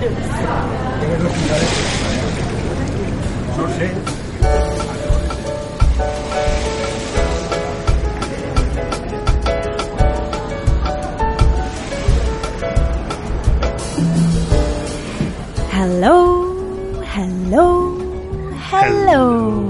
[0.00, 0.08] Hello,
[17.04, 17.98] hello,
[18.72, 19.68] hello.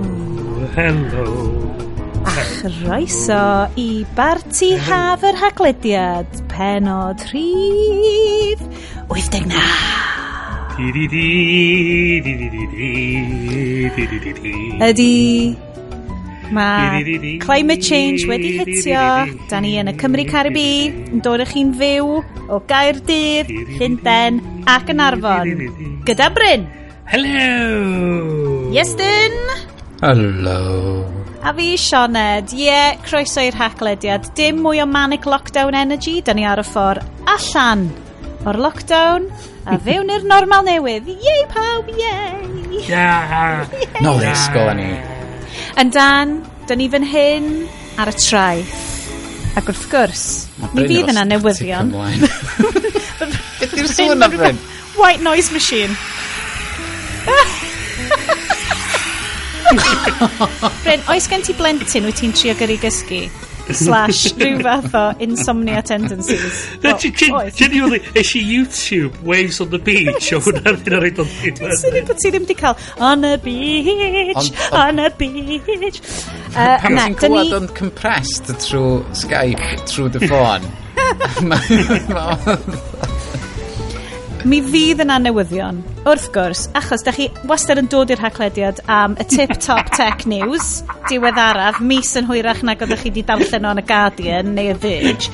[0.77, 1.27] Hello.
[2.23, 8.63] A chroeso i Barti Haf yr Haglediad, penod rhif
[9.09, 10.10] 89.
[14.81, 15.57] Ydy
[16.57, 19.03] Mae climate change wedi hitio.
[19.51, 22.09] Da ni yn y Cymru Caribi yn dod ych chi'n fyw
[22.51, 25.53] o Gaerdydd, Llundain ac yn Arfon.
[26.09, 26.67] Gyda Bryn.
[27.13, 28.73] Hello.
[28.73, 29.39] Iestyn.
[30.01, 30.61] Hello.
[31.45, 32.57] A fi Sioned.
[32.57, 34.33] Ie, yeah, croeso i'r haclediad.
[34.39, 36.23] Dim mwy o manic lockdown energy.
[36.25, 37.91] Da ni ar y ffordd allan
[38.49, 39.27] o'r lockdown
[39.69, 41.09] a fewn i'r normal newydd.
[41.11, 42.87] Yay pawb, yay!
[42.89, 43.67] Yeah!
[44.01, 44.91] Nôl i'r sgol ni.
[45.81, 47.51] Yn dan, da ni fan hyn
[48.01, 48.87] ar y traeth.
[49.59, 50.25] Ac wrth gwrs,
[50.77, 51.91] mi fydd yna newyddion.
[53.61, 54.59] Beth yw'r sôn am Bryn?
[54.97, 55.93] White noise machine.
[60.85, 63.23] Bryn, oes gen ti blentyn wyt ti'n trio gyrru gysgu?
[63.77, 66.59] slash rhyw fath o insomnia tendencies.
[66.83, 71.31] Na, genuinely, eis i YouTube Waves on the Beach o hwnna ddim yn rhaid o'n
[71.37, 71.77] ddyn.
[71.83, 72.77] Swn i'n bod ti ddim wedi cael
[73.11, 76.03] on the beach, on the beach.
[76.55, 80.71] Uh, Pan ti'n clywed o'n compressed trwy Skype, trwy dy ffôn.
[84.49, 89.13] Mi fydd yna newyddion, wrth gwrs, achos da chi wastad yn dod i'r haglediad am
[89.21, 93.85] y tip-top tech news, diweddaraf, mis yn hwyrach nag oeddech chi wedi darllen o'n y
[93.91, 95.29] Guardian neu y Verge.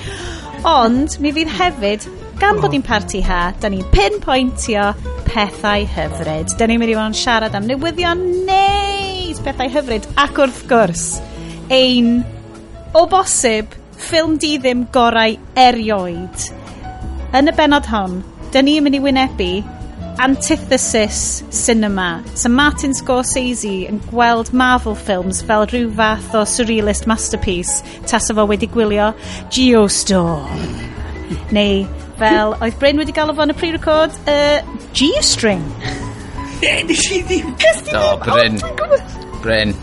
[0.66, 2.08] Ond mi fydd hefyd
[2.42, 4.90] gan bod ni'n parti ha, da ni'n pinpointio
[5.28, 6.56] pethau hyfryd.
[6.58, 11.08] Da ni'n mynd i fod yn siarad am newyddion neis, pethau hyfryd, ac wrth gwrs,
[11.70, 12.16] ein,
[12.90, 13.70] o bosib,
[14.02, 16.50] ffilm di ddim gorau erioed.
[17.36, 18.24] Yn y benod hon,
[18.54, 19.50] da ni'n mynd i wynebu
[20.18, 22.22] antithesis cinema.
[22.34, 28.46] So Martin Scorsese yn gweld Marvel films fel rhyw fath o surrealist masterpiece tas fo
[28.48, 29.12] wedi gwylio
[29.52, 30.64] Geostorm.
[31.52, 31.84] Neu
[32.20, 34.62] fel oedd Bryn wedi galw fo'n y pre-record uh,
[34.96, 35.64] G-string.
[36.62, 37.52] Ne, nes i ddim.
[37.90, 38.62] Do, Bryn.
[39.44, 39.74] Bryn.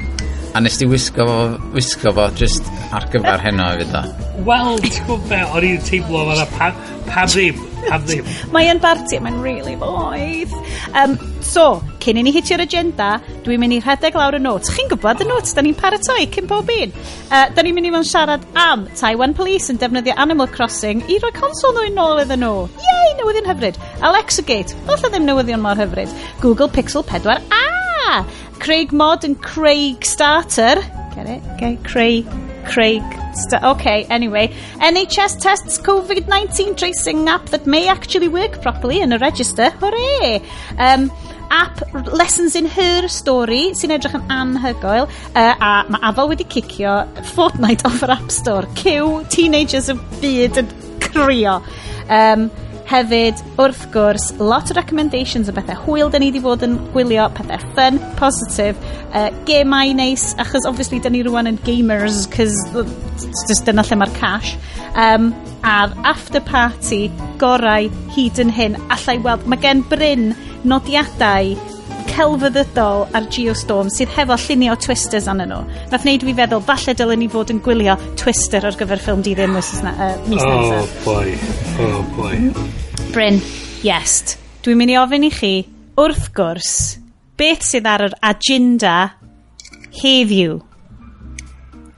[0.53, 1.37] A nes ti wisgo fo,
[1.73, 4.01] wisgo fo just ar gyfer heno i fydda.
[4.47, 8.27] Wel, ti'n gwybod be, o'n i'n teimlo fel pam ddim Am ddim.
[8.53, 10.53] Mae yn barti, mae'n really boeth.
[10.97, 14.71] Um, so, cyn i ni hitio'r agenda, dwi'n mynd i rhedeg lawr y notes.
[14.75, 16.93] Chi'n gwybod y notes, da ni'n paratoi cyn pob un.
[17.29, 21.19] Uh, da ni'n mynd i mewn siarad am Taiwan Police yn defnyddio Animal Crossing i
[21.23, 22.63] roi consol nhw yn ôl iddyn nhw.
[22.85, 23.81] Yei, newyddion hyfryd.
[24.05, 26.13] Alexa Gate, falle ddim newyddion mor hyfryd.
[26.43, 27.39] Google Pixel 4a.
[27.51, 28.23] Ah!
[28.63, 30.79] Craig Mod yn Craig Starter.
[31.15, 31.53] Get it?
[31.55, 32.29] Okay, Craig
[32.65, 33.03] Craig.
[33.63, 34.47] okay, anyway.
[34.77, 39.69] NHS tests COVID 19 tracing app that may actually work properly in a register.
[39.79, 40.41] Hooray!
[40.77, 41.11] Um,
[41.51, 41.81] app
[42.11, 46.95] Lessons in Her Story sy'n edrych yn anhygoel uh, a mae Afel wedi cicio
[47.35, 50.71] Fortnite off yr App Store cyw teenagers y byd yn
[51.03, 51.59] crio
[52.09, 52.47] um,
[52.89, 57.29] Hefyd, wrth gwrs, lot o recommendations o bethau hwyl da ni wedi bod yn gwylio,
[57.37, 58.79] pethau fun, positif,
[59.15, 62.59] uh, gemau neis, achos obviously da ni rwan yn gamers, cys
[63.47, 64.55] just dyna lle mae'r cash.
[64.99, 65.31] Um,
[65.63, 67.07] a'r after party
[67.41, 70.33] gorau hyd yn hyn, allai weld, mae gen Bryn
[70.67, 71.55] nodiadau
[72.13, 75.63] celfyddydol ar Geostorm sydd hefo llunio twisters anyn nhw.
[75.91, 79.33] Nath wneud fi feddwl, falle dylen ni fod yn gwylio twister ar gyfer ffilm di
[79.37, 80.03] ddim mis uh,
[80.37, 81.33] Oh boy,
[81.81, 82.37] oh boy.
[83.15, 83.41] Bryn,
[83.85, 84.37] yes.
[84.63, 85.53] Dwi'n mynd i ofyn i chi,
[85.99, 86.75] wrth gwrs,
[87.39, 88.95] beth sydd ar yr agenda
[89.97, 90.59] heddiw?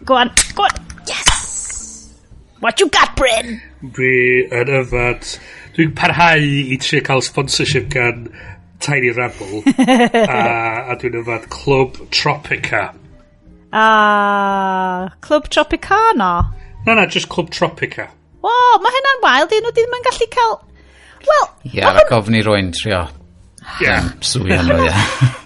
[0.08, 2.14] Go on, go on, yes!
[2.64, 3.60] What you got, Bryn?
[3.84, 5.36] Dwi yn yfad.
[5.76, 8.30] Dwi'n parhau i trio cael sponsorship gan
[8.80, 9.64] Tiny Rebel
[10.28, 10.40] a,
[10.92, 12.90] a dwi'n yfad Club Tropica.
[13.76, 16.54] Ah, Club Tropicana?
[16.86, 18.10] Na, na, just Club Tropica.
[18.46, 20.60] Wo, wow, mae hynna'n wild dyn nhw ddim yn gallu cael...
[21.26, 21.48] Wel...
[21.66, 23.02] Ie, yeah, ac ofni rwy'n trio.
[23.80, 23.88] Ie.
[23.88, 24.14] Yeah.
[24.22, 25.42] Swy am rwy'n.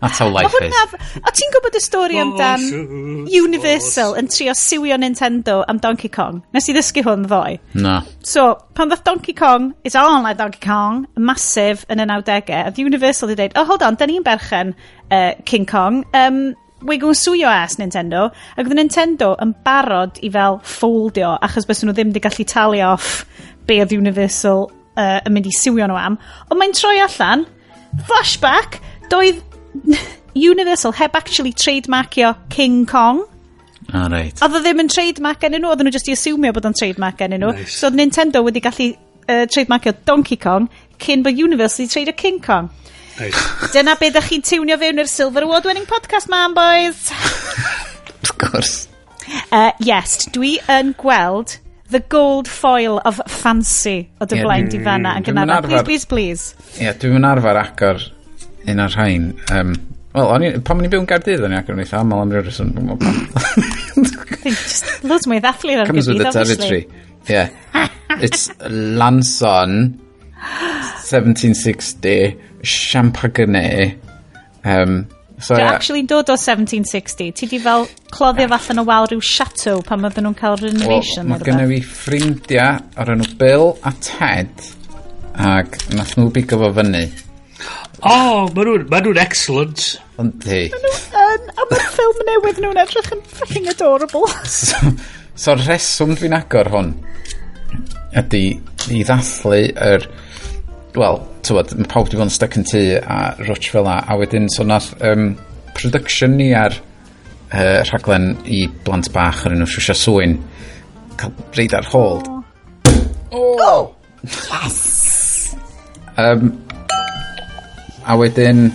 [0.00, 0.74] That's how life is.
[1.20, 2.62] O ti'n gwybod y stori amdan
[3.28, 6.40] Universal yn trio siwio Nintendo am Donkey Kong?
[6.56, 7.58] Nes i ddysgu hwn ddoe.
[7.76, 7.98] Na.
[8.24, 12.80] So, pan ddoth Donkey Kong, it's all like Donkey Kong, massive yn y 90au, oedd
[12.80, 14.72] Universal wedi dweud, oh hold on, da ni'n berchen
[15.12, 16.40] uh, King Kong, um,
[16.80, 21.84] we gw'n your as Nintendo, ac oedd Nintendo yn barod i fel ffoldio, achos bys
[21.84, 23.26] nhw ddim wedi gallu talu off
[23.68, 26.16] be oedd Universal uh, yn mynd i siwio nhw am,
[26.48, 27.44] ond mae'n troi allan,
[28.08, 28.80] flashback,
[29.12, 29.44] doedd
[30.34, 33.24] Universal heb actually trademarkio King Kong.
[33.92, 34.38] Ah, A reit.
[34.44, 37.22] Oedd o ddim yn trademark enyn nhw, oedd nhw jyst i asumio bod o'n trademark
[37.26, 37.54] enyn nhw.
[37.56, 37.78] Nice.
[37.78, 40.68] So oedd Nintendo wedi gallu uh, trademarkio Donkey Kong
[41.02, 42.68] cyn bod Universal wedi tradeio King Kong.
[43.18, 43.72] Nice.
[43.74, 47.10] Dyna beth ydych chi'n tiwnio fewn i'r Silver Award winning podcast, man boys.
[48.24, 48.86] of course.
[49.50, 51.58] Uh, yes, dwi yn gweld
[51.90, 55.58] the gold foil of fancy o dy yeah, blaen di fanna yn gynnar.
[55.66, 56.72] Please, please, please.
[56.78, 58.06] Ie, yeah, dwi'n arfer agor
[58.68, 59.32] un o'r rhain.
[59.54, 59.74] Um,
[60.10, 62.42] Wel, pan o'n i byw yn Gardydd, o'n i agor yn eitha aml am ryw
[62.42, 62.72] reswm.
[64.42, 66.88] Just loads mwy ddathlu ar Comes with the territory.
[67.28, 67.52] Yeah.
[68.18, 70.00] It's Lanson,
[71.06, 74.00] 1760, Champagne.
[74.64, 75.06] Um,
[75.38, 75.70] so, Dwi'n yeah.
[75.76, 77.30] actually dod o 1760.
[77.30, 81.30] Ti di fel cloddio falle o wal rhyw chateau pan oedden nhw'n cael renovation.
[81.30, 84.70] Well, mae gennym fi ffrindiau o'r enw Bill a Ted
[85.38, 87.06] ac nath nhw bigo fo fyny
[88.00, 89.86] Oh, ma' nhw'n, ma' nhw excellent.
[90.20, 90.62] Yndi.
[90.72, 94.30] Ma' nhw yn, a mae'r ffilm newydd nhw'n edrych yn fucking adorable.
[94.58, 94.94] so,
[95.34, 96.94] so reswm dwi'n agor hwn
[98.20, 98.44] ydy
[98.90, 100.06] i ddathlu yr...
[100.96, 104.16] Wel, tywod, mae pawb wedi bod yn stuck yn tŷ a rwtch fel na, a
[104.18, 105.36] wedyn so nath um,
[105.76, 110.34] production ni ar uh, rhaglen i blant bach ar enw Shusha Swyn
[111.20, 112.26] cael reid ar hold.
[113.30, 113.54] Oh!
[113.62, 113.84] oh.
[114.24, 115.54] Yes!
[116.18, 116.58] Um,
[118.04, 118.68] a wedyn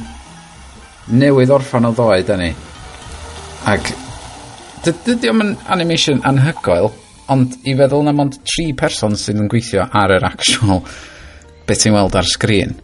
[1.15, 2.51] newydd orffan o ddoe da ni.
[3.69, 3.91] Ac
[4.85, 6.91] dy- dydi o'm yn animation anhygoel
[7.33, 10.83] ond i feddwl na mond tri person sydd yn gweithio ar yr actual
[11.65, 12.75] beth ti'n weld ar sgrin.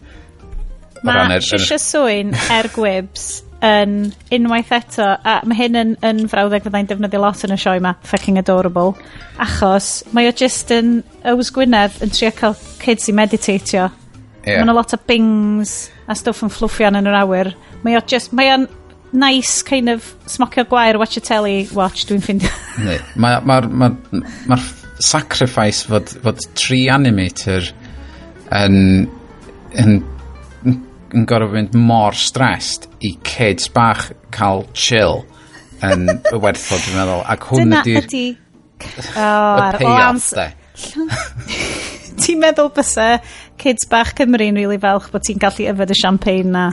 [1.02, 6.88] Mae Shisha Swyn er gwibs yn unwaith eto, a mae hyn yn, yn frawddeg fyddai'n
[6.90, 8.96] defnyddio lot yn y sioe yma, fucking adorable,
[9.42, 11.00] achos mae o just yn
[11.30, 13.88] Ywys Gwynedd yn trio cael kids i meditatio
[14.44, 14.58] yeah.
[14.58, 15.74] Mae yna lot o bings
[16.10, 17.52] a stwff yn fflwffian yn yr awyr.
[17.82, 18.68] Mae o just, mae o'n
[19.12, 22.52] nice kind of smocio gwair, watch a telly, watch, dwi'n ffeindio.
[22.82, 23.90] Mae'r ma, ma, ma,
[24.48, 24.58] ma
[25.02, 27.68] sacrifice fod, fod tri animator
[28.56, 28.78] yn,
[29.78, 29.98] yn,
[30.64, 30.78] yn,
[31.12, 35.22] yn gorfod fynd mor stressed i kids bach cael chill
[35.82, 36.06] yn
[36.38, 37.24] werthfod, dwi'n meddwl.
[37.34, 38.06] Ac hwn ydy'r...
[38.06, 38.26] Ydy...
[39.14, 40.48] Oh, y payoff, de.
[42.22, 43.08] ti'n meddwl byse
[43.60, 46.70] kids bach Cymru'n rili really falch bod ti'n gallu yfed y champagne na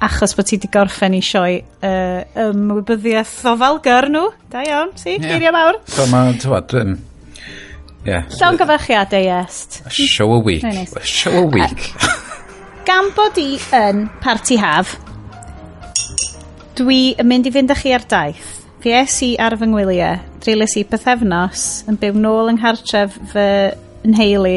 [0.00, 4.28] achos bod ti wedi gorffen i sioi uh, ymwybyddiaeth o falgar nhw.
[4.52, 5.26] Da iawn, si, yeah.
[5.32, 5.80] geiriau mawr.
[5.90, 6.94] So ma, tywad, um,
[8.06, 8.28] yeah.
[8.38, 9.80] Llawn gyfachiadau, est.
[9.86, 10.62] A show a week.
[10.62, 10.94] Nice.
[10.96, 11.90] A show a week.
[12.88, 14.94] Gan bod i yn party haf,
[16.78, 18.54] dwi yn mynd i fynd â chi ar daith.
[18.78, 23.48] Fi es i ar fy ngwyliau, dreulis i pethefnos, yn byw nôl yng nghartref fy
[24.06, 24.54] yn nheulu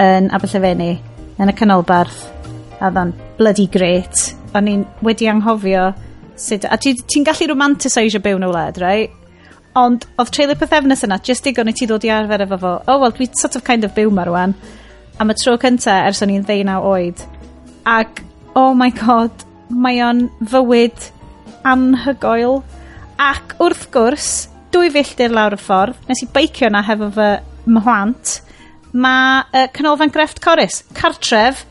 [0.00, 0.92] yn Aberllefenni
[1.40, 2.26] yn y canolbarth
[2.80, 4.30] a ddo'n bloody great.
[4.56, 5.90] O'n i'n wedi anghofio
[6.40, 9.16] sut a ti'n ti gallu romantiseisio byw yn y wlad right?
[9.78, 12.72] Ond oedd treulio pethefnos yna jyst digon i ti ddod i arfer efo fo.
[12.88, 14.56] Oh well dwi sort of kind of byw ma rwan
[15.20, 17.20] am y tro cynta ers o'n i'n ddeunaw oed.
[17.86, 18.24] Ac
[18.58, 21.10] oh my god mae o'n fywyd
[21.68, 22.60] anhygoel.
[23.20, 24.30] Ac wrth gwrs
[24.72, 27.30] dwy filltir lawr y ffordd nes i beicio na hefo fy
[27.68, 28.40] mhlant
[28.92, 31.64] mae uh, canolfan grefft Corus, cartref,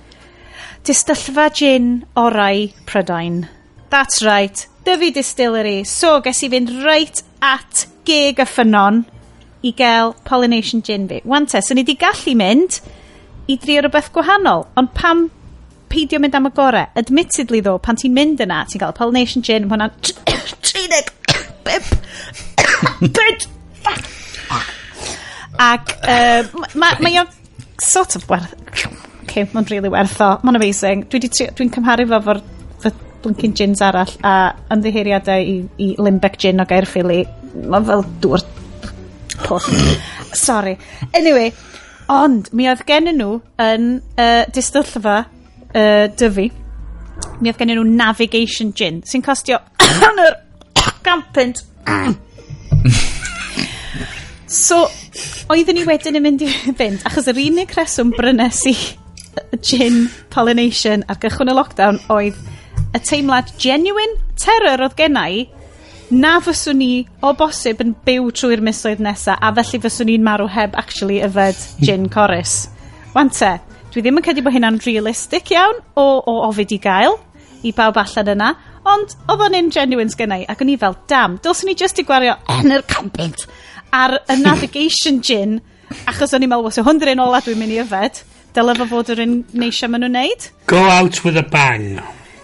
[0.87, 3.47] distyllfa gin orau Prydain.
[3.89, 5.83] That's right, dyfu distillery.
[5.83, 9.03] So, ges i fynd right at gig y ffynon
[9.65, 11.21] i gael pollination gin fi.
[11.25, 12.79] Wante, so ni di gallu mynd
[13.49, 15.27] i drio rhywbeth gwahanol, ond pam
[15.89, 16.85] peidio mynd am y gore?
[16.99, 21.09] Admittedly ddo, pan ti'n mynd yna, ti'n cael pollination gin, mae hwnna'n 30,
[21.65, 21.93] 5,
[23.17, 23.49] 5,
[25.59, 26.47] Ac uh,
[26.79, 27.25] mae ma, ma
[27.83, 28.55] sort of werth...
[29.23, 30.31] Okay, mae'n really werth o.
[30.43, 31.03] Mae'n amazing.
[31.11, 32.41] Dwi'n dwi cymharu fo fo'r
[33.23, 34.35] blincin gins arall a
[34.73, 37.23] ymddiheiriadau i, i Limbeck gin o Gaerffili.
[37.59, 38.45] Mae'n fel dŵr
[39.43, 39.67] pwll.
[40.37, 40.77] Sorry.
[41.13, 41.51] Anyway,
[42.11, 46.47] ond mi oedd gen nhw yn uh, distyllfa uh, dyfu.
[47.39, 49.59] Mi oedd gen nhw navigation gin sy'n costio
[50.01, 50.39] hanner
[51.05, 51.65] gampynt.
[54.65, 54.85] so,
[55.49, 56.49] Oeddwn ni wedyn yn mynd i
[56.79, 58.75] fynd, achos yr unig reswm brynes i
[59.65, 62.37] gin pollination ar gychwyn y lockdown oedd
[62.95, 65.45] y teimlad genuine terror oedd gennau
[66.09, 70.49] na fyswn ni o bosib yn byw trwy'r misoedd nesa a felly fyswn ni'n marw
[70.49, 72.13] heb actually yfed gin hmm.
[72.13, 72.55] corus.
[73.13, 73.57] Wan te,
[73.93, 77.19] dwi ddim yn credu bod hynna'n realistic iawn o, o ofid i gael
[77.65, 78.49] i bawb allan yna,
[78.89, 82.05] ond oedd o'n un genuine sgennau ac o'n i fel, dam, dylswn ni just i
[82.07, 83.45] gwario yn yr campint
[83.95, 85.59] ar y navigation gin,
[86.09, 88.21] achos o'n i'n meddwl, so hwn un ola dwi'n mynd i yfed,
[88.55, 90.49] dyle fo fod yr un neisio maen nhw'n neud.
[90.69, 91.99] Go out with a bang.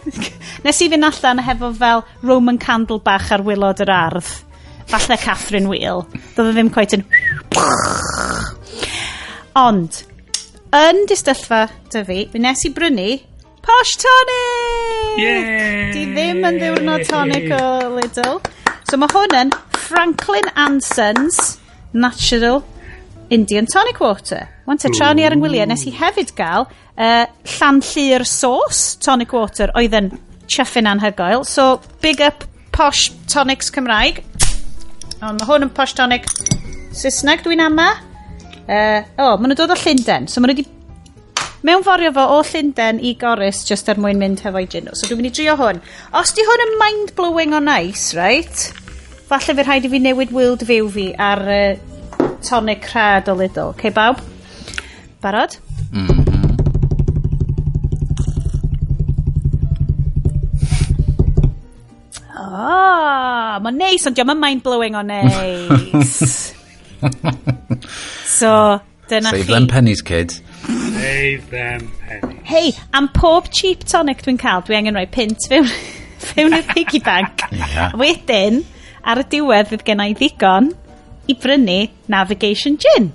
[0.66, 4.34] Nes i fynd allan hefo fel Roman candle bach ar wilod yr ardd.
[4.90, 6.04] Falle Catherine Wheel.
[6.36, 7.06] Doedd ddim quite yn...
[9.66, 10.04] Ond,
[10.76, 13.08] yn distyllfa dy fi, fi nes i brynu
[13.66, 15.18] Posh Tonic!
[15.18, 15.94] Yay!
[15.96, 17.64] Di ddim yn ddiwrnod tonic o
[17.96, 18.38] Lidl.
[18.86, 19.52] So mae hwn yn
[19.88, 21.58] Franklin Anson's
[21.94, 22.60] Natural
[23.34, 24.44] Indian Tonic Water.
[24.68, 27.26] Wan te, tra ni ar yng ngwyliau, nes i hefyd gael uh,
[27.56, 30.12] llan llir sauce tonic water oedd yn
[30.46, 31.42] chuffin anhygoel.
[31.50, 34.22] So, big up posh tonics Cymraeg.
[35.26, 36.30] Ond mae hwn yn posh tonic
[36.96, 37.90] Saesneg dwi'n ama.
[38.66, 40.30] Uh, o, oh, maen nhw'n dod o Llundain.
[40.30, 40.75] So, maen nhw wedi
[41.66, 44.92] mewnforio fo o Llundain i Goris just er mwyn mynd hefo'i gin.
[44.94, 45.82] So dwi'n mynd i drio hwn.
[46.20, 48.68] Os di hwn yn mind-blowing o nice, right?
[49.26, 53.74] Falle fe rhaid i fi newid world view fi ar uh, tonic rhad o Lidl.
[53.74, 54.22] Okay, bawb?
[55.26, 55.58] Barod?
[55.90, 56.22] Mm-hmm.
[56.22, 56.44] Mm.
[62.46, 66.20] Oh, mae'n neis, ond diolch yn mind-blowing o neis.
[68.38, 68.52] so,
[69.10, 69.48] dyna Save chi.
[69.48, 70.45] Save them pennies, kids.
[71.06, 72.40] Save them pennies.
[72.46, 75.68] Hei, am pob cheap tonic dwi'n cael, dwi angen rhoi pint fewn,
[76.32, 77.44] fewn i'r piggy bank.
[77.54, 77.92] Ia.
[78.02, 78.64] Wedyn,
[79.06, 80.72] ar y diwedd fydd gen i ddigon
[81.30, 81.78] i brynu
[82.10, 83.12] Navigation Gin.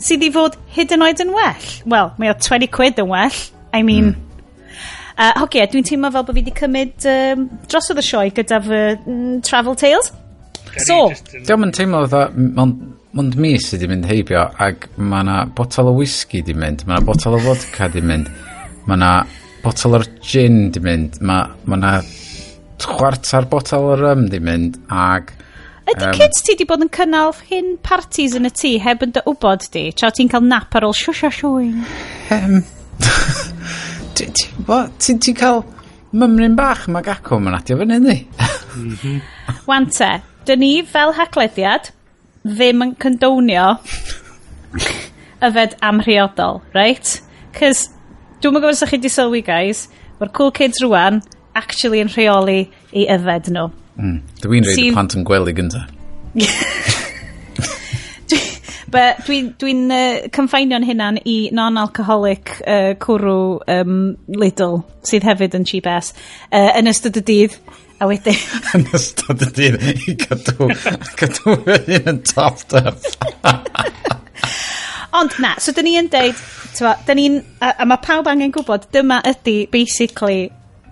[0.00, 1.68] Sydd i fod hyd yn oed yn well.
[1.92, 3.44] Wel, mae o 20 quid yn well.
[3.76, 4.14] I mean...
[4.14, 4.26] Mm.
[5.20, 8.62] Uh, Hogia, e, dwi'n teimlo fel bod fi wedi cymryd um, drosodd y sioe gyda
[8.64, 10.08] fy mm, Travel Tales.
[10.86, 12.22] So, diolch yn teimlo dda,
[12.62, 12.80] ond
[13.16, 16.98] mond mis sydd wedi mynd heibio ac mae yna botol o whisky di mynd, mae
[17.00, 18.30] yna botol o vodka di mynd,
[18.86, 19.10] mae yna
[19.64, 21.92] botol o'r gin di mynd, mae yna
[22.84, 25.34] chwarter botol o rum di mynd ac...
[25.90, 29.16] Ydy um, kids ti wedi bod yn cynnal hyn parties yn y tŷ heb yn
[29.16, 29.88] dy wybod di?
[29.96, 31.82] Tra ti'n cael nap ar ôl siw siw siwing?
[32.36, 32.60] Um,
[34.14, 35.64] ti'n ti cael
[36.14, 38.20] mymryn bach mae gacw mae'n adio fyny ni?
[38.78, 39.22] Mhm.
[39.70, 41.90] Wante, dyn ni fel haglediad
[42.46, 43.66] ddim yn condownio
[45.46, 47.16] yfed amhriodol, right?
[47.56, 47.88] Cys,
[48.40, 49.86] dwi'n mwyn gwybod sa'ch chi di sylwi, guys,
[50.20, 51.20] mae'r cool kids rwan
[51.58, 53.68] actually yn rheoli i yfed nhw.
[54.00, 54.18] Mm.
[54.44, 55.86] Dwi'n reid y plant yn gwely gynta.
[58.90, 63.92] But dwi'n dwi, dwi uh, cynffainio'n hynna'n i non-alcoholic uh, cwrw um,
[64.34, 66.10] Lidl, sydd hefyd yn cheap ass,
[66.50, 67.54] uh, yn ystod y dydd.
[68.00, 68.36] A wedyn...
[68.76, 70.70] Yn ystod y dydd i cadw,
[71.20, 73.04] cadw fy hun yn topped up.
[75.20, 76.38] Ond na, so dyn ni yn deud,
[76.76, 80.46] tyfa, dyn ni'n, a, a mae pawb angen gwybod, dyma ydy basically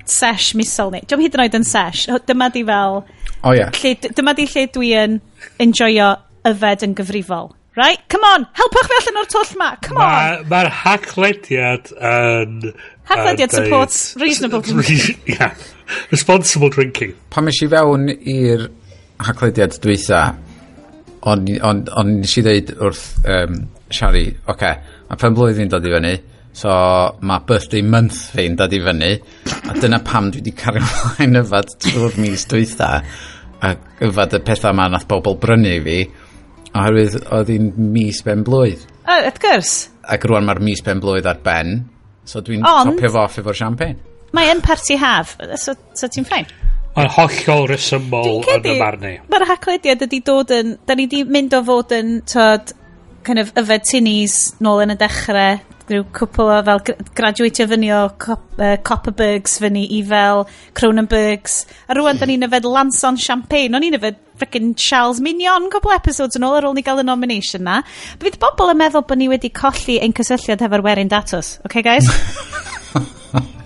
[0.09, 1.01] sesh misol ni.
[1.09, 3.01] Dwi'n hyd yn oed yn sesh, dyma di fel...
[3.39, 3.71] O oh, yeah.
[3.79, 5.17] Lle, dyma di lle dwi yn
[5.63, 6.11] enjoyo
[6.51, 7.55] yfed yn gyfrifol.
[7.79, 8.03] Right?
[8.11, 9.71] Come on, helpwch fi allan o'r twll ma.
[9.87, 10.45] Come on.
[10.51, 12.73] Mae'r ma hachlediad yn...
[13.09, 14.61] Hachlediad supports reasonable.
[14.83, 15.15] Ia.
[15.31, 15.69] yeah.
[16.15, 17.15] Responsible drinking.
[17.31, 18.69] Pan mes i fewn i'r
[19.27, 20.23] haglediad dweitha,
[21.29, 24.75] ond on, on nes i ddeud wrth um, Shari, oce, okay,
[25.09, 26.13] mae pen blwyddyn dod i fyny,
[26.59, 26.71] so
[27.25, 29.11] mae birthday month fi'n dod i fyny,
[29.49, 32.91] a dyna pam dwi wedi cario mlaen yfad trwy'r mis dweitha,
[33.65, 36.03] a yfad y pethau yma nath bobl brynu fi,
[36.75, 38.85] oherwydd oedd hi'n mis ben blwydd.
[39.09, 39.73] Uh, wrth gwrs.
[40.09, 41.81] Ac rwan mae'r mis ben blwydd ar ben,
[42.29, 44.08] so dwi'n topio fo off efo'r champagne.
[44.37, 46.49] Mae yn party haf, so, so ti'n ffain?
[46.99, 49.15] Mae'n hollol resymol yn y marn i.
[49.31, 50.77] Mae'r haclediad ydi dod yn...
[50.89, 52.73] Da ni di mynd o fod yn, tod,
[53.27, 56.83] kind of yfed tinnies nôl yn y dechrau, rhyw cwpl o fel
[57.17, 60.45] graduatio fyny o Cop uh, Copperbergs fyny i fel
[60.77, 61.63] Cronenbergs.
[61.89, 62.21] A rwan, mm.
[62.21, 63.73] da ni'n yfed Lanson Champagne.
[63.79, 67.07] O'n i'n yfed frickin' Charles Mignon cwpl episodes yn ôl ar ôl ni gael y
[67.09, 67.81] nomination na.
[68.21, 71.57] Bydd bobl yn meddwl bod ni wedi colli ein cysylltiad hefo'r werin datws.
[71.67, 72.11] Okay, guys?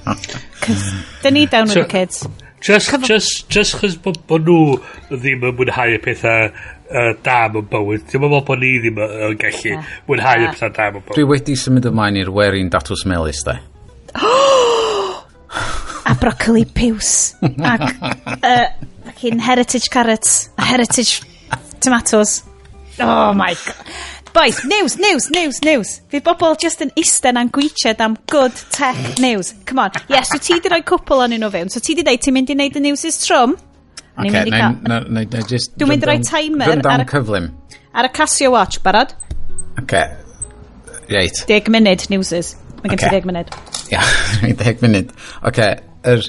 [0.04, 0.86] Cos,
[1.22, 2.26] dyn ni down with so, the kids.
[2.62, 4.76] Just, Cyfo just, just chos bod bo nhw
[5.10, 8.04] ddim yn mwynhau y pethau uh, da yn bywyd.
[8.10, 9.90] Dwi'n meddwl bod ni ddim yn gallu yeah.
[10.06, 11.16] mwynhau y pethau dam yn bywyd.
[11.18, 13.58] Dwi wedi symud ymlaen i'r werin datws melus, da.
[16.06, 17.34] a broccoli piws.
[17.42, 17.88] Ac
[18.38, 18.66] uh,
[19.42, 20.50] heritage carrots.
[20.58, 21.22] A heritage
[21.80, 22.42] tomatoes.
[23.00, 23.76] Oh my god.
[24.32, 25.88] Boys, news, news, news, news.
[26.08, 29.50] Fydd bobl just yn isten a'n gwichad am good tech news.
[29.68, 29.90] Come on.
[30.08, 31.68] Yes, so ti di rhoi cwpl o'n nhw fewn.
[31.68, 33.52] So ti di dweud ti'n mynd i wneud y news is trom.
[34.16, 34.78] Okay, mynd i gael...
[34.88, 35.74] Na, na, na, just...
[35.76, 37.08] Dwi'n mynd i roi timer ar y...
[37.10, 37.50] cyflym.
[37.92, 39.12] Ar y Casio Watch, barod?
[39.82, 40.08] Okay.
[41.12, 41.42] Reit.
[41.50, 42.54] Deg munud news is.
[42.80, 43.52] Mae gen ti deg munud.
[43.92, 44.06] Ia,
[44.64, 45.12] deg munud.
[45.52, 45.76] Okay,
[46.14, 46.24] yr...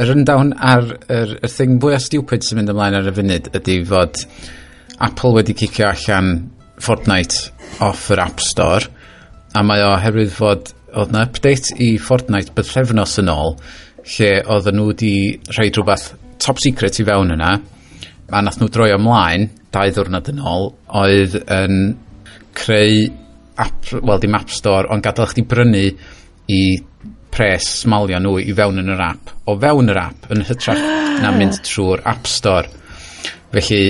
[0.00, 3.74] Yr rundown ar yr, yr thing fwyaf stupid sy'n mynd ymlaen ar y funud ydy
[3.90, 4.22] fod
[5.02, 6.30] Apple wedi cicio allan
[6.80, 7.50] Fortnite
[7.84, 8.88] off yr App Store
[9.56, 13.56] a mae o oherwydd fod oedd na update i Fortnite bythefnos yn ôl
[14.16, 15.14] lle oedd nhw wedi
[15.52, 16.10] rhaid rhywbeth
[16.40, 17.54] top secret i fewn yna
[18.30, 20.70] a nath nhw droi ymlaen dau ddwrnod yn ôl
[21.02, 21.80] oedd yn
[22.56, 23.08] creu
[23.60, 25.84] app, wel dim app store ond gadael chdi brynu
[26.50, 26.62] i
[27.30, 29.30] pres smalio nhw i fewn yn yr app.
[29.46, 30.80] O fewn yr app yn hytrach
[31.22, 32.66] na mynd trwy'r app store.
[33.54, 33.82] Felly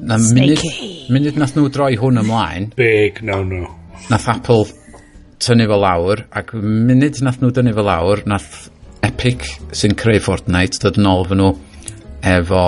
[0.00, 0.64] na munud,
[1.12, 2.70] munud nath nhw droi hwn ymlaen.
[2.78, 3.66] Big no no.
[4.10, 4.66] Nath Apple
[5.40, 8.68] tynnu fel lawr ac munud nath nhw dynnu fel lawr nath
[9.06, 11.52] Epic sy'n creu Fortnite dod yn ôl fy nhw
[12.30, 12.64] efo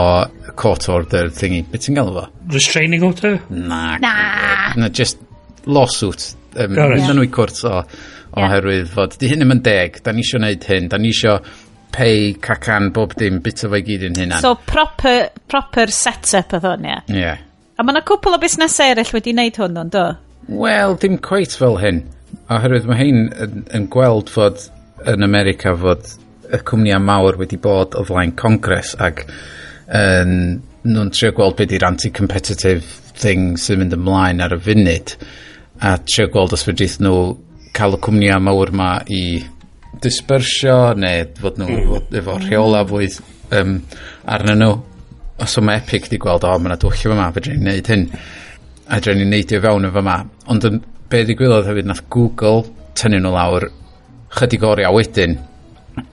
[0.56, 1.62] court order thingy.
[1.68, 2.26] Beth ti'n gael fo?
[2.52, 3.40] restraining order?
[3.50, 3.98] na.
[4.02, 4.14] Na,
[4.76, 5.20] na just
[5.66, 7.04] lawsuit um, right.
[7.08, 7.82] nhw i cwrt o
[8.42, 11.42] oherwydd fod di hyn ddim yn deg da ni eisiau neud hyn da ni eisiau
[11.92, 14.40] pay, cacan, bob dim, bit o fe gyd yn hynna.
[14.44, 16.99] So proper, proper set-up oedd hwn, ie?
[17.12, 17.40] Yeah.
[17.40, 17.49] Ie.
[17.78, 20.04] A mae yna cwpl o busnesau eraill wedi wneud hwn, ond do?
[20.62, 22.02] Wel, dim cweit fel hyn.
[22.52, 24.61] Oherwydd mae hyn yn, yn gweld fod
[25.08, 26.11] yn America fod
[26.52, 29.25] y cwmnïau mawr wedi bod o flaen Congress ac
[29.88, 30.34] um,
[30.84, 32.84] nhw'n trio gweld beth yw'r anti-competitive
[33.18, 35.14] thing sy'n mynd ymlaen ar y funud
[35.82, 37.16] a trio gweld os fydrith nhw
[37.76, 39.22] cael y cwmnïau mawr ma i
[40.00, 42.08] dispersio neu fod nhw mm.
[42.20, 43.11] efo rheola fwy
[43.58, 43.76] um,
[44.37, 44.72] arnyn nhw.
[45.49, 47.92] So mae Epic di gweld o oh, mae yna dwyllu fy ma fe dre'n neud
[47.92, 48.08] hyn.
[48.92, 50.18] A dre'n ni neidio fewn efo ma
[50.52, 52.62] ond yn, be ddigwyddodd hefyd nath Google
[52.99, 53.68] tynnu nhw lawr
[54.38, 55.37] chydig oriau wedyn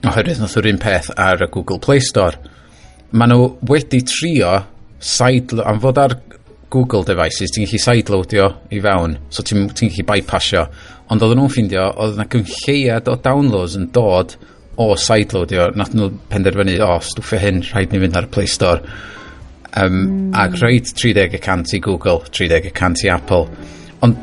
[0.08, 2.36] oherwydd nath yr un peth ar y Google Play Store.
[3.12, 4.52] Mae nhw wedi trio
[5.00, 6.16] side, am fod ar
[6.70, 10.64] Google devices, ti'n gallu sideloadio i fewn, so ti'n ti gallu bypassio.
[11.10, 14.36] Ond oedden nhw'n ffeindio, oedd yna gynlleiad o downloads yn dod
[14.80, 18.80] o sideloadio, nath nhw penderfynu, o, oh, stwffio hyn, rhaid ni fynd ar Play Store.
[19.70, 20.28] Um, mm.
[20.38, 23.48] Ac rhaid 30% i Google, 30% i Apple.
[24.06, 24.20] Ond,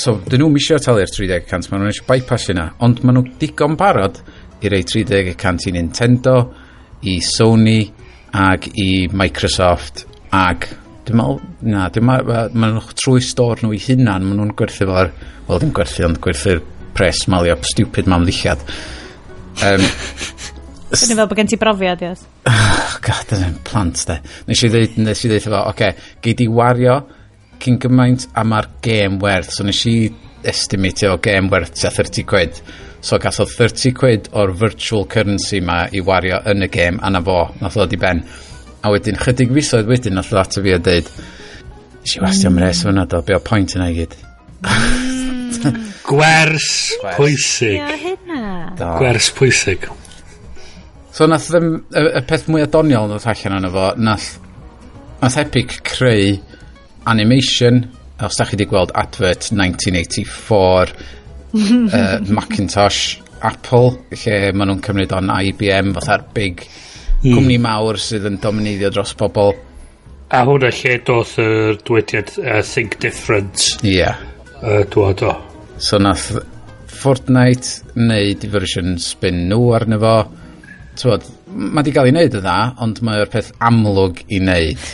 [0.00, 3.76] so, dyn nhw'n misio talu'r 30%, maen nhw'n eisiau bypassio yna, ond maen nhw digon
[3.80, 4.22] barod
[4.64, 6.38] i rei 30% i Nintendo,
[7.04, 7.82] i Sony,
[8.34, 10.66] ag i Microsoft, ag
[11.04, 14.86] Dwi'n meddwl, na, dwi'n meddwl, maen nhw trwy stor nhw i hunan, maen nhw'n gwerthu
[14.88, 15.10] fel,
[15.48, 16.62] wel, ddim gwerthu, ond gwerthu'r
[16.96, 18.62] pres malio stupid mam ddillad.
[19.64, 19.84] Um,
[20.94, 22.24] Dwi'n meddwl bod gen ti brofiad, yes.
[22.54, 24.16] Oh, God, yn plant, de.
[24.46, 27.00] Nes i ddeud, nes i ddeud efo, oce, okay, gei di wario
[27.64, 29.50] cyn gymaint a mae'r game werth.
[29.56, 29.96] So nes i
[30.46, 32.60] estimatio o gêm werth tua 30 quid.
[33.04, 37.10] So gath o 30 quid o'r virtual currency ma i wario yn y game, a
[37.12, 38.22] na fo, nath o di ben
[38.84, 41.08] a wedyn chydig fisoedd wedyn nath ddata fi a deud
[42.04, 44.16] nes i wastio am res fyna do be o pwynt yna i gyd?
[46.08, 46.70] Gwers
[47.16, 47.78] pwysig.
[47.80, 48.40] Ia hynna?
[49.00, 49.88] Gwers pwysig.
[51.14, 54.28] So nath ddim, y, y peth mwy adoniol nath allan yna fo nath
[55.22, 56.34] nath Epic creu
[57.08, 57.86] animation
[58.24, 65.32] os da chi wedi gweld advert 1984 uh, Macintosh Apple lle maen nhw'n cymryd o'n
[65.40, 66.66] IBM fatha'r big
[67.24, 67.32] mm.
[67.32, 69.54] cwmni mawr sydd yn domineiddio dros pobl.
[70.34, 73.68] A hwnna lle doth yr dwediad uh, Think Different.
[73.82, 73.98] Ie.
[73.98, 74.20] Yeah.
[74.60, 75.34] Uh, dwad o.
[75.82, 76.30] So nath
[76.94, 80.14] Fortnite wneud fersiwn spin nhw arno fo.
[80.94, 84.86] Tywod, mae di gael ei wneud y dda, ond mae'r peth amlwg i wneud.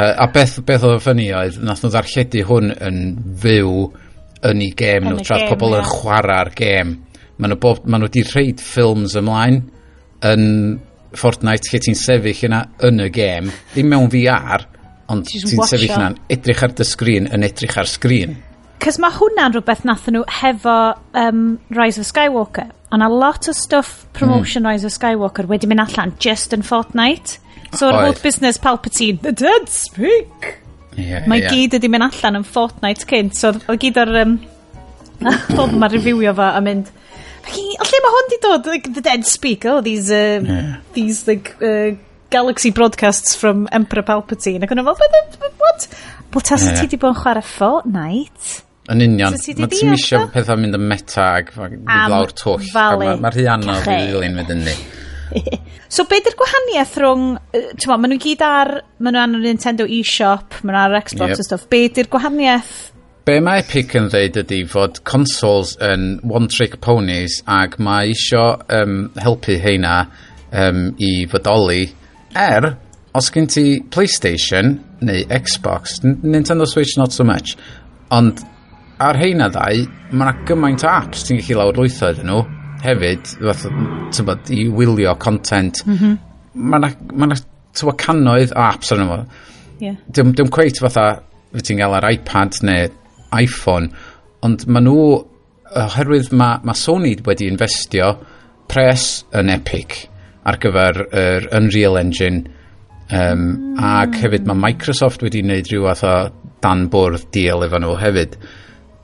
[0.00, 3.00] uh, a beth, beth oedd y ffynnu oedd, nath nhw ddarlledu hwn yn
[3.42, 3.76] fyw
[4.50, 6.96] yn ei gêm nhw, tra'r pobl yn chwarae'r gêm.
[7.36, 9.62] Maen nhw, bob, maen nhw wedi rhaid ffilms ymlaen
[10.26, 10.44] yn
[11.20, 14.66] Fortnite lle ti'n sefyll yna yn y gêm, ddim mewn VR,
[15.12, 18.36] ond ti'n sefyll yna'n edrych ar dy sgrin yn edrych ar sgrin.
[18.82, 20.76] Cys mae hwnna'n rhywbeth nath nhw hefo
[21.16, 22.68] um, Rise of Skywalker.
[22.92, 24.70] A na lot o stuff promotion mm.
[24.70, 27.40] Rise of Skywalker wedi mynd allan just yn Fortnite.
[27.72, 30.60] So o'r whole business Palpatine, the dead speak.
[30.96, 31.52] Yeah, mae yeah.
[31.52, 33.34] gyd wedi mynd allan yn Fortnite cynt.
[33.38, 34.14] So oedd gyd o'r...
[34.22, 34.36] Um,
[35.56, 36.92] Pob yma reviewio fo a mynd...
[37.46, 38.66] O lle mae hwn di dod?
[38.66, 39.64] Like, the dead speak.
[39.66, 40.76] Oh, these, uh, yeah.
[40.94, 41.94] these like, uh,
[42.30, 44.66] galaxy broadcasts from Emperor Palpatine.
[44.66, 45.88] Ac o'n i'n fel, what?
[46.34, 46.80] Wel, ta yeah.
[46.80, 48.62] ti di bod yn chwarae Fortnite?
[48.92, 49.34] Yn union.
[49.34, 52.68] Mae ti'n misio pethau mynd yn meta ac fydd lawr twll.
[52.74, 54.76] Mae'r rhi anodd i ddilyn fydd yn ni.
[55.94, 58.70] so be di'r gwahaniaeth rhwng ti'n ma, maen nhw gyd ar
[59.02, 61.42] maen nhw ar Nintendo eShop maen nhw ar Xbox yep.
[61.42, 62.74] a stuff be di'r gwahaniaeth
[63.26, 69.08] be mae Epic yn ddeud ydy fod consoles yn one-trick ponies ac mae isio um,
[69.18, 69.94] helpu heina
[70.52, 71.88] um, i fodoli
[72.38, 72.68] er
[73.18, 74.76] os gen ti Playstation
[75.08, 77.56] neu Xbox Nintendo Switch not so much
[78.14, 78.44] ond
[79.02, 79.80] ar heina ddau
[80.12, 82.44] mae yna gymaint o apps ti'n gallu lawr lwytho iddyn nhw
[82.84, 83.64] hefyd fath,
[84.14, 86.14] tybod, i wylio content mm -hmm.
[86.54, 87.40] mae yna ma
[87.74, 89.18] tywa cannoedd o apps arno fo
[89.82, 89.98] yeah.
[90.06, 91.08] dim, dim cweit fatha
[91.56, 92.86] fy ti'n gael ar iPad neu
[93.34, 93.90] iPhone,
[94.46, 95.06] ond maen nhw,
[95.76, 98.12] oherwydd mae ma Sony wedi investio
[98.70, 100.04] pres yn Epic
[100.46, 102.44] ar gyfer yr Unreal Engine,
[103.10, 104.20] um, ac hmm.
[104.22, 106.14] hefyd mae Microsoft wedi wneud rhyw fath o
[106.64, 108.38] dan bwrdd deal efo nhw hefyd.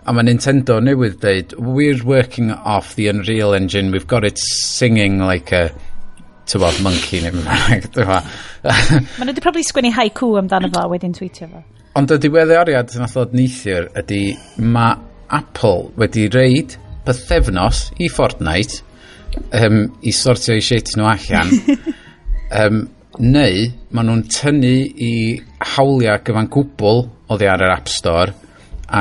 [0.02, 5.20] A mae Nintendo newydd dweud, we're working off the Unreal Engine, we've got it singing
[5.22, 5.70] like a
[6.50, 8.32] tywod, monkey neu beth bynnag.
[8.62, 11.62] Mae nhw wedi probably sgwennu haiku amdano fo wedyn tweetio fo.
[11.98, 14.22] Ond y diweddariad nath ddod neithiwr ydy
[14.64, 14.94] mae
[15.37, 18.81] Apple wedi reid bythefnos i Fortnite
[19.59, 21.52] um, i sortio i shit nhw allan
[22.62, 22.78] um,
[23.20, 24.72] neu maen nhw'n tynnu
[25.05, 25.12] i
[25.74, 28.33] hawliau gyfan gwbl oddi ar yr App Store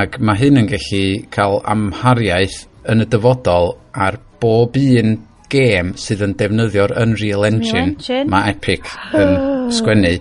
[0.01, 5.15] ac mae hyn yn gallu cael amhariaeth yn y dyfodol ar bob un
[5.51, 8.27] gêm sydd yn defnyddio'r Unreal Engine, Engine.
[8.31, 9.37] mae Epic yn
[9.79, 10.17] sgwennu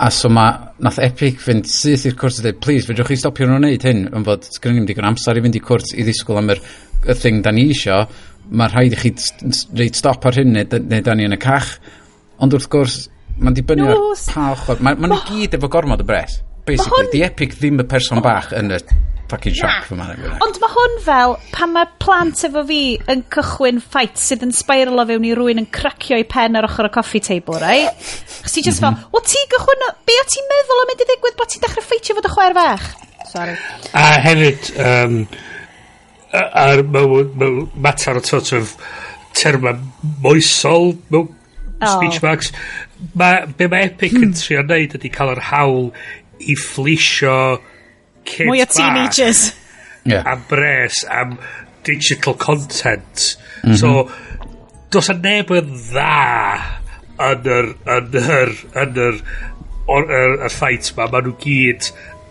[0.00, 0.46] a so ma
[0.80, 4.06] nath Epic fynd syth i'r cwrs a dweud please fedrwch chi stopio nhw'n wneud hyn.
[4.16, 6.62] Yn fod sgynnu ni'n digon amser i fynd i cwrs i ddisgwyl am yr
[7.04, 7.98] y thing da ni isio.
[8.56, 9.12] Mae rhaid i chi
[9.76, 11.74] reid stop ar hyn neu, neu da ni yn y cach.
[12.40, 12.96] Ond wrth gwrs
[13.40, 14.80] mae'n dibynnu no, ar pa ochr.
[14.80, 17.06] Mae'n ma, ma, gyd efo gormod o bres basically.
[17.06, 17.14] Hwn...
[17.14, 18.80] Di Epic ddim y person bach yn y
[19.30, 20.18] fucking shop fy man.
[20.42, 22.80] Ond mae hwn fel pan mae plant efo fi
[23.12, 26.66] yn cychwyn ffait sydd yn spiral o fewn i rwy'n yn cracio i pen ar
[26.68, 28.10] ochr y coffee table, right?
[28.40, 29.14] Chos ti just fel, mhm.
[29.14, 32.18] o ti gychwyn, be o ti'n meddwl o mynd i ddigwydd bod ti'n dechrau ffeitio
[32.18, 32.88] fod y chwer fach?
[33.30, 33.56] Sorry.
[33.94, 35.20] A hefyd, um,
[36.32, 36.82] a'r
[37.86, 38.74] mater o sort of
[39.38, 39.76] terma
[40.24, 41.28] moesol mewn
[41.80, 41.92] oh.
[41.94, 42.50] speech marks,
[43.14, 44.38] ma, be mae Epic yn hmm.
[44.40, 45.92] trio neud ydy cael yr hawl
[46.40, 47.38] i fflisio
[48.24, 49.50] kids Mwy o teenagers.
[50.08, 50.24] Yeah.
[50.24, 51.38] Am bres, am
[51.84, 53.36] digital content.
[53.62, 53.76] Mm -hmm.
[53.76, 54.10] So,
[54.90, 56.80] dos a neb yn dda
[57.20, 59.20] yn yr, yn yr, yn yr,
[59.90, 61.06] yr, yr, yr fight ma.
[61.12, 61.90] ma nhw gyd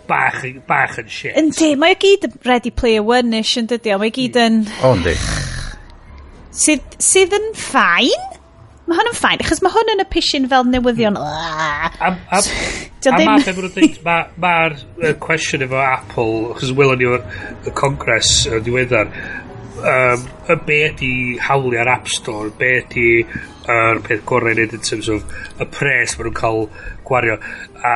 [0.09, 1.37] bach, bach yn shit.
[1.37, 3.99] Yndi, mae o gyd yn Ready Player One-ish yn dydio.
[4.01, 4.65] Mae o gyd hmm.
[4.65, 4.81] yn...
[4.81, 5.15] O, yndi.
[6.59, 8.38] Sydd, sydd yn ffain?
[8.89, 11.19] mae hwn yn ffain, achos mae hwn yn y pishin fel newyddion.
[11.19, 11.99] Hmm.
[12.07, 12.47] Am, am,
[13.11, 14.53] am a ma, be mwyn dweud, mae'r ma,
[15.03, 17.23] ma cwestiwn efo Apple, achos welon ni o'r
[17.77, 19.11] Congress y diweddar,
[19.79, 21.13] um, y be ydi
[21.45, 23.07] hawliau'r App Store, be ydi
[23.69, 25.21] yr uh, peth gorau i in terms of
[25.61, 26.63] y pres maen nhw'n cael
[27.05, 27.37] gwario,
[27.85, 27.95] a,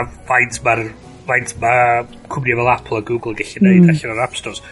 [0.00, 0.86] a faint mae'r
[1.26, 3.94] faint mae cwmni fel Apple a Google yn gallu gwneud mm.
[3.94, 4.62] allan o'r App Stores.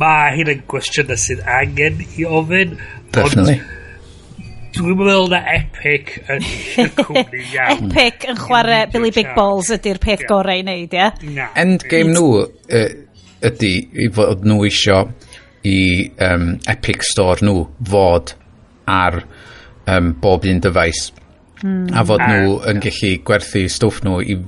[0.00, 2.78] Mae hyn yn gwestiynau sydd angen i ofyn.
[3.12, 3.60] Definitely.
[3.60, 3.76] Ond,
[4.74, 7.90] Dwi'n meddwl na Epic yn y cwmni iawn.
[7.90, 10.30] Epic yn chwarae Billy Big Balls ydy'r peth yeah.
[10.30, 11.32] gorau i wneud, ie?
[11.34, 11.52] Yeah?
[11.58, 12.44] Endgame nhw
[13.50, 13.72] ydy
[14.04, 15.00] i fod nhw isio
[15.66, 15.78] i
[16.26, 18.34] um, Epic Store nhw fod
[18.90, 19.20] ar
[19.90, 21.10] um, bob un dyfais
[21.62, 21.90] mm.
[21.94, 24.38] a fod ah, nhw yn gallu gwerthu stwff nhw i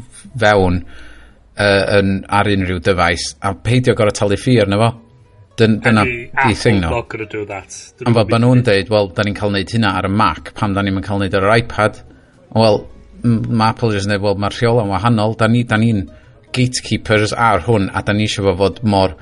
[0.43, 4.93] fewn uh, yn, ar unrhyw dyfais a peidio gorau talu ffi arno fo
[5.63, 6.97] Dyn, dyna di thing no.
[6.99, 10.75] Ond fod maen nhw'n deud, wel, da ni'n cael neud hynna ar y Mac, pam
[10.75, 12.03] da ni'n cael neud ar yr iPad.
[12.57, 12.83] Wel,
[13.23, 15.93] mae Apple jyst yn dweud, wel, mae'r rheola'n wahanol, da ni'n ni
[16.53, 19.17] gatekeepers ar hwn, a da ni eisiau fod mor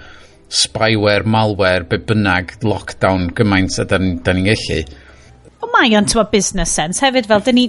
[0.51, 4.81] spyware, malware, be bynnag, lockdown gymaint a da ni'n ni gallu.
[5.61, 7.69] O mae o'n tywa business sense hefyd, fel da ni...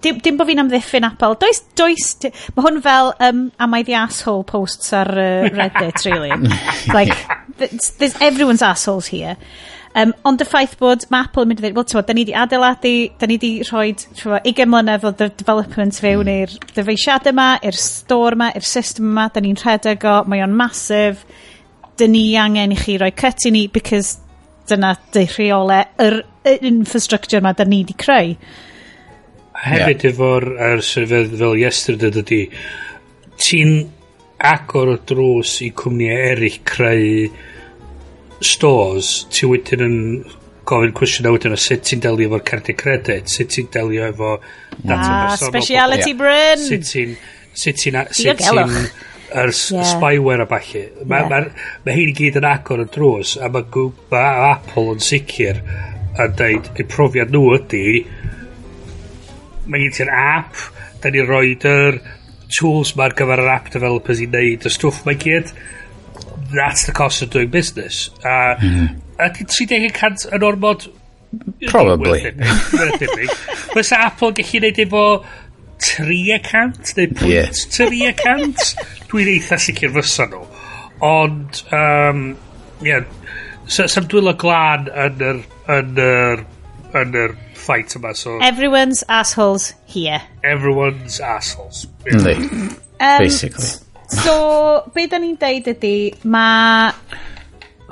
[0.00, 1.34] Dim, dim bod fi'n amddiffyn Apple.
[1.42, 2.14] Does, does...
[2.56, 6.32] Mae hwn fel, um, am I the asshole posts ar uh, Reddit, really.
[6.96, 7.12] like,
[7.60, 9.36] there's, there's everyone's assholes here.
[9.94, 12.22] Um, ond y ffaith bod mae Apple yn mynd i ddweud, wel, ti'n da ni
[12.22, 16.44] wedi adeiladu, da ni wedi rhoi 20 mlynedd o the development fewn hmm.
[16.44, 20.54] i'r dyfeisiad yma, i'r store yma, i'r system yma, da ni'n rhedeg o, mae o'n
[20.54, 21.24] masif,
[21.98, 24.20] da ni angen i chi roi cut i ni, because
[24.70, 28.36] dyna dy rheole, yr, yr infrastructure yma da ni wedi creu.
[29.60, 30.12] Hefyd yeah.
[30.14, 32.44] efo'r er sefydd fel yesterday dydy,
[33.42, 33.80] ti'n
[34.40, 37.30] agor y drws i cwmnïau eraill creu
[38.40, 39.98] stores, ti wedyn yn
[40.68, 44.32] gofyn cwestiwn a wedyn o sut ti'n delio efo'r cardiau credit, sut ti'n delio efo
[44.80, 45.52] data ah, personol.
[45.52, 46.64] Speciality Bryn!
[46.64, 47.14] Sut ti'n...
[47.52, 48.02] Sut ti'n...
[48.16, 48.76] Sut ti'n...
[49.30, 49.86] Yr yeah.
[49.86, 50.80] spyware a falle.
[51.06, 51.28] Mae yeah.
[51.30, 55.60] ma, ma hyn i gyd yn agor y drws a mae ma Apple yn sicr
[56.20, 57.84] yn dweud, y profiad nhw ydy
[59.70, 60.64] mae gen ti'r app,
[61.02, 62.00] da ni rhoi yr
[62.58, 65.52] tools 'ma ar gyfer yr app developers i wneud y stwff mae gyd,
[66.54, 68.08] that's the cost of doing business.
[68.24, 68.96] A hmm.
[69.26, 70.88] ydy tri deg y cant yn ormod...
[71.70, 72.24] Probably.
[73.74, 75.04] Fysa Apple gallu neud efo
[75.80, 78.14] 3% neu pwynt yeah.
[78.18, 78.64] 3%?
[79.10, 80.42] Dwi'n eitha sicr fysa nhw.
[81.06, 82.24] Ond, um,
[82.84, 83.06] yeah,
[83.70, 85.40] sam so, dwi'n glân yn yr,
[85.76, 86.44] yn yr,
[87.00, 88.14] yn yr fight yma.
[88.16, 90.22] So Everyone's assholes here.
[90.44, 91.86] Everyone's assholes.
[92.04, 92.34] Really.
[92.34, 93.70] um, Basically.
[94.10, 95.94] So, be da ni'n deud ydy,
[96.26, 96.90] mae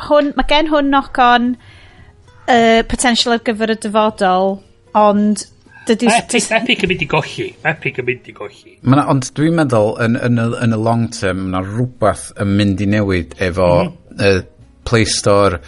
[0.09, 4.57] hwn, mae gen hwn knock-on uh, potential ar gyfer y dyfodol,
[4.99, 5.45] ond
[5.89, 6.11] dydy...
[6.11, 7.49] Epic, epic yn mynd i golli.
[7.71, 8.75] Epic yn mynd i golli.
[8.83, 12.57] Ma na, ond dwi'n meddwl, yn, yn, y, yn y long term, mae rhywbeth yn
[12.59, 14.27] mynd i newid efo mm -hmm.
[14.27, 15.61] y Play Store,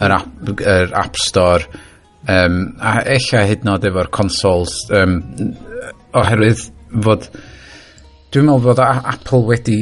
[0.00, 1.84] yr App, yr app Store,
[2.28, 5.20] um, a ella hyd nod efo'r consoles um,
[6.16, 6.66] oherwydd
[7.04, 7.28] fod
[8.32, 9.78] dwi'n meddwl bod Apple wedi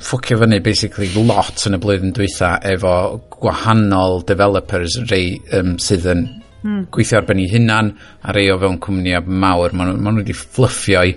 [0.00, 2.94] ffwcio fyny basically lot yn y blwyddyn dwytha efo
[3.40, 6.26] gwahanol developers rei um, sydd yn
[6.62, 6.82] hmm.
[6.92, 10.36] gweithio ar ben ei hunan a rei o fewn cwmnïa mawr maen nhw, ma wedi
[10.36, 11.16] fluffio i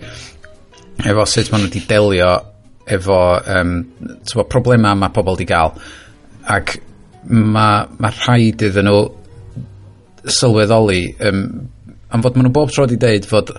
[1.09, 2.31] efo sut maen nhw wedi delio
[2.97, 3.19] efo
[3.57, 3.75] um,
[4.27, 5.75] tywa, problema mae pobl wedi gael
[6.55, 6.77] ac
[7.31, 9.03] mae ma rhaid iddyn nhw
[10.27, 11.45] sylweddoli um,
[12.13, 13.53] am fod maen nhw bob tro wedi deud fod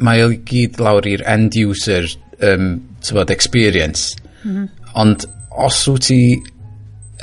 [0.00, 2.08] mae o gyd lawr i'r end user
[2.46, 2.72] um,
[3.12, 4.68] bod, experience mm -hmm.
[5.02, 6.20] ond os wyt ti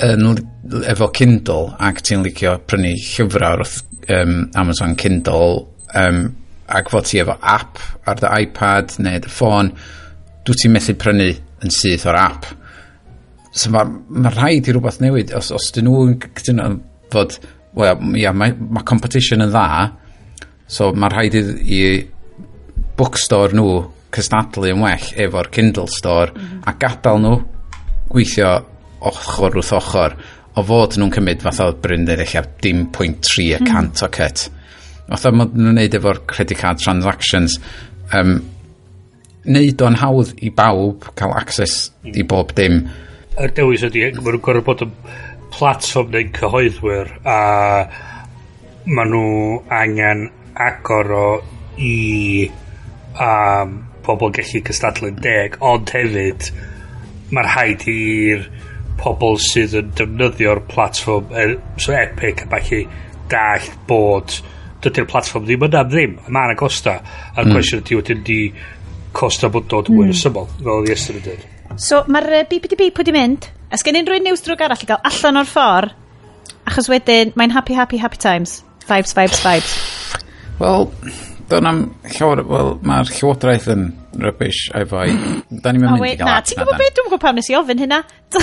[0.04, 0.26] yn,
[0.91, 3.80] efo Kindle ac ti'n licio prynu llyfrau wrth
[4.13, 5.65] um, Amazon Kindle
[5.96, 6.22] um,
[6.67, 9.72] ac fod ti efo app ar dy iPad neu dy ffôn
[10.46, 11.30] dwi ti'n methu prynu
[11.63, 12.50] yn syth o'r app
[13.52, 16.70] so mae ma rhaid i rhywbeth newid os, os dyn nhw'n cytuno
[17.13, 17.39] fod
[17.78, 19.92] well, yeah, mae, mae competition yn dda,
[20.68, 21.44] so mae rhaid i,
[21.78, 21.82] i
[22.98, 23.76] bookstore nhw
[24.13, 26.66] cystadlu yn well efo'r Kindle store mm -hmm.
[26.66, 27.38] a gadael nhw
[28.10, 28.52] gweithio
[29.12, 30.18] ochr wrth ochr
[30.58, 33.68] o fod nhw'n cymryd fath o brynder eich dim 0.3 y hmm.
[33.70, 34.48] cant o cut.
[35.08, 37.60] Oedd o'n nhw'n neud efo'r credit card transactions,
[38.18, 38.40] um,
[39.46, 42.30] neud o'n hawdd i bawb cael access i hmm.
[42.32, 42.82] bob dim.
[43.38, 44.96] Y dewis ydy, mae nhw'n gorfod bod yn
[45.53, 47.39] platform neu'n cyhoeddwyr a
[48.88, 50.27] ma nhw angen
[50.67, 51.27] agor o
[51.83, 52.47] i
[53.21, 53.73] um,
[54.05, 56.49] pobl gallu cystadlu'n deg ond hefyd
[57.36, 58.45] mae'r haid i'r
[59.01, 62.81] pobl sydd yn defnyddio'r platform er, so epic a falle
[63.31, 64.39] dall bod
[64.86, 67.53] dydy'r platform ddim yn am ddim mae yna costa a'r mm.
[67.53, 68.39] cwestiwn ydy wedyn di
[69.17, 69.99] costa bod dod mm.
[69.99, 73.51] mwy o syml fel yesterday did So mae'r uh, BBDB pwy di mynd?
[73.67, 75.95] Ys gen unrhyw news drwy arall i gael allan o'r ffordd?
[76.67, 78.62] Achos wedyn, mae'n happy, happy, happy times.
[78.88, 79.73] Vibes, vibes, vibes.
[80.60, 80.88] Wel,
[81.51, 81.82] do'n am
[82.13, 82.43] llawer...
[82.47, 83.89] Wel, mae'r llywodraeth yn
[84.23, 85.15] rubbish efo'i...
[85.51, 86.93] Da ni'n mynd i gael na, ti'n gwybod beth?
[86.95, 87.99] Dwi'n gwybod pam nes i ofyn hynna.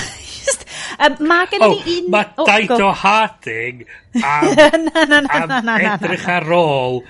[1.06, 2.10] um, mae gen i oh, un...
[2.12, 3.80] Mae oh, Daito Harding
[4.34, 4.90] am,
[5.24, 7.00] am edrych ar ôl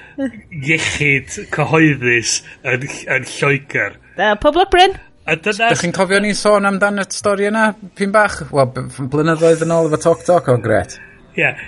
[0.61, 2.87] iechyd cyhoeddus yn,
[3.18, 3.98] yn Lloegr.
[4.14, 4.94] Uh, Pobl Bryn?
[5.25, 8.43] Dych chi'n cofio ni'n sôn amdan y stori yna, pyn bach?
[8.53, 8.69] Wel,
[9.09, 10.99] blynyddoedd yn ôl efo Tok Tok, o oh, gret.
[11.35, 11.41] Ie.
[11.41, 11.63] Yeah.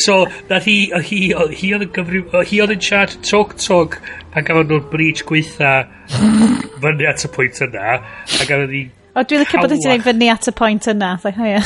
[0.00, 1.18] So, nath hi, hi,
[1.52, 3.98] hi oedd yn gyfri, hi oedd yn siarad Tok Tok
[4.32, 5.74] pan gafon nhw'r breach gweitha
[6.14, 8.86] fyny at y pwynt yna, a gafon ni...
[9.12, 11.60] O, dwi'n licio bod ydy'n ei fyny at y pwynt yna, like, o ie.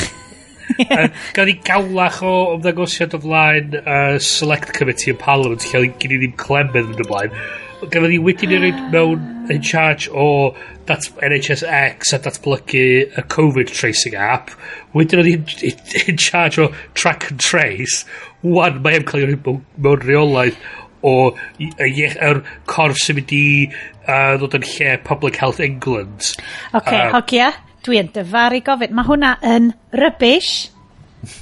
[0.67, 6.11] Gafodd hi gawlach o ymddangosiad o flaen uh, Select Committee yn Parliament, lle oedd i
[6.17, 7.39] ddim clemedd yn y blaen.
[7.77, 10.55] Gafodd hi wedyn i roed mewn in charge o
[10.89, 14.49] dat, NHS a datblygu y Covid tracing app.
[14.97, 18.01] Wedyn oedd hi'n in charge o track and trace.
[18.41, 20.57] Wan, mae e'n cael ei wneud mewn reolaeth
[21.05, 21.13] o
[21.61, 26.33] yr corff sy'n mynd i uh, ddod yn lle Public Health England.
[26.73, 27.51] OK, um, hogia,
[27.85, 28.97] dwi'n dyfaru gofyn.
[28.97, 30.71] Mae hwnna yn rybys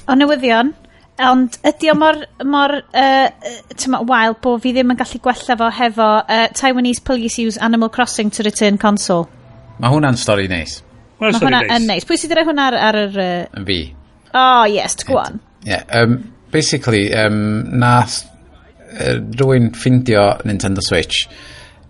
[0.04, 0.76] o newyddion.
[1.16, 5.70] Ond ydy o mor, mor uh, tyma, wael bod fi ddim yn gallu gwella fo
[5.72, 9.24] hefo uh, Taiwanese police use Animal Crossing to return console.
[9.80, 10.82] Mae hwnna'n stori neis.
[11.20, 12.04] Mae hwnna yn neis.
[12.04, 13.16] Pwy sydd wedi hwnna ar, ar yr...
[13.16, 13.58] Uh...
[13.60, 13.80] Yn fi.
[14.36, 15.40] Oh, yes, go on.
[15.64, 16.18] Yeah, um,
[16.52, 18.20] basically, um, nath
[19.00, 21.24] uh, rwy'n ffindio Nintendo Switch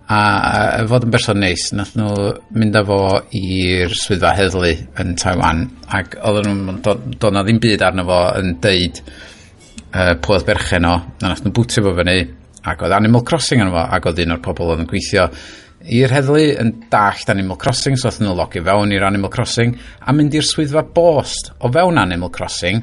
[0.06, 2.98] a fod yn berson neis, nath nhw mynd â fo
[3.34, 4.70] i'r swyddfa heddlu
[5.02, 5.64] yn Taiwan,
[5.98, 10.86] ac oedd nhw'n, dod do na ddim byd arno fo yn deud uh, pwyd berchen
[10.86, 12.20] o, na nath nhw bwtio fo fyny,
[12.70, 15.26] ac oedd Animal Crossing arno fo, ac oedd un o'r pobl oedd yn gweithio
[15.96, 19.74] i'r heddlu yn dallt Animal Crossing, so oedd nhw logio fewn i'r Animal Crossing,
[20.06, 22.78] a mynd i'r swyddfa bost o fewn Animal Crossing,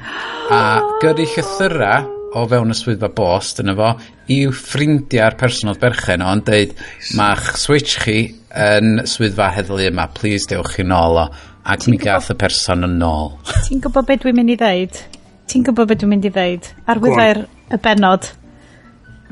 [0.52, 0.60] a
[1.00, 3.90] gyrru llythyrau o fewn y swyddfa bost yna fo
[4.34, 7.16] i'w ffrindiau'r person oedd berchen o yn deud nice.
[7.18, 8.18] ma'ch switch chi
[8.54, 10.08] yn swyddfa heddlu yma.
[10.16, 11.26] Please dewch chi nôl o.
[11.64, 13.32] Ac mi gath y person yn nôl.
[13.68, 15.00] Ti'n gwybod beth dwi'n mynd i ddeud?
[15.48, 16.68] Ti'n gwybod beth dwi'n mynd i ddeud?
[16.90, 18.28] Ar wyddau'r y benod.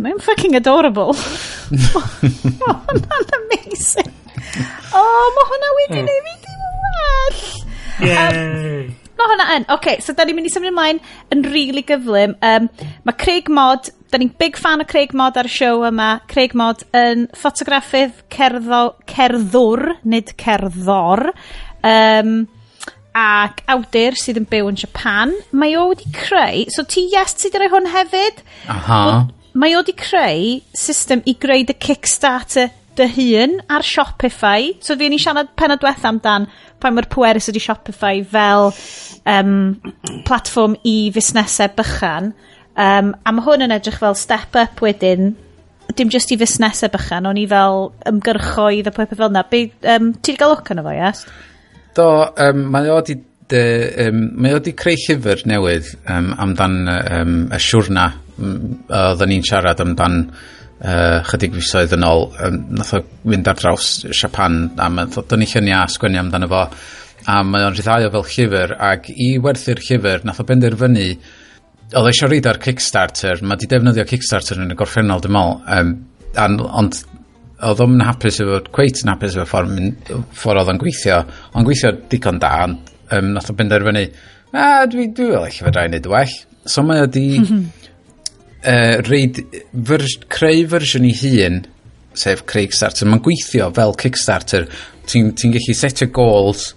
[0.02, 1.12] Mae'n fucking adorable.
[2.62, 4.10] Oh, hwnna'n amazing.
[4.92, 6.08] Oh mae hwnna wedi mm.
[6.08, 7.40] neud fi ddim well.
[8.08, 8.82] Yay.
[8.84, 9.66] Um, Mae hwnna yn.
[9.68, 11.02] Oce, okay, so da ni'n mynd i symud ymlaen
[11.34, 12.36] yn rili really gyflym.
[12.44, 12.70] Um,
[13.06, 16.14] mae Craig Mod, da ni'n big fan o Craig Mod ar y siow yma.
[16.30, 21.30] Craig Mod yn ffotograffydd cerddo, cerddwr, nid cerddor.
[21.86, 22.42] Um,
[23.12, 25.34] ac awdur sydd yn byw yn Japan.
[25.52, 26.64] Mae o wedi creu...
[26.72, 28.40] So ti yes ti di roi hwn hefyd?
[28.72, 29.02] Aha.
[29.52, 34.72] Mae o wedi creu system i greu dy Kickstarter dy hun ar Shopify.
[34.80, 36.48] So fi ni siarad penod diwetha amdan
[36.80, 38.72] pa mae'r pwerus ydi Shopify fel
[39.26, 39.54] um,
[40.26, 42.32] platform i fusnesau bychan.
[42.72, 45.34] Um, a mae hwn yn edrych fel step up wedyn,
[45.96, 49.44] dim just i fusnesau bychan, o'n i fel ymgyrchoedd a pethau fel yna.
[49.50, 51.26] Be, um, ti wedi cael look yn fo, yes?
[51.96, 52.08] Do,
[52.40, 53.18] um, mae o di,
[53.52, 53.62] de,
[54.06, 58.08] um, mae o di creu llyfr newydd um, amdan um, y siwrna.
[58.40, 58.56] Um,
[58.88, 60.24] oedden ni'n siarad amdan
[60.82, 65.36] uh, chydig fisoedd yn ôl um, nath o fynd ar draws Japan a mae'n dod
[65.36, 66.64] yn ei llunia sgwennu amdano fo
[67.32, 71.08] a mae o'n rhyddhau fel llyfr ac i werthu'r llyfr nath o benderfynu
[71.92, 75.92] oedd eisiau reid ar Kickstarter mae di defnyddio Kickstarter yn y gorffennol dim ol um,
[76.40, 77.02] an, ond
[77.62, 81.20] oedd o'n hapus efo cweit yn hapus efo ffordd, ffordd oedd o'n gweithio
[81.52, 84.06] o'n gweithio digon da ond um, nath o benderfynu
[84.52, 86.34] a dwi, dwi fel eich fydra i wneud well.
[86.68, 87.62] So mae o di mhm
[88.68, 91.62] uh, reid, fyr, creu fersiwn i hun
[92.18, 93.08] sef creu Kickstarter.
[93.08, 94.68] Mae'n gweithio fel Kickstarter.
[95.08, 96.72] Ti'n ti gallu setio goals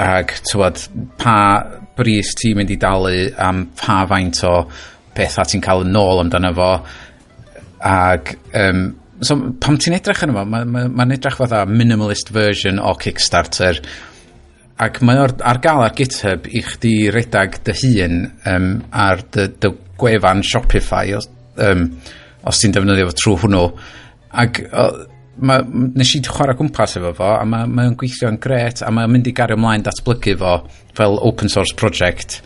[0.00, 0.80] ag tywad
[1.20, 1.38] pa
[1.94, 4.56] bris ti'n mynd i dalu am pa faint o
[5.14, 6.70] pethau ti'n cael yn ôl amdano fo.
[7.84, 8.86] Ag um,
[9.20, 12.96] so, pam ti'n edrych yn yma mae'n ma, ma, ma edrych fatha minimalist version o
[12.98, 13.80] Kickstarter
[14.82, 19.48] ac mae o'r ar gael ar GitHub i chdi redag dy hun um, ar dy,
[19.62, 21.28] dy gwefan Shopify os,
[21.62, 21.86] um,
[22.42, 23.64] os ti'n defnyddio fo trwy hwnnw
[24.44, 24.88] ac o,
[25.46, 29.14] ma, nes i chwarae gwmpas efo fo a mae'n ma, ma gweithio'n gret a mae'n
[29.14, 30.56] mynd i gario ymlaen datblygu fo
[30.98, 32.40] fel open source project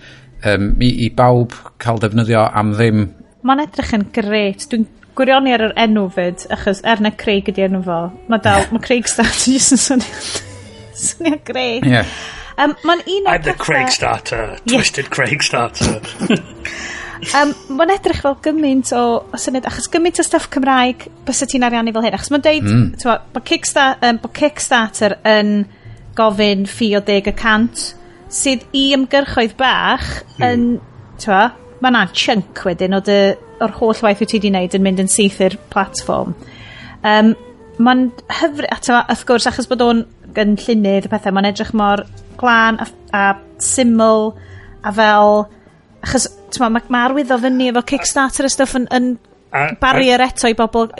[0.44, 3.08] um, i, i bawb cael defnyddio am ddim
[3.48, 4.64] Mae'n edrych yn gret.
[4.68, 4.84] Dwi'n
[5.16, 8.00] gwirioni ar yr enw fyd, achos er na Craig ydi enw fo.
[8.28, 10.47] Mae dal, mae Craig Stad jyst yn swnio.
[11.06, 11.80] Swnio greu.
[11.86, 12.06] Yeah.
[12.58, 14.58] Um, Mae'n un I'm the Craig starter.
[14.64, 14.78] Yeah.
[14.78, 16.00] Twisted Craig starter.
[17.38, 21.66] um, mae'n edrych fel gymaint o, o syniad, achos gymaint o stuff Cymraeg bys ti'n
[21.66, 22.88] ariannu fel hyn, achos mae'n deud, mm.
[23.04, 25.54] Bod, Kickstarter, um, bo Kickstarter yn
[26.18, 27.88] gofyn ffi o deg y cant,
[28.34, 30.46] sydd i ymgyrchoedd bach mm.
[30.48, 30.68] yn,
[31.22, 31.42] twa,
[31.82, 33.18] mae na chunk wedyn o dy,
[33.62, 36.34] o'r holl waith wyt ti wedi wneud yn mynd yn syth i'r platform.
[37.06, 37.34] Um,
[37.78, 38.08] mae'n
[38.40, 40.06] hyfryd, a twa, wrth gwrs, achos bod o'n
[40.42, 42.04] yn llunydd y pethau, mae'n edrych mor
[42.40, 43.24] glân a, a
[43.62, 44.32] syml
[44.86, 45.46] a fel...
[46.04, 49.16] Achos, ti'n ma, mae arwyddo fyny efo Kickstarter a stuff yn, yn
[49.82, 50.92] barrier eto i bobl...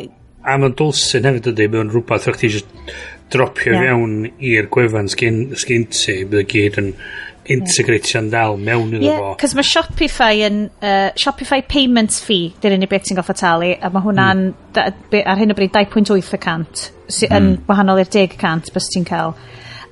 [0.49, 2.93] A mae'n dwlsyn hefyd ydy, mae'n rhywbeth o'ch ti eisiau
[3.29, 3.91] dropio yeah.
[3.93, 6.95] mewn i'r gwefan sgyn, sgyn ti, bydd y gyd yn...
[6.95, 9.33] Yn integratio'n ddal mewn iddo yeah, fo.
[9.41, 13.91] Cos mae Shopify yn, uh, Shopify Payments Fee, dy'r unig beth sy'n goffa talu, a
[13.95, 15.19] mae hwnna'n mm.
[15.25, 17.33] ar hyn o bryd 2.8% sy, mm.
[17.33, 17.61] yn hmm.
[17.71, 19.37] wahanol i'r 10% bys ti'n cael.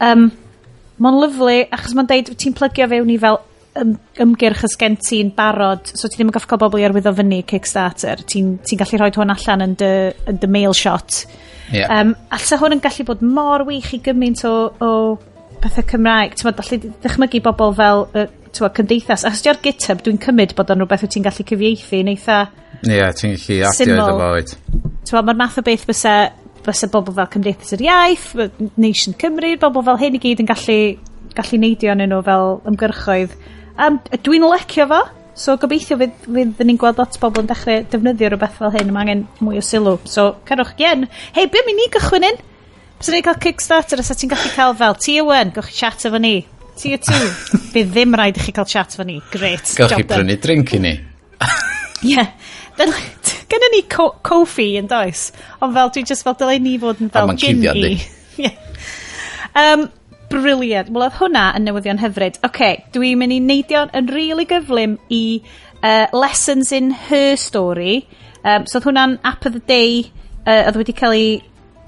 [0.04, 0.28] Um,
[1.02, 3.40] mae'n lyflu, achos mae'n deud, ti'n plygio fewn i fel
[3.80, 3.94] ym,
[4.26, 7.40] ymgyrch ys gen ti'n barod, so ti ddim yn goffa cael bobl i arwyddo fyny
[7.48, 9.92] Kickstarter, ti'n ti, ti gallu rhoi hwn allan yn dy,
[10.28, 11.24] yn dy mail shot.
[11.72, 11.90] Yeah.
[11.90, 14.92] Um, a hwn yn gallu bod mor wych i gymaint o, o
[15.62, 19.24] pethau Cymraeg, ti'n gallu ddechmygu bobl fel uh, twa, cymdeithas.
[19.28, 22.38] Achos ti ar GitHub, dwi'n cymryd bod o'n rhywbeth wyt ti'n gallu cyfieithu yn eitha...
[22.82, 24.54] Ie, yeah, ti'n gallu adio iddo fo, oed.
[25.06, 26.14] Ti'n mae'r math o beth bysa,
[26.66, 28.30] bysa bobl fel Cymdeithas yr Iaith,
[28.80, 30.80] Nation Cymru, bobl fel hyn i gyd yn gallu,
[31.36, 33.36] gallu neidio yn nhw fel ymgyrchoedd.
[33.76, 35.02] Um, dwi'n lecio fo,
[35.36, 39.04] so gobeithio fydd, fydd ni'n gweld lot bobl yn dechrau defnyddio rhywbeth fel hyn, mae
[39.04, 39.98] angen mwy o sylw.
[40.08, 41.08] So, cerwch gen.
[41.36, 42.40] Hei, be mi ni gychwyn?
[42.96, 46.20] Os o'n i'n cael Kickstarter, os ti'n gallu cael fel tier 1, gwych chat efo
[46.22, 46.38] ni.
[46.80, 47.18] Tier 2,
[47.74, 49.18] bydd ddim rhaid i chi cael chat efo ni.
[49.32, 49.74] Great.
[49.76, 50.94] Gawch chi prynu drink i ni.
[52.06, 52.14] Ie.
[52.14, 52.32] yeah.
[52.76, 55.30] Gynna ni Kofi yn does.
[55.64, 57.96] Ond fel, dwi'n just fel, dylai ni fod yn fel gin i.
[58.40, 58.56] Yeah.
[59.56, 59.86] Um,
[60.28, 60.90] briliant.
[60.92, 62.34] Wel, oedd hwnna yn newyddion hyfryd.
[62.42, 65.22] Oce, okay, dwi'n mynd i neidio yn rili really gyflym i
[65.80, 68.02] uh, Lessons in Her Story.
[68.42, 70.02] Um, so, oedd hwnna'n App of the Day
[70.44, 71.30] uh, oedd wedi cael ei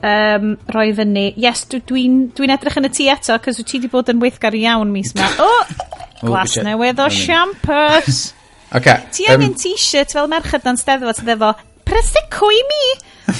[0.03, 1.27] um, roi fyny.
[1.41, 2.05] Yes, dwi'n dwi,
[2.37, 5.15] dwi, edrych yn y tŷ eto, cos wyt ti wedi bod yn weithgar iawn mis
[5.17, 5.31] yma.
[5.45, 5.53] O!
[6.19, 8.17] Oh, glas newydd o siampers!
[8.75, 11.53] okay, ti um, angen t-shirt fel merched dan steddfod sydd efo
[11.87, 12.81] Prosecco i mi!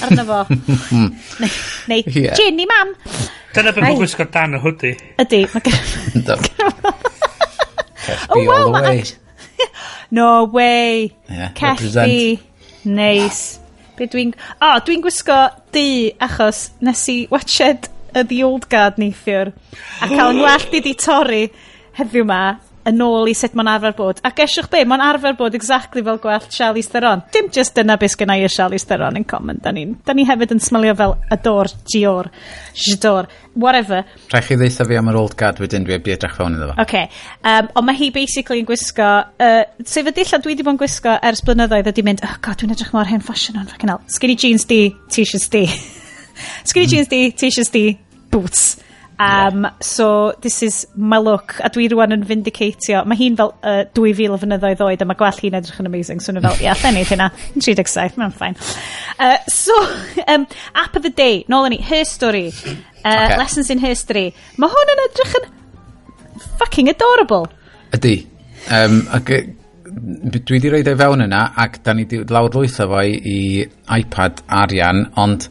[0.07, 0.37] Arno fo.
[1.43, 1.57] neu,
[1.91, 2.39] neu yeah.
[2.39, 2.93] gin i mam!
[3.51, 4.93] Dyna beth mae'n gwisgo dan y hwdi.
[5.19, 5.43] Ydy.
[8.29, 9.03] Oh wow.
[10.11, 11.15] No way.
[11.29, 11.81] Yeah, Cash
[12.85, 13.59] Nice.
[13.99, 14.31] Be dwi'n...
[14.63, 15.37] O, dwi'n gwisgo
[15.75, 19.51] di achos nes i watched y The Old Guard neithiwr
[20.01, 21.43] a cael ngwallt i 'di torri
[21.99, 22.41] heddiw 'ma
[22.87, 24.21] yn ôl i sut mae'n arfer bod.
[24.25, 27.23] Ac esiwch be, mae'n arfer bod exactly fel gwallt Charlize Theron.
[27.33, 29.59] Dim just dyna beth sgynna i a Charlize Theron yn common.
[29.63, 32.31] Da ni, da ni hefyd yn smilio fel Ador, Gior,
[32.73, 34.03] Jador, whatever.
[34.31, 36.79] Rhaid chi ddeitha fi am yr old guard wedyn dwi wedi edrych fewn iddo fo.
[36.85, 37.07] Okay.
[37.43, 39.09] Um, ond mae hi basically yn gwisgo,
[39.43, 42.59] uh, sef y dilla dwi wedi bod yn gwisgo ers blynyddoedd ydi mynd, oh god,
[42.61, 44.03] dwi'n edrych mor hen ffasiwn o'n fucking hell.
[44.11, 45.65] Skinny jeans di, t-shirts di.
[46.69, 46.93] Skinny hmm.
[46.93, 47.87] jeans di, t-shirts di,
[48.31, 48.69] boots
[49.19, 51.57] Um, so, this is my look.
[51.59, 53.01] A dwi rwan yn vindicatio.
[53.09, 56.23] Mae hi'n fel uh, 2000 o fynyddoedd oed, a mae gwell hi'n edrych yn amazing.
[56.23, 57.29] So, nhw fel, ia, yeah, lle hynna.
[57.57, 58.55] 37, mae'n ffain.
[59.19, 59.75] Uh, so,
[60.31, 62.47] um, app of the day, nôl yn ni, her story.
[63.03, 63.37] Uh, okay.
[63.37, 64.29] Lessons in history.
[64.57, 65.49] Mae hwn yn edrych yn
[66.61, 67.47] fucking adorable.
[67.95, 68.21] Ydy.
[68.75, 69.33] Um, ac
[69.89, 73.65] dwi wedi rhaid ei fewn yna ac da ni wedi lawr lwytho fo i
[73.95, 75.47] iPad arian ond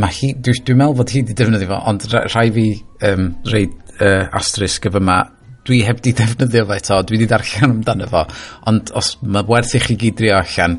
[0.00, 2.66] mae hi, dwi'n dwi meddwl fod hi wedi defnyddio fo, ond rhai fi
[3.08, 5.20] um, reid uh, asterisk efo yma,
[5.66, 8.24] dwi heb di defnyddio fo eto, dwi wedi darllen amdano fo,
[8.70, 10.78] ond os mae werth i chi gyd drio allan,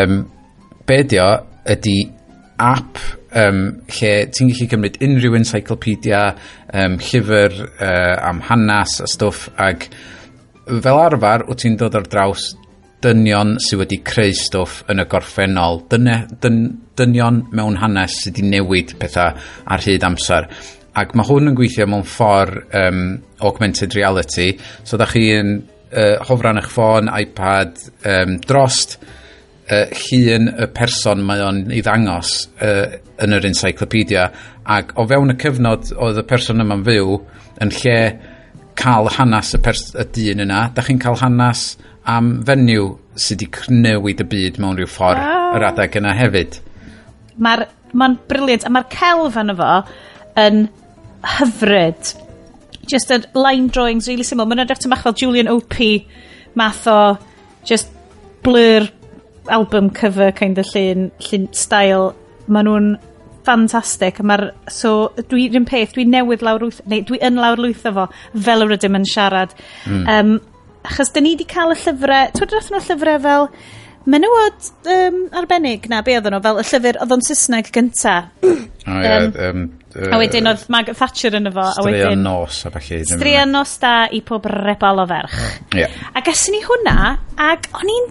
[0.00, 0.24] um,
[0.88, 1.28] be dio
[1.74, 1.98] ydy
[2.64, 3.00] app
[3.34, 3.62] um,
[3.98, 6.24] lle ti'n gallu cymryd unrhyw encyclopedia,
[6.72, 9.88] um, llyfr uh, am hanes a stwff, ag
[10.64, 12.52] fel arfer, wyt ti'n dod ar draws
[13.04, 16.62] dynion sydd wedi creu stwff yn y gorffennol, dyne, dyn,
[16.98, 19.36] dynion mewn hanes sydd wedi newid pethau
[19.74, 20.48] ar hyd amser.
[20.94, 23.04] Ac mae hwn yn gweithio mewn ffordd um,
[23.44, 24.52] augmented reality,
[24.86, 27.80] so da chi'n uh, hofran eich ffôn, iPad,
[28.10, 28.98] um, drost,
[29.70, 34.28] uh, hun y person mae o'n ei ddangos uh, yn yr encyclopedia.
[34.64, 37.18] Ac o fewn y cyfnod oedd y person yma'n fyw
[37.64, 37.98] yn lle
[38.78, 41.74] cael hanes y, y dyn yna da chi'n cael hanes
[42.10, 45.54] am fenyw sydd wedi cnewid y byd mewn rhyw ffordd wow.
[45.56, 46.58] yr adeg yna hefyd.
[47.38, 49.70] Mae'n ma, briliant, a mae'r celf yn efo
[50.40, 50.66] yn
[51.38, 52.12] hyfryd.
[52.90, 54.46] Just a line drawings really simple.
[54.50, 56.06] Mae'n edrych tymach fel Julian O.P.
[56.54, 57.16] math o
[57.64, 57.88] just
[58.44, 58.88] blur
[59.48, 62.12] album cover kind of llun, llun style.
[62.46, 62.94] Mae nhw'n
[63.44, 64.20] ffantastig.
[64.26, 68.08] Mae'r, so, dwi'n peth, dwi newydd lawr lwyth, neu dwi yn lawr lwyth efo,
[68.46, 69.54] fel yr ydym yn siarad.
[69.88, 70.04] Mm.
[70.10, 70.34] Um,
[70.84, 73.48] achos dyn ni wedi cael y llyfrau, twyd roedd nhw llyfrau fel
[74.14, 78.18] menywod um, arbennig na, be oedd nhw, fel y llyfr oedd o'n Saesneg gynta.
[78.84, 79.12] O oh, ia,
[79.48, 79.62] um,
[79.96, 81.62] uh, a wedyn oedd Mag Thatcher yn efo.
[81.72, 82.98] Straeon nos a falle.
[83.08, 85.38] Straeon nos da i pob rebal o ferch.
[85.72, 85.94] Yeah.
[86.12, 88.10] A gasyn ni hwnna, ac o'n i'n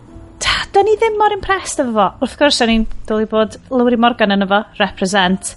[0.73, 2.05] Da ni ddim mor impressed efo fo.
[2.23, 5.53] Wrth gwrs, o'n i'n dod i bod Lowry Morgan yn efo, represent.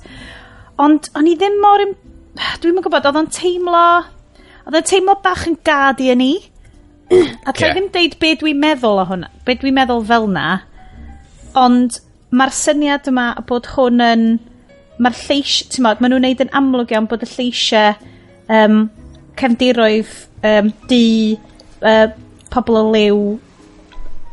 [0.82, 1.80] Ond o'n i ddim mor...
[1.80, 1.94] Im...
[2.60, 3.86] Dwi'n gwybod, oedd o'n teimlo...
[4.66, 6.34] Oedd o'n teimlo bach yn gadi yn ni.
[7.06, 10.46] A tra ddim deud be dwi'n meddwl o hwnna, be dwi'n meddwl fel na,
[11.58, 12.00] ond
[12.34, 14.24] mae'r syniad yma bod hwn yn,
[14.98, 17.94] mae'r lleis, ti'n modd, maen nhw'n neud yn amlwg iawn bod y lleisiau
[18.50, 18.86] um,
[19.38, 20.14] cefndiroedd
[20.50, 21.04] um, di
[21.84, 22.08] uh,
[22.50, 23.20] pobl o liw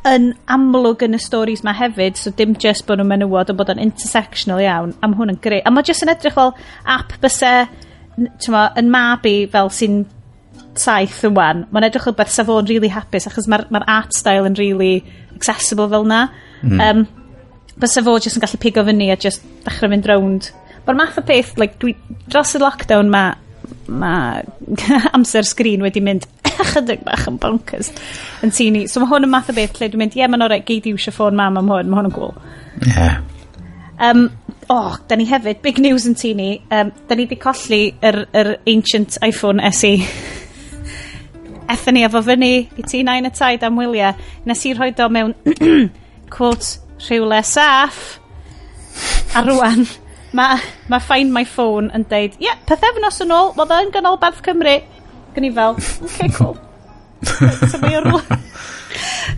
[0.09, 3.71] yn amlwg yn y stories ma hefyd, so dim just bod nhw'n menywod ond bod
[3.75, 5.61] yn intersectional iawn, am hwn yn greu.
[5.61, 6.55] A mae jyst yn edrych fel
[6.97, 7.69] app bysau,
[8.17, 10.01] ti'n yn mab i fel sy'n
[10.77, 14.47] taith wan, mae'n edrych o beth sa fo'n really hapus, achos mae'r ma art style
[14.49, 15.03] yn really
[15.35, 16.27] accessible fel na.
[16.63, 16.81] Mm.
[16.81, 17.05] Um,
[17.79, 20.51] Bysa fo jyst yn gallu pigo fyny a jyst dechrau mynd rownd.
[20.85, 21.95] Mae'r math o peth, like, dwi,
[22.29, 23.33] dros y lockdown mae
[23.87, 24.41] ma
[25.15, 26.27] amser sgrin wedi mynd
[26.73, 27.89] chydig bach yn bonkers
[28.45, 28.85] yn tini.
[28.91, 30.89] So mae hwn yn math o beth lle dwi'n mynd, ie, yeah, mae'n orau, geid
[30.89, 32.35] i wisio ffôn mam am hwn, mae hwn yn cool.
[32.85, 33.23] Yeah.
[34.03, 34.27] Um,
[34.73, 38.55] oh, da ni hefyd, big news yn tini, um, da ni wedi colli yr, yr
[38.69, 39.95] ancient iPhone SE.
[41.71, 44.17] Ethon ni efo fyny i ti nain y taid am wyliau.
[44.49, 45.35] Nes i rhoi do mewn,
[46.33, 48.19] quote, rhywle saff.
[49.33, 49.87] A rwan,
[50.37, 50.59] mae
[50.91, 54.43] ma Find My Phone yn deud, ie, yeah, pethefnos yn ôl, oedd yn gynnal Bath
[54.45, 54.77] Cymru.
[55.33, 56.57] Gyn i fel, okay, cool.
[57.71, 58.11] so mae o'r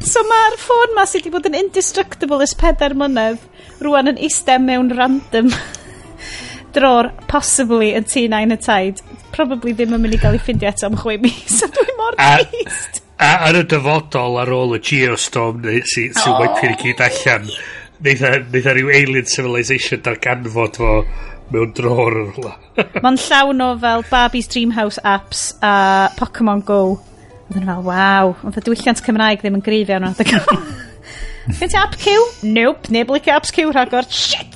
[0.04, 3.44] So mae'r ffôn ma sydd wedi bod yn indestructible ys pedair mynydd
[3.84, 5.52] rwan yn eistedd mewn random
[6.76, 9.02] dror, possibly, yn T9 y taid
[9.36, 12.18] probably ddim yn mynd i gael ei ffindio eto am chwe mis, a dwi mor
[12.20, 13.02] trist.
[13.16, 16.40] A, a yn y dyfodol ar ôl y geostorm sy'n sy, sy oh.
[16.42, 17.48] waipio'r gyd allan,
[18.06, 20.94] neitha e- e rhyw alien civilization darganfod fo
[21.54, 22.56] mewn dror yn hwla.
[23.04, 25.76] Mae'n llawn o fel Barbie's Dreamhouse apps a
[26.20, 26.82] Pokemon Go.
[27.46, 30.16] Oedd yn fel, waw, oedd y diwylliant Cymraeg ddim yn greiddio nhw.
[31.60, 32.18] Fy'n ti app Q?
[32.50, 34.10] Nope, neb licio apps Q rhagor.
[34.10, 34.55] Shit!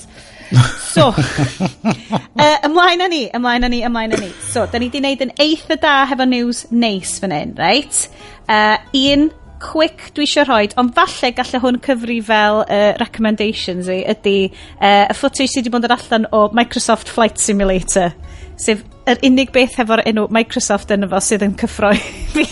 [0.90, 4.32] So, uh, ymlaen â ni, ymlaen â ni, ymlaen â ni.
[4.50, 8.08] So, da ni wedi wneud yn eitha da hefo news neis fan hyn, reit?
[8.50, 9.30] Uh, un
[9.60, 15.06] quick dwi eisiau rhoi, ond falle gallai hwn cyfri fel uh, recommendations i, ydy uh,
[15.12, 18.16] y footage sydd wedi bod yn allan o Microsoft Flight Simulator,
[18.60, 21.98] sef yr unig beth hefo'r enw Microsoft yn efo sydd yn cyffroi
[22.34, 22.48] fi.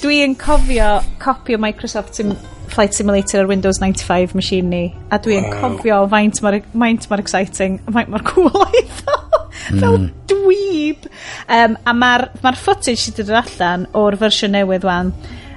[0.00, 4.94] dwi yn cofio copio Microsoft Simulator Flight Simulator ar Windows 95 machine ni.
[5.10, 5.54] A dwi'n wow.
[5.58, 9.16] cofio faint mor, e- faint mor exciting, faint mor cool oedd o.
[9.66, 10.04] Fel hmm.
[10.30, 11.08] dweeb.
[11.50, 15.10] Um, a mae'r ma footage sydd wedi allan o'r fersiwn newydd wan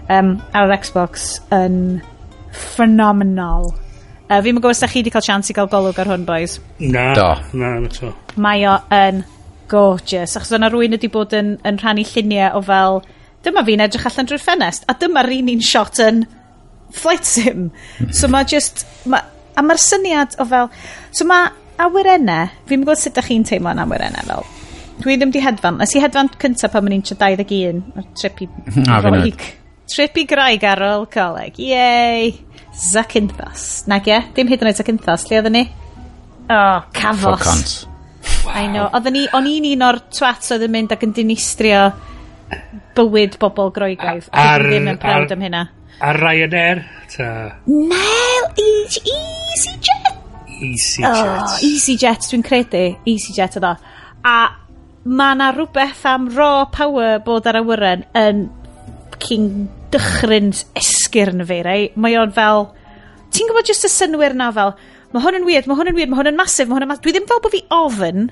[0.09, 1.77] um, ar yr Xbox yn
[2.73, 3.69] phenomenal.
[4.25, 6.57] Uh, fi'n gwybod os da chi wedi cael chance i gael golwg ar hwn, boys.
[6.81, 7.29] Na, Do.
[7.53, 8.15] na, na to.
[8.41, 9.21] Mae o yn
[9.69, 10.39] gorgeous.
[10.41, 13.03] Achos yna rwy'n wedi bod yn, yn rhannu lluniau o fel,
[13.45, 16.25] dyma fi'n edrych allan drwy'r ffenest, a dyma'r un un shot yn
[16.95, 17.69] flight sim.
[18.11, 18.85] so mae just...
[19.09, 19.21] Ma,
[19.55, 20.71] a mae'r syniad o fel...
[21.15, 22.51] So mae awyrennau...
[22.69, 24.45] Fi'n gwybod sut ydych chi'n teimlo yn awyrennau fel.
[25.01, 25.79] Dwi ddim di hedfan.
[25.81, 28.49] Nes i hedfan cyntaf pan mae'n i'n 21 ar trip i
[28.85, 29.45] Groeg.
[29.91, 31.57] Trip i graig ar ôl coleg.
[31.59, 32.33] Yay!
[32.71, 33.87] Zacynthos.
[33.91, 34.19] Nag e?
[34.35, 35.25] Dim hyd yn oed Zacynthos.
[35.27, 35.65] Lle oedden ni?
[36.51, 37.41] Oh, cafos.
[37.41, 37.73] Focons.
[38.45, 38.53] Wow.
[38.55, 38.87] I know.
[38.93, 41.89] Oedden ni, o'n i'n un o'r twats oedd yn mynd ac yn dinistrio
[42.97, 44.29] bywyd bobl Groegaidd.
[44.35, 44.65] Ar...
[44.65, 45.65] Ddim yn prawd am hynna.
[46.01, 46.83] Ar Ryanair?
[47.13, 47.27] Ta.
[47.67, 47.99] No,
[48.57, 50.09] EasyJet.
[50.61, 51.11] EasyJet.
[51.11, 52.83] Oh, EasyJet, dwi'n credu.
[53.05, 53.75] EasyJet ydo.
[54.25, 54.37] A
[55.05, 58.47] mae yna rhywbeth am raw power bod ar awyren yn
[59.21, 59.47] cyn
[59.93, 61.89] dychryn esgyrn fi, rei.
[61.95, 62.69] Mae o'n fel...
[63.31, 64.73] Ti'n gwybod jyst y synwyr na fel,
[65.13, 66.89] mae hwn yn weird, mae hwn yn weird, mae hwn yn masif, mae hwn yn
[66.91, 67.05] masif.
[67.05, 68.25] Dwi ddim fel bod fi ofyn,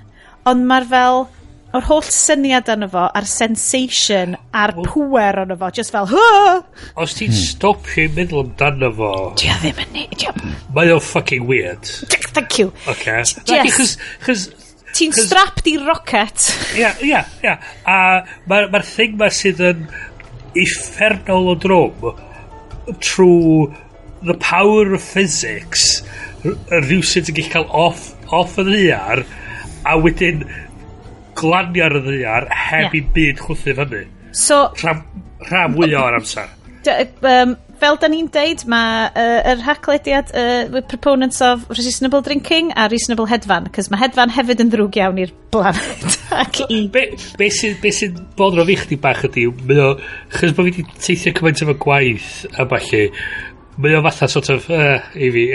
[0.49, 1.21] ond mae'r fel
[1.75, 6.63] o'r holl syniad arno fo, a'r sensation, a'r pwer arno fo, just fel, Hah!
[6.99, 7.43] Os ti'n hmm.
[7.51, 9.11] stopio i meddwl amdano fo...
[9.39, 10.25] Di a ddim yn neud,
[10.75, 11.85] Mae o'n fucking weird.
[12.33, 12.73] Thank you.
[12.87, 13.23] Okay.
[13.49, 13.97] Yes.
[14.25, 14.49] Chos...
[14.97, 16.47] Ti'n strapped i rocket.
[16.79, 17.59] Ia, ia, ia.
[17.85, 17.97] A
[18.49, 19.83] mae'r ma thing ma sydd yn
[20.57, 22.09] effernol o drwm
[23.05, 23.69] trwy
[24.25, 26.01] the power of physics
[26.43, 29.21] rhywsyd yn gallu cael off, off y ddiar
[29.87, 30.41] a wedyn
[31.39, 32.99] glanio ar y ddiar heb yeah.
[32.99, 34.05] i byd chwthu fyny.
[34.35, 34.67] So...
[34.83, 35.03] Rhan,
[35.49, 36.53] rhan fwyaf o'r amser.
[37.27, 42.71] um, fel da ni'n deud, mae uh, yr haclediad uh, with proponents of reasonable drinking
[42.75, 46.17] a reasonable hedfan, cos mae hedfan hefyd yn ddrwg iawn i'r blanet.
[46.43, 46.81] ac i...
[46.93, 47.05] Be,
[47.39, 49.93] be sy'n be sy bod fi chdi bach ydi, mae o,
[50.35, 53.05] chys bod fi wedi teithio cymaint efo gwaith a falle,
[53.79, 55.45] mae o fatha sort of, uh, i fi.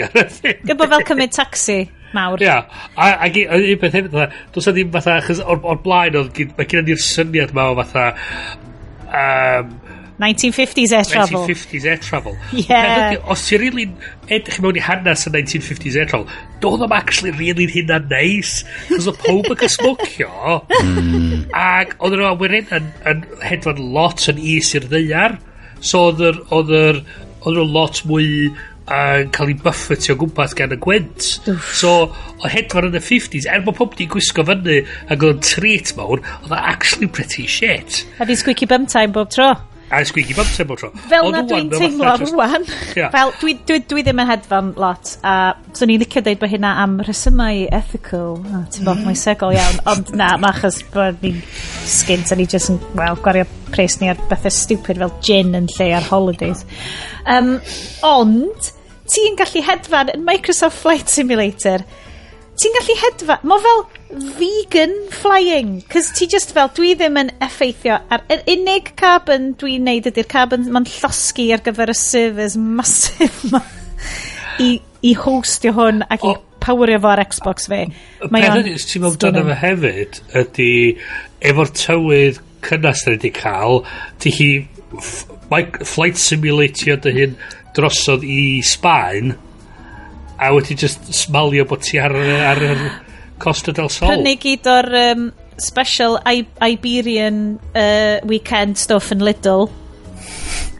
[0.65, 1.83] Gybo fel cymryd taxi
[2.13, 2.43] mawr.
[2.43, 2.59] Ia,
[2.95, 4.19] a, a, a un peth hefyd,
[4.53, 7.79] does na ddim fatha, achos o'r, or blaen, oedd, mae gen i'r syniad ma o
[7.81, 8.11] fatha,
[9.09, 9.73] um,
[10.19, 11.47] 1950s air travel.
[11.47, 12.37] 1950s air travel.
[12.69, 13.17] Yeah.
[13.27, 13.85] Os ti'n really
[14.31, 16.29] edrych mewn i hanes y 1950s air travel,
[16.63, 18.61] doedd o'n actually really hynna neis.
[18.87, 20.31] Cos oedd pob yn cysmocio.
[20.71, 21.43] Hmm.
[21.51, 25.37] ac oedd nhw'n awyrin yn, yn hedfan lot yn is i'r ddeiar.
[25.81, 26.41] So oedd yr...
[26.55, 27.03] Oedd yr
[27.45, 28.29] oedd nhw'n lot mwy
[28.85, 31.29] yn cael ei buffetio gwmpas gan y gwent.
[31.73, 34.81] So, o hedfan yn y 50s, er bod pob di gwisgo fyny
[35.11, 38.03] ac o'n treat mawr, oedd o actually pretty shit.
[38.19, 39.53] A di squeaky bum time bob tro.
[39.89, 40.91] A squeaky bum time bob tro.
[41.09, 42.65] Fel na dwi'n teimlo rwan.
[42.97, 43.09] Yeah.
[43.13, 45.15] Fel, dwi, dwi, dwi ddim yn hedfan lot.
[45.25, 48.37] A so ni'n licio dweud bod hynna am rhesymau ethical.
[48.39, 49.09] Oh, Ti'n bod, mm.
[49.09, 49.81] mae'n segol iawn.
[49.93, 51.41] Ond na, ma achos bod ni'n
[51.89, 55.69] skint a ni jyst yn, wel, gwario pres ni ar bethau stupid fel gin yn
[55.73, 56.65] lle ar holidays.
[57.25, 57.55] Um,
[58.05, 58.71] ond,
[59.11, 61.83] ti'n gallu hedfan yn Microsoft Flight Simulator.
[62.55, 63.83] Ti'n gallu hedfan, mo fel
[64.39, 69.85] vegan flying, cos ti just fel, dwi ddim yn effeithio ar yr unig carbon dwi'n
[69.89, 73.61] neud ydy'r carbon ma'n llosgi ar gyfer y servers masif ma
[74.63, 76.35] i, i hostio hwn ac i
[76.65, 77.83] powerio fo ar Xbox fi.
[78.23, 80.69] Peth ydy, ti'n meddwl dyna fe hefyd, ydy
[81.51, 83.83] efo'r tywydd cynnas da ni wedi cael,
[84.23, 84.49] ti hi
[84.95, 87.37] Flight Simulator dy hyn
[87.75, 89.35] drosodd i Sbaen
[90.37, 92.85] a wedi just smalio bod ti ar, ar, yr
[93.39, 94.11] Costa del Sol.
[94.11, 95.27] Prynu gyd o'r um,
[95.61, 99.69] special I Iberian uh, weekend stuff yn Lidl.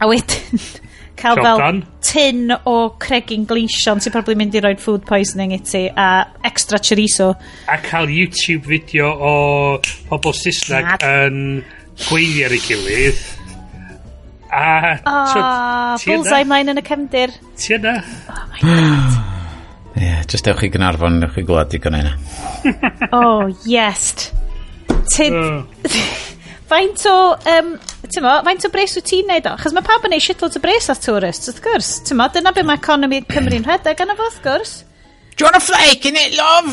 [0.00, 0.60] A wedyn
[1.20, 5.86] cael fel tin o cregin gleision sy'n probably mynd i roed food poisoning i ti
[5.88, 6.10] a
[6.44, 7.32] extra chorizo.
[7.72, 9.34] A cael YouTube fideo o
[10.10, 11.40] pobl Saesneg yn
[12.06, 13.24] gweiddi ar ei gilydd
[14.56, 14.66] A...
[15.04, 15.16] O,
[16.00, 17.34] bullseye mlaen yn y cefndir.
[17.60, 17.98] Ti yna.
[18.32, 19.18] Oh my god.
[19.96, 23.10] Ie, yeah, just ewch i Gynarfon, ewch i gwlad i gynnau yna.
[23.16, 24.30] oh, yes.
[25.14, 25.36] Tid...
[26.70, 27.16] faint o,
[27.52, 27.70] um,
[28.10, 29.54] ti'n mo, faint o bres wyt ti'n neud o?
[29.60, 31.92] Chos mae pawb yn neud shitloads o bres at tourists, wrth gwrs.
[32.08, 34.74] Ti'n mo, dyna beth mae economi Cymru'n rhedeg yna fo, wrth gwrs.
[35.36, 36.68] Do you want a flake in it, love?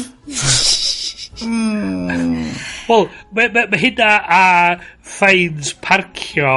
[1.43, 2.49] mm.
[2.87, 4.43] Wel, mae ma, ma hynna a
[5.03, 6.55] ffains parcio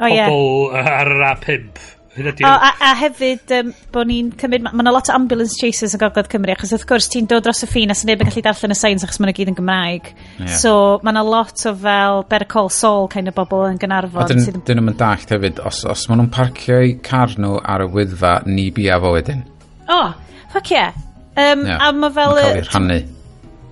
[0.00, 0.28] oh, yeah.
[0.28, 1.88] pobl ar yr A5.
[2.18, 4.64] O, a, a hefyd, um, bod ni'n cymryd...
[4.66, 7.62] Mae yna lot o ambulance chasers yn gogledd Cymru, achos wrth gwrs ti'n dod dros
[7.62, 10.10] y ffin a sy'n neb yn gallu darllen y signs achos mae'n gyd yn Gymraeg.
[10.40, 10.50] Yeah.
[10.58, 10.72] So,
[11.06, 14.26] mae yna lot o fel Better Call Saul kind of bobl yn Gynarfon.
[14.26, 14.42] A dyn
[14.80, 18.34] nhw'n yn dallt hefyd, os, os maen nhw'n parcio eu car nhw ar y wyddfa,
[18.50, 19.46] ni bia fo wedyn.
[19.86, 20.10] O, oh,
[20.58, 20.66] ie.
[20.74, 20.98] yeah.
[21.38, 21.78] Um, yeah.
[21.78, 22.34] A mae fel...
[22.34, 23.00] Mae'n cael ei rhannu.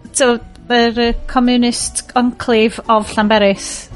[0.08, 0.32] Yr so,
[0.70, 3.88] uh, communist enclave of Llanberis.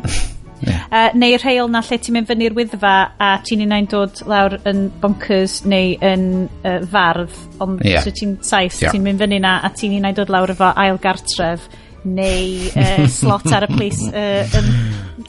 [0.60, 0.86] Yeah.
[0.92, 4.88] Uh, neu rheol na lle ti'n mynd fyny'r wyddfa a ti'n unai'n dod lawr yn
[5.02, 6.26] bonkers neu yn
[6.62, 8.04] uh, fardd, ond yeah.
[8.04, 8.92] so ti'n saith, yeah.
[8.92, 11.68] ti'n mynd fyny na a ti'n unai'n dod lawr efo ail gartref
[12.04, 14.70] neu uh, slot ar y police uh, um,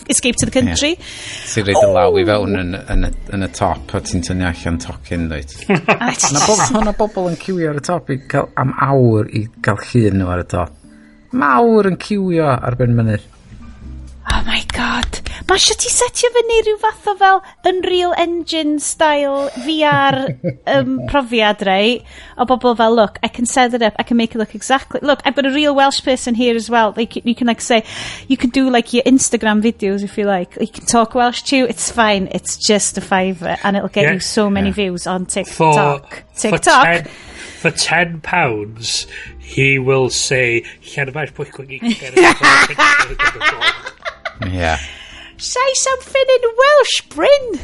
[0.09, 0.95] escape to the country.
[0.95, 1.51] Yeah.
[1.53, 4.79] Ti'n reid y law i fewn yn, yn, yn, y top a ti'n tynnu allan
[4.83, 5.55] tocyn, dweud.
[5.71, 10.21] Mae bobl, bobl yn cywio ar y top i cael, am awr i gael llun
[10.21, 10.79] nhw ar y top.
[11.31, 13.27] Mawr yn cywio ar ben mynydd.
[14.29, 15.19] Oh my god.
[15.49, 20.37] Mae eisiau ti setio fyny rhyw fath o fel Unreal Engine style VR
[20.69, 22.03] um, profiad, rei?
[22.37, 24.99] O bobl fel, look, I can set it up, I can make it look exactly...
[25.01, 26.91] Look, I've got a real Welsh person here as well.
[26.91, 27.83] They can, you can like say,
[28.27, 30.55] you can do like your Instagram videos if you like.
[30.61, 32.29] You can talk Welsh too, it's fine.
[32.31, 34.75] It's just a fiver and it'll get yeah, you so many yeah.
[34.75, 36.23] views on TikTok.
[36.33, 36.61] For, TikTok.
[36.85, 37.07] For ten,
[37.61, 39.07] for 10 pounds,
[39.39, 43.91] he will say, Llanfair pwychwyn i
[44.47, 44.79] Yeah.
[45.37, 47.59] Say something in Welsh, Bryn.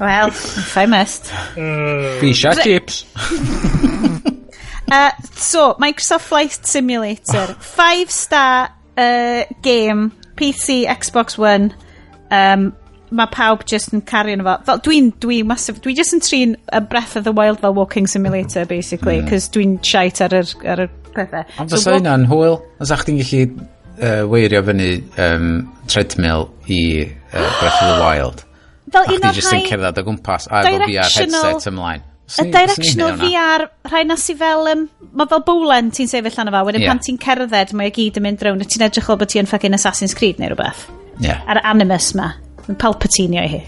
[0.00, 1.24] Well, if I must.
[1.54, 2.20] Mm.
[2.20, 3.04] Fish a chips.
[4.90, 7.46] uh, so, Microsoft Flight Simulator.
[7.60, 10.12] Five star uh, game.
[10.36, 11.74] PC, Xbox One.
[12.30, 12.74] Um,
[13.10, 14.56] mae pawb just yn cario yn efo.
[14.66, 18.06] Fel, dwi'n, dwi masif, dwi just yn trin a Breath of the Wild fel Walking
[18.06, 19.56] Simulator, basically, because mm.
[19.56, 21.44] dwi'n shite ar yr, ar yr pethau.
[21.60, 22.60] Ond fysa hynna'n hwyl?
[22.80, 23.26] Os a'ch gallu
[24.00, 25.50] uh, weirio fyny um,
[25.86, 28.44] treadmill i uh, Breath of the Wild.
[28.90, 29.34] Fel un o'r rhai...
[29.38, 32.06] jyst yn cerdded o gwmpas a efo VR headset ymlaen.
[32.30, 34.84] Y directional VR, rhai na si fel, um,
[35.18, 36.92] mae fel bowlen ti'n sefyll lan o wedyn yeah.
[36.92, 39.74] pan ti'n cerdded mae o gyd yn mynd rown, ti'n edrych o bod ti'n ffucking
[39.74, 40.86] Assassin's Creed neu rhywbeth.
[41.20, 41.42] Yeah.
[41.50, 42.32] Ar y animus ma.
[42.68, 43.62] Mae'n palpatinio i hi.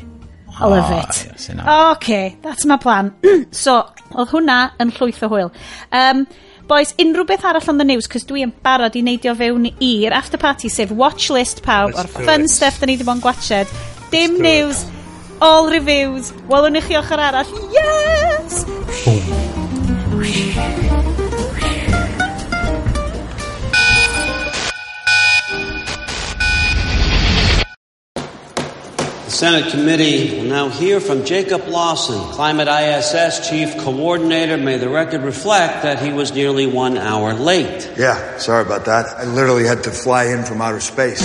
[0.53, 1.28] I love oh, it.
[1.33, 1.51] Yes,
[1.97, 3.11] OK, that's my plan.
[3.51, 3.80] so,
[4.12, 5.51] oedd hwnna yn llwyth o hwyl.
[5.91, 6.26] Um,
[6.73, 10.14] Boys, unrhyw beth arall on the news, cos dwi yn barod i neidio fewn i'r
[10.16, 12.53] after party, sef watch list pawb, o'r fun it.
[12.55, 13.75] stuff da ni wedi bod yn gwachod.
[14.14, 15.43] Dim news, it.
[15.45, 17.53] all reviews, welwn i chi ochr arall.
[17.77, 18.64] Yes!
[19.05, 20.91] Boom.
[29.33, 34.59] The Senate committee will now hear from Jacob Lawson, Climate ISS Chief Coordinator.
[34.59, 37.91] May the record reflect that he was nearly one hour late.
[37.97, 39.07] Yeah, sorry about that.
[39.07, 41.22] I literally had to fly in from outer space.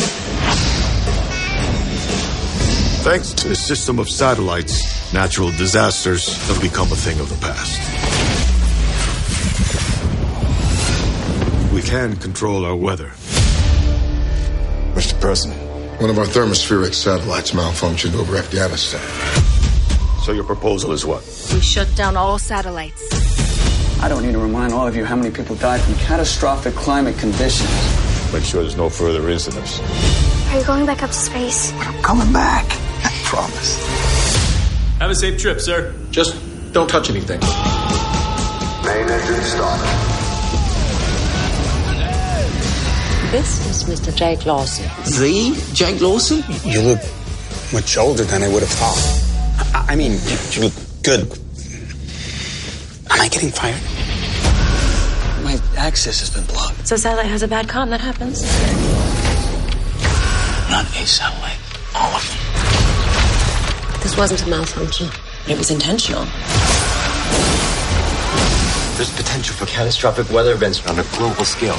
[3.04, 7.78] Thanks to a system of satellites, natural disasters have become a thing of the past.
[11.74, 13.12] We can control our weather.
[14.96, 15.20] Mr.
[15.20, 15.67] President,
[16.00, 19.02] one of our thermospheric satellites malfunctioned over Afghanistan.
[20.24, 21.24] So your proposal is what?
[21.54, 23.02] We shut down all satellites.
[24.00, 27.18] I don't need to remind all of you how many people died from catastrophic climate
[27.18, 27.72] conditions.
[28.32, 29.80] Make sure there's no further incidents.
[30.52, 31.74] Are you going back up to space?
[31.74, 32.66] I'm coming back.
[33.04, 33.84] I promise.
[35.00, 35.96] Have a safe trip, sir.
[36.12, 36.38] Just
[36.74, 37.40] don't touch anything.
[38.86, 40.17] Main engine started.
[43.32, 44.16] This is Mr.
[44.16, 44.86] Jake Lawson.
[45.04, 46.46] The Jake Lawson?
[46.64, 47.02] You look
[47.74, 49.76] much older than I would have thought.
[49.76, 50.74] I, I mean, you, you look
[51.04, 51.30] good.
[53.12, 53.82] Am I getting fired?
[55.44, 56.88] My access has been blocked.
[56.88, 58.44] So satellite has a bad com, that happens.
[60.72, 61.60] Not a satellite.
[61.96, 64.02] All of them.
[64.04, 65.10] This wasn't a malfunction.
[65.50, 66.24] It was intentional.
[68.96, 71.78] There's potential for catastrophic weather events on a global scale.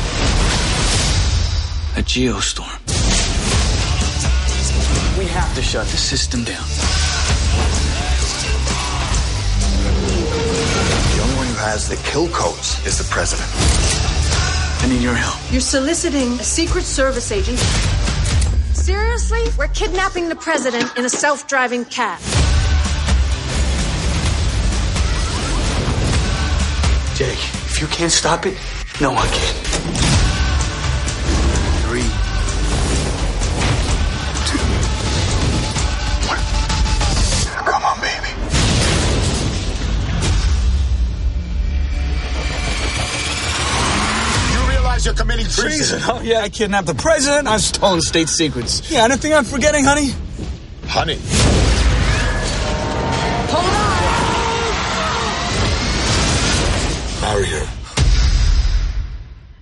[1.98, 2.78] A geostorm.
[5.18, 6.62] We have to shut the system down.
[11.16, 13.50] The only one who has the kill codes is the president.
[14.80, 15.40] I need your help.
[15.50, 17.58] You're soliciting a Secret Service agent.
[18.74, 19.42] Seriously?
[19.58, 22.20] We're kidnapping the president in a self driving cab.
[27.16, 28.56] Jake, if you can't stop it,
[29.00, 29.77] no one can.
[45.48, 46.00] treason.
[46.06, 47.48] Oh, yeah, I kidnapped the president.
[47.48, 48.90] I've stolen state secrets.
[48.90, 50.14] Yeah, anything I'm forgetting, honey?
[50.86, 51.18] Honey.
[53.50, 53.88] Hold on!
[57.22, 57.66] Marry her.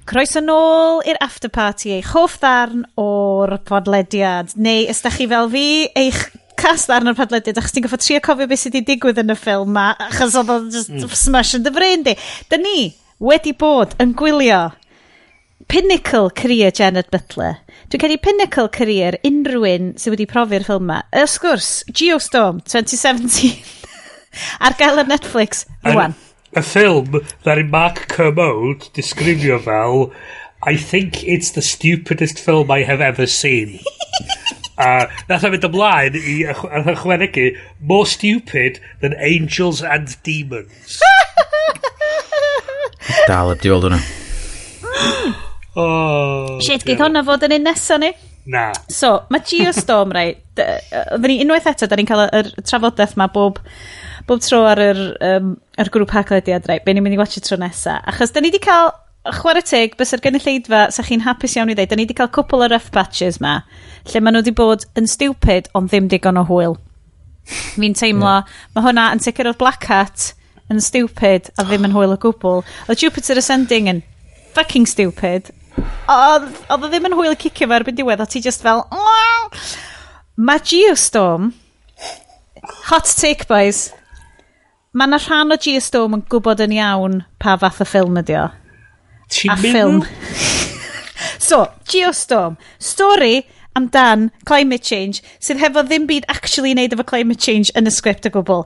[0.06, 4.52] Croes yn ôl i'r afterparty eich hoff ddarn o'r podlediad.
[4.54, 5.64] Neu, ysdach chi fel fi,
[5.98, 6.20] eich
[6.54, 9.36] cast ddarn o'r podlediad, achos ti'n goffod trio cofio beth sydd wedi digwydd yn y
[9.40, 11.10] ffilm ma, achos oedd o'n just mm.
[11.10, 12.14] smash yn dy brain di.
[12.46, 14.60] Da ni wedi bod yn gwylio
[15.68, 17.58] pinnacle career Janet Butler.
[17.90, 21.00] Dwi'n cael ei pinnacle career unrhyw un sydd wedi profi'r ffilm yma.
[21.14, 23.52] Ys gwrs, Geostorm 2017
[24.66, 26.16] ar gael ar Netflix rwan.
[26.56, 30.10] Y ffilm ddaru Mark Kermode disgrifio fel
[30.66, 33.78] I think it's the stupidest film I have ever seen.
[34.76, 37.46] A nath o fynd ymlaen i ychwanegu
[37.80, 41.00] More stupid than angels and demons.
[43.26, 44.02] Dal heb di weld hwnna.
[45.76, 48.14] Oh, Shit, geith hwnna fod yn un nesaf ni?
[48.46, 48.70] Na.
[48.88, 53.58] So, mae Geostorm, rai, oedden ni unwaith eto, da ni'n cael y trafodaeth ma bob,
[54.28, 57.42] bob tro ar yr, um, ar grŵp haglediad, rai, be ni'n mynd i watch y
[57.44, 57.98] tro nesa.
[58.08, 58.94] Achos da ni wedi cael,
[59.36, 62.32] chwarae teg, bys yr gynulleidfa, sa chi'n hapus iawn i ddeud, da ni wedi cael
[62.32, 63.58] cwpl o rough patches ma,
[64.08, 66.78] lle maen nhw wedi bod yn stupid, ond ddim digon o hwyl.
[67.76, 68.58] Fi'n teimlo, yeah.
[68.74, 70.30] mae hwnna yn sicr o'r Black Hat,
[70.72, 72.64] yn stupid, a ddim yn hwyl o gwbl.
[72.64, 74.02] O Jupiter Ascending yn
[74.56, 75.52] fucking stupid,
[76.06, 78.84] Oedd o ddim yn hwyl cicio fe erbyn diwedd, a ti just fel...
[80.36, 81.52] Mae Geostorm...
[82.90, 83.88] Hot take, boys.
[84.96, 88.46] Mae yna rhan o Geostorm yn gwybod yn iawn pa fath o ffilm ydi o.
[89.32, 90.00] Ti'n ffilm.
[91.48, 92.56] so, Geostorm.
[92.82, 93.44] Stori
[93.76, 98.28] amdan climate change sydd hefo ddim byd actually wneud efo climate change yn y sgript
[98.28, 98.64] o gwbl.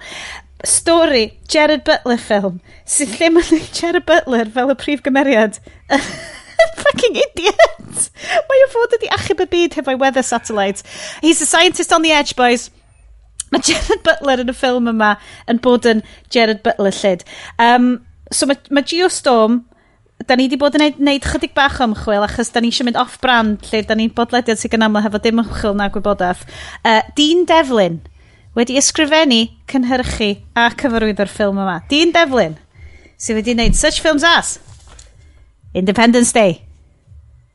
[0.66, 5.58] Stori Jared Butler ffilm sydd ddim yn Jared Butler fel y prif gymeriad
[6.82, 8.10] fucking idiot!
[8.50, 10.84] Mae o fod ydi achub y byd hefo'i weather satellite.
[11.22, 12.68] He's a scientist on the edge, boys.
[13.50, 15.16] Mae Gerard Butler yn y ffilm yma
[15.50, 17.24] yn bod yn Gerard Butler llyd.
[17.58, 17.90] Um,
[18.30, 19.64] so mae, mae Geostorm,
[20.26, 22.86] da ni wedi bod yn neud, neud chydig bach o ymchwil achos da ni eisiau
[22.86, 26.46] mynd off-brand lle da ni'n bodlediad sy'n gynamol hefo dim ymchwil na gwybodaeth.
[26.84, 27.98] Uh, Dean Devlin
[28.54, 31.80] wedi ysgrifennu, cynhyrchu a cyfarwyddo'r ffilm yma.
[31.90, 32.58] Dean Devlin
[33.20, 34.58] sydd wedi wneud such films as
[35.74, 36.62] Independence Day.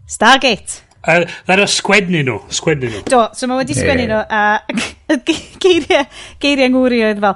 [0.07, 0.81] Stargate.
[1.05, 3.03] Uh, Dda'r sgwennu nhw, sgwennu nhw.
[3.11, 5.17] Do, so mae wedi sgwennu nhw, a
[5.61, 6.05] geiriau,
[6.41, 7.35] geiriau ngwri oedd fel,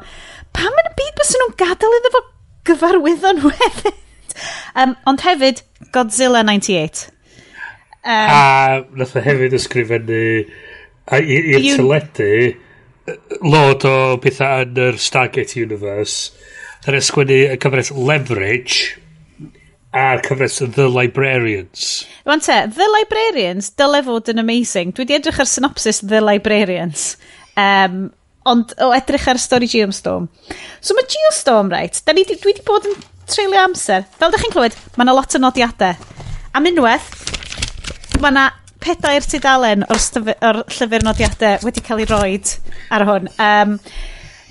[0.58, 2.24] pam yn y byd bys nhw'n gadael iddo fo
[2.70, 4.00] gyfarwyddon hefyd?
[4.80, 5.62] um, ond hefyd,
[5.94, 7.10] Godzilla 98.
[8.00, 8.42] Um, a
[8.98, 10.24] nath o hefyd ysgrifennu
[11.20, 11.76] i'r you...
[11.76, 12.32] teledu
[13.44, 16.32] lot o bethau yn yr Stargate Universe.
[16.86, 18.98] Dda'r ysgwennu y cyfres Leverage,
[19.96, 22.06] a'r cyfres The Librarians.
[22.26, 24.94] Wan te, The Librarians, dyle fod yn amazing.
[24.94, 27.16] Dwi wedi edrych ar synopsis The Librarians.
[27.58, 28.10] Um,
[28.50, 30.30] ond o edrych ar stori Geostorm.
[30.82, 32.96] So mae Geostorm, right, da ni, dwi wedi bod yn
[33.30, 34.06] treulio amser.
[34.20, 36.08] Fel ydych chi'n clywed, mae yna lot o nodiadau.
[36.54, 37.10] Am unwaith,
[38.22, 38.48] mae yna
[38.80, 42.56] pedair tudalen o'r, or llyfr nodiadau wedi cael ei roed
[42.94, 43.30] ar hwn.
[43.42, 43.78] Um,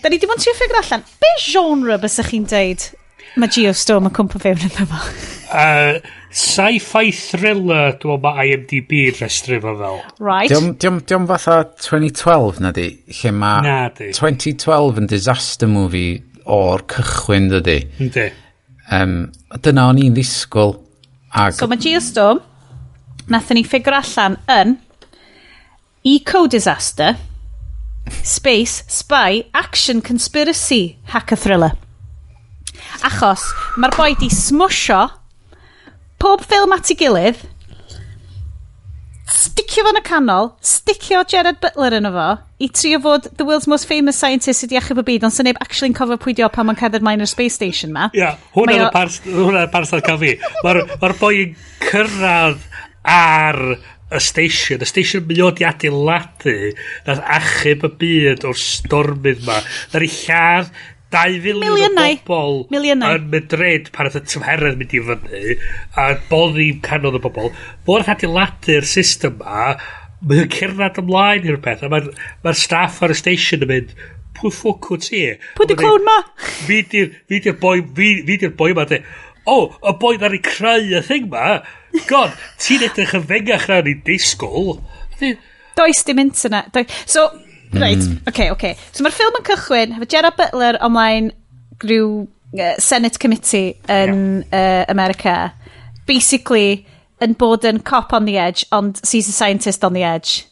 [0.03, 2.91] da ni wedi bod yn trio ffigur allan, be genre bys chi'n deud
[3.39, 5.01] Mae Geostorm yn cwmpa fewn yn yma.
[5.49, 5.99] Uh,
[6.39, 10.01] Sci-fi thriller, dwi'n meddwl mae IMDb yn restru fo fel.
[10.19, 10.51] Right.
[10.51, 12.89] Diom, diom, diom fatha 2012 na di,
[13.21, 14.11] lle mae na, di.
[14.17, 16.19] 2012 yn disaster movie
[16.51, 17.79] o'r cychwyn dydy.
[18.03, 18.27] Ynddi.
[18.99, 19.17] Um,
[19.65, 20.77] dyna o'n i'n ddisgwyl.
[21.31, 21.57] Ag...
[21.57, 22.43] So mae Geostorm,
[23.31, 24.79] nathon ni ffigur allan yn
[26.09, 27.17] Eco-disaster,
[28.25, 31.77] Space, Spy, Action, Conspiracy, Hacker Thriller.
[33.07, 33.45] Achos
[33.79, 35.05] mae'r boi di smwsio
[36.19, 37.45] pob ffilm at ei gilydd,
[39.29, 42.29] sticio fo'n y canol, sticio Gerard Butler yn fo,
[42.65, 45.47] i trio fod the world's most famous scientist sydd i achub y byd, ond sy'n
[45.51, 48.09] neb actually'n cofio pwydio pan mae'n cerdded mlaen space station ma.
[48.17, 50.35] Ia, yeah, hwnna'r pars, hwnna ar cael fi.
[50.65, 51.55] Mae'r ma boi yn
[51.87, 52.67] cyrraedd
[53.15, 53.63] ar
[54.09, 56.59] y station, y station mynd i adeiladu,
[57.07, 59.61] nath achub y byd o'r stormydd ma.
[59.93, 60.73] Na'r i lladd
[61.15, 63.17] 2 filiwn o bobl Miliynau.
[63.17, 65.55] yn Madrid pan oedd y tymheredd mynd i fyny
[65.97, 67.49] a boddi canodd o bobl
[67.89, 69.71] bod adeiladu'r system ma
[70.21, 72.11] mae'n o'n cerdded ymlaen i'r peth a mae'r
[72.45, 73.97] ma staff ar y station yn mynd
[74.39, 75.25] pwy ffwc o ti?
[75.59, 76.19] Pwy di clown ma?
[76.67, 79.01] Fi di'r boi fi di'r boi ma de
[79.49, 81.61] oh y boi dda'r i creu y thing ma
[82.11, 84.77] god ti'n edrych yn fengach na ni disgwyl.
[85.79, 86.75] Does dim internet.
[87.07, 87.31] So
[87.73, 88.29] Right, oce, mm.
[88.29, 88.57] okay, oce.
[88.57, 88.91] Okay.
[88.93, 91.33] So mae'r ffilm yn cychwyn, hefo Gerard Butler ymlaen
[91.85, 94.83] rhyw uh, Senate Committee yn yeah.
[94.83, 95.53] uh, America.
[96.09, 96.87] Basically,
[97.25, 100.47] yn bod yn cop on the edge, ond sees a scientist on the edge.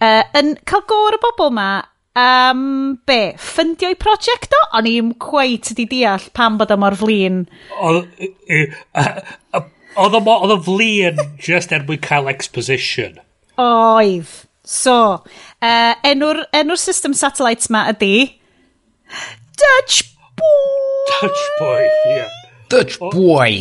[0.00, 1.70] Uh, yn cael gor y bobl ma
[2.16, 4.62] um, be, ffyndio'i prosiect o?
[4.78, 7.42] O'n i'n cweit ydi deall pam bod o mor flin.
[7.80, 8.06] Oedd
[9.98, 13.18] o flin just er mwyn cael exposition.
[13.60, 14.46] Oedd.
[14.70, 15.24] So,
[15.60, 18.14] Uh, enw'r enw system satellites ma ydy...
[19.60, 20.06] Dutch
[20.40, 21.10] Boy!
[21.10, 22.14] Dutch Boy, ie.
[22.16, 22.28] Yeah.
[22.72, 23.56] Dutch Boy!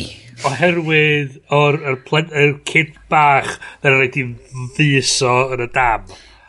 [0.48, 1.98] Oherwydd o'r er,
[2.32, 3.50] er cyn bach
[3.84, 4.24] na rhaid i
[4.78, 6.06] fuso yn y dam.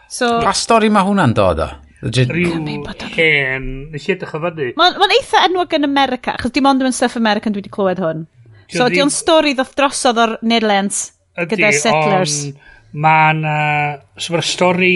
[0.07, 1.67] So, pa stori mae hwnna'n dod o?
[2.01, 2.61] Rhyw
[3.17, 4.69] hen, nes i edrych o fyny.
[4.79, 7.99] Mae'n ma eitha enwog yn America, achos dim ond yn Stuff American dwi wedi clywed
[8.05, 8.23] hwn.
[8.71, 11.09] So, di o'n stori ddoth drosodd o'r Netherlands
[11.51, 12.39] gyda settlers.
[12.95, 13.43] Mae'n...
[13.43, 14.07] ond.
[14.23, 14.95] So, mae'r stori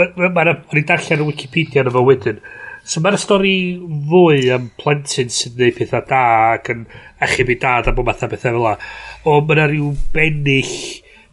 [0.00, 2.40] mae'n ma, ma, o'n i'n darllen yn Wikipedia yn efo wedyn.
[2.90, 3.54] So mae'r stori
[4.08, 6.22] fwy am plentyn sy'n gwneud pethau da
[6.54, 6.86] ac yn
[7.22, 8.74] achub i dad a bod math o bethau fel la.
[9.28, 10.74] O, mae yna rhyw bennill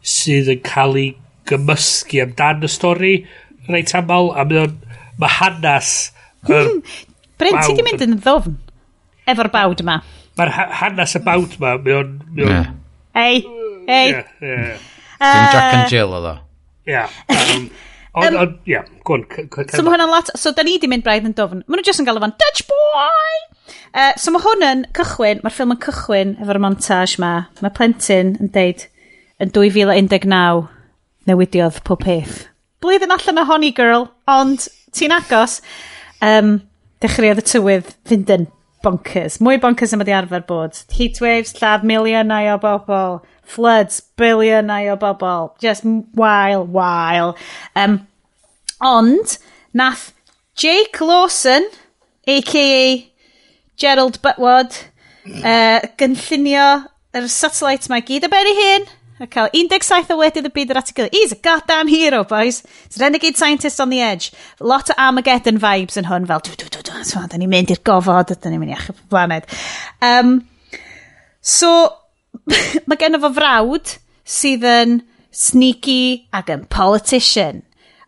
[0.08, 1.10] sydd yn cael ei
[1.48, 3.14] gymysgu amdan y stori
[3.68, 4.76] reit aml a mae o'n
[5.22, 5.94] mae hanes
[6.48, 6.82] hmm.
[7.38, 8.58] Bryn, ti di mynd yn ddofn
[9.30, 10.00] efo'r bawd yma
[10.40, 12.70] mae'r ha hanes y bawd yma mae o'n yeah.
[13.18, 13.42] ei
[13.88, 14.86] ei yeah, yeah.
[15.18, 16.36] Uh, Jack and uh, Jill oedd o
[16.88, 17.70] yeah, um,
[18.18, 19.26] Ond, um, ie, gwn.
[19.70, 20.32] So mae hwnna'n lot...
[20.40, 21.62] So, da ni di mynd braidd yn dofn.
[21.68, 23.36] Mae nhw jyst yn galw fan Dutch boy!
[23.94, 27.34] Uh, so mae hwn yn cychwyn, mae'r ffilm yn cychwyn efo'r montage ma.
[27.62, 28.88] Mae plentyn yn deud
[29.44, 30.68] yn 2019
[31.30, 32.48] newidiodd pob peth.
[32.84, 35.60] Blwyddyn allan o Honey Girl, ond ti'n agos.
[36.24, 36.60] Um,
[37.04, 38.48] dechreuodd y tywydd fynd yn
[38.86, 39.40] bonkers.
[39.44, 40.78] Mwy bonkers yma di arfer bod.
[40.94, 45.52] Heatwaves, lladd miliynau o bobl floods, biliynau o bobl.
[45.64, 45.88] Just
[46.18, 47.36] wael, wael.
[47.76, 48.02] Um,
[48.84, 49.38] ond,
[49.74, 50.12] nath
[50.58, 51.70] Jake Lawson,
[52.28, 53.12] a.k.a.
[53.78, 54.74] Gerald Butwood,
[55.44, 56.70] uh, gynllunio
[57.18, 58.88] yr satellite mae gyd a ben ei hun,
[59.22, 61.10] a cael 17 o wedydd y byd yr atigol.
[61.14, 62.62] He's a goddamn hero, boys.
[62.86, 64.32] He's a renegade scientist on the edge.
[64.60, 67.82] Lot o Armageddon vibes yn hwn, fel, dwi, dwi, dwi, dwi, dwi, ni'n mynd i'r
[67.86, 69.50] gofod, dwi, ni'n mynd i achub planed.
[70.06, 70.36] Um,
[71.42, 71.72] so,
[72.88, 75.00] mae gen fo frawd sydd yn
[75.34, 77.64] sneaky ac yn politician.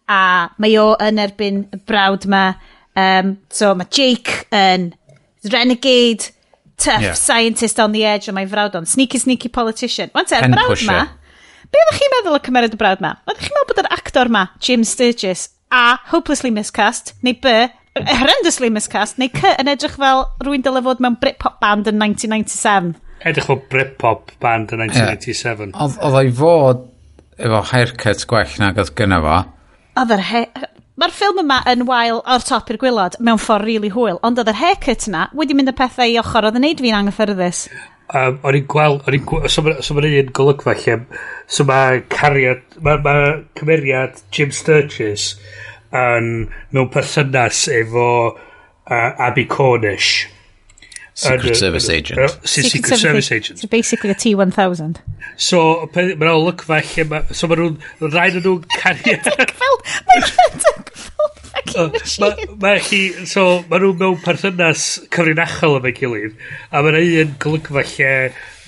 [0.10, 2.54] A mae o yn erbyn y brawd ma.
[2.98, 4.90] Um, so mae Jake yn
[5.54, 6.32] renegade,
[6.80, 7.14] tough yeah.
[7.14, 10.12] scientist on the edge, a mae frawd o'n sneaky, sneaky politician.
[10.16, 11.02] Wan e'r te, brawd ma,
[11.70, 13.14] be oeddech chi'n meddwl o cymeriad y brawd ma?
[13.28, 17.54] Oeddech chi'n meddwl bod yr actor ma, Jim Sturgis, a hopelessly miscast, neu B,
[18.00, 22.96] horrendously miscast, neu C, yn edrych fel rwy'n dylai fod mewn Britpop band yn 1997?
[23.28, 25.74] edrych o Britpop band yn 1987.
[25.74, 25.96] Yeah.
[26.08, 26.86] Oedd o'i fod
[27.40, 29.40] efo haircut gwell nag oedd gyna fo.
[30.00, 30.28] Oedd yr
[31.00, 34.40] Mae'r ffilm yma yn wael o'r top i'r gwylod mewn ffordd rili really hwyl, ond
[34.42, 37.62] oedd yr haircut yna wedi mynd y pethau i ochr oedd yn neud fi'n anghyffyrddus.
[38.10, 40.98] Um, o'n i'n gweld, o'n i'n gweld, so mae'n so ma un golygfa lle,
[41.48, 43.14] so mae cariad, mae ma
[43.56, 45.30] cymeriad Jim Sturges
[45.94, 46.28] yn, um,
[46.76, 50.28] mewn perthynas efo uh, Abby Cornish
[51.20, 52.20] Secret and, Service uh, Agent.
[52.20, 53.60] Uh, Secret, Secret Service, Agent.
[53.60, 55.02] So basically a T-1000.
[55.36, 55.60] So,
[55.92, 56.80] mae'n olwg fe,
[57.36, 57.76] so mae nhw'n,
[58.08, 59.18] rhaid nhw cario...
[62.64, 66.40] Mae hi, so mae nhw mewn perthynas cyfrinachol efo'i gilydd,
[66.72, 68.16] a mae'n un golygfa lle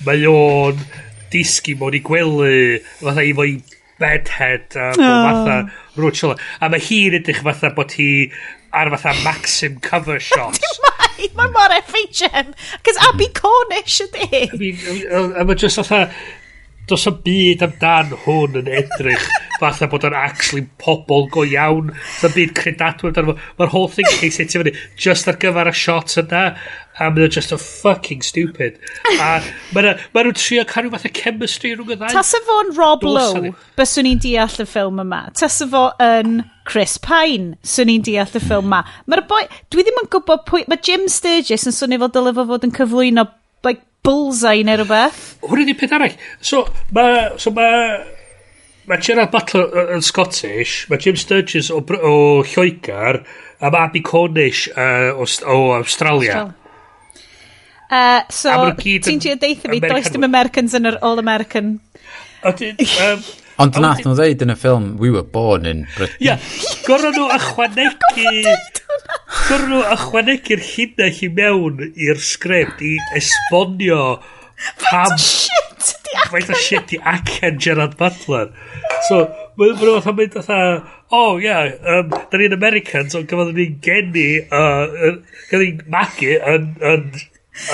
[0.04, 0.84] mae o'n
[1.32, 3.56] disgu mewn i gwely, fatha i fo'i
[4.02, 5.00] bedhead a oh.
[5.00, 5.56] fatha
[5.96, 6.36] rwtiola.
[6.60, 8.10] A mae hi'n edrych fatha bod hi
[8.76, 10.80] ar fatha Maxim cover shots.
[11.18, 12.52] Mae, mor FHM.
[12.86, 14.28] Cos Abby Cornish ydi.
[14.46, 14.78] I mean,
[15.36, 16.06] a mae just fatha,
[16.90, 19.26] does am byd amdan hwn yn edrych
[19.62, 21.92] fatha bod o'n actually pobl go iawn.
[21.94, 23.50] Does am byd credadwy amdano fo.
[23.60, 24.74] Mae'r whole thing case setio fyny
[25.06, 26.44] just ar gyfer y shot yna
[26.98, 28.78] a mae just a fucking stupid.
[29.14, 29.40] A
[29.74, 32.16] mae nhw'n trio cael rhyw fath o chemistry rhwng y ddau.
[32.16, 35.22] Tas fo'n Rob Lowe byswn i'n deall y ffilm yma.
[35.38, 38.82] Tas fo yn Chris Pine swn i'n deall y ffilm yma.
[39.06, 42.48] Mae'r boi dwi ddim yn gwybod pwy mae Jim Sturgis yn swnio fel dylai fo
[42.50, 43.28] fod yn cyflwyno
[43.62, 45.20] like bullseye neu rhywbeth.
[45.46, 46.16] Hwna di peth arall.
[46.40, 46.64] So,
[46.96, 47.30] mae...
[47.38, 48.02] So, mae...
[48.90, 53.20] Mae Gerard Butler yn Scottish, mae Jim Sturges o, Br o Lloegar,
[53.62, 56.40] a mae Abby Cornish uh, o, o Australia.
[57.86, 61.76] Uh, so, ti'n gyd deitha fi, does dim Americans yn yr All-American.
[62.42, 63.22] Um,
[63.62, 66.18] Ond oh, nath nhw ddeud yn y ffilm, we were born in Britain.
[66.24, 66.38] Ia,
[66.86, 68.54] gorau nhw ychwanegu...
[69.46, 74.02] gorau nhw ychwanegu'r llinell i mewn i'r sgript i esbonio
[74.82, 75.14] pam...
[76.32, 78.50] Faint o shit di acen Gerard Butler.
[79.08, 79.22] So,
[79.60, 80.58] mae'n nhw fatha mynd fatha,
[81.14, 85.14] oh yeah, um, da ni'n Americans, ond gyfodd ni'n geni, uh,
[85.50, 87.08] gyfodd ni'n magu yn, yn,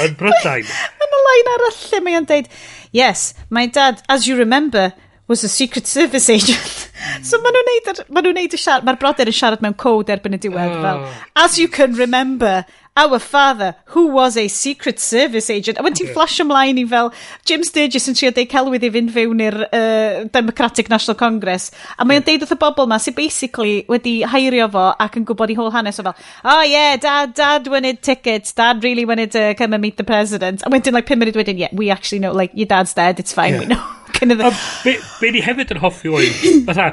[0.04, 0.68] yn Brydain.
[1.06, 2.48] Yn y lain arall lle mae'n deud,
[2.96, 4.90] yes, my dad, as you remember,
[5.28, 6.90] was a Secret Service agent.
[7.22, 9.76] So maen nhw'n neud, yr- ma' nhw'n neud y siarad, mae'r brodyr yn siarad mewn
[9.78, 11.04] cod erbyn y diwedd fel,
[11.38, 12.64] as you can remember,
[12.98, 15.78] our father, who was a secret service agent.
[15.78, 17.12] A when ti'n flash ymlaen i fel,
[17.46, 21.68] Jim Sturgis yn trio deud celwydd i fynd fewn i'r uh, Democratic National Congress.
[21.94, 25.54] A mae'n deud wrth y bobl ma sy'n basically wedi hairio fo ac yn gwybod
[25.54, 29.54] i whole hanes o fel, oh yeah, dad, dad wanted tickets, dad really wanted to
[29.62, 30.66] come and meet the president.
[30.66, 33.32] A wedyn like 5 munud wedyn, yeah, we actually know, like, your dad's dead, it's
[33.32, 33.60] fine, Yeah.
[33.62, 33.84] we know.
[34.18, 34.50] cyn iddo.
[34.84, 36.90] Be, be ni hefyd yn hoffi oedd, fatha,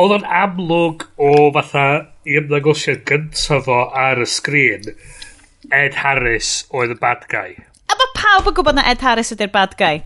[0.00, 1.86] oedd o'n amlwg o fatha
[2.26, 4.92] i ymddangosiad gyntaf fo ar y sgrin,
[5.72, 7.56] Ed Harris oedd y bad guy.
[7.88, 10.04] A mae pawb yn gwybod na Ed Harris ydy'r bad guy.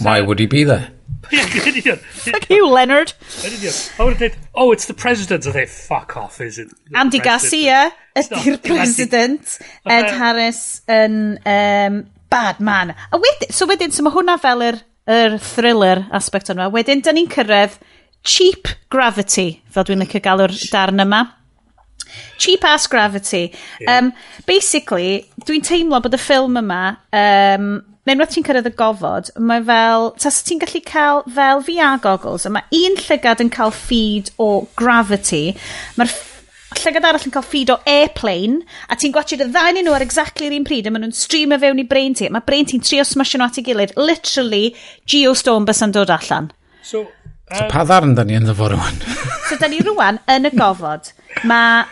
[0.00, 0.90] Why would he be there?
[1.30, 3.12] Fuck you, Leonard.
[3.42, 5.46] I would have said, oh, it's the president.
[5.46, 6.68] I think, e, fuck off, is it?
[6.94, 9.58] Andy Garcia ydy'r president.
[9.84, 12.94] Ed Harris yn um, bad man.
[13.12, 14.80] A wedyn, so wedyn, so mae hwnna fel yr
[15.10, 16.70] yr thriller aspect yma.
[16.72, 17.78] Wedyn, dyn ni'n cyrraedd
[18.24, 21.24] Cheap Gravity, fel dwi'n licio galw'r darn yma.
[22.38, 23.50] Cheap Ass Gravity.
[23.80, 23.98] Yeah.
[23.98, 24.12] Um,
[24.46, 26.82] basically, dwi'n teimlo bod y ffilm yma,
[27.12, 27.68] um,
[28.04, 32.44] mewn wrth ti'n cyrraedd y gofod, mae fel, tas ti'n gallu cael fel VR goggles,
[32.48, 35.54] a mae un llygad yn cael feed o gravity,
[35.98, 36.12] mae'r
[36.80, 40.48] llygad arall yn cael feed o airplane, a ti'n gwachod y ddain nhw ar exactly
[40.48, 42.30] yr un pryd, a maen nhw'n stream fewn i brain ti.
[42.32, 43.94] Mae brain ti'n trio smasio nhw at ei gilydd.
[44.00, 44.64] Literally,
[45.10, 46.50] Geostorm bys yn dod allan.
[46.84, 49.00] So, um, so pa ddarn da ni yn ddyfor rwan?
[49.48, 51.12] so, da ni rwan yn y gofod.
[51.48, 51.84] Mae...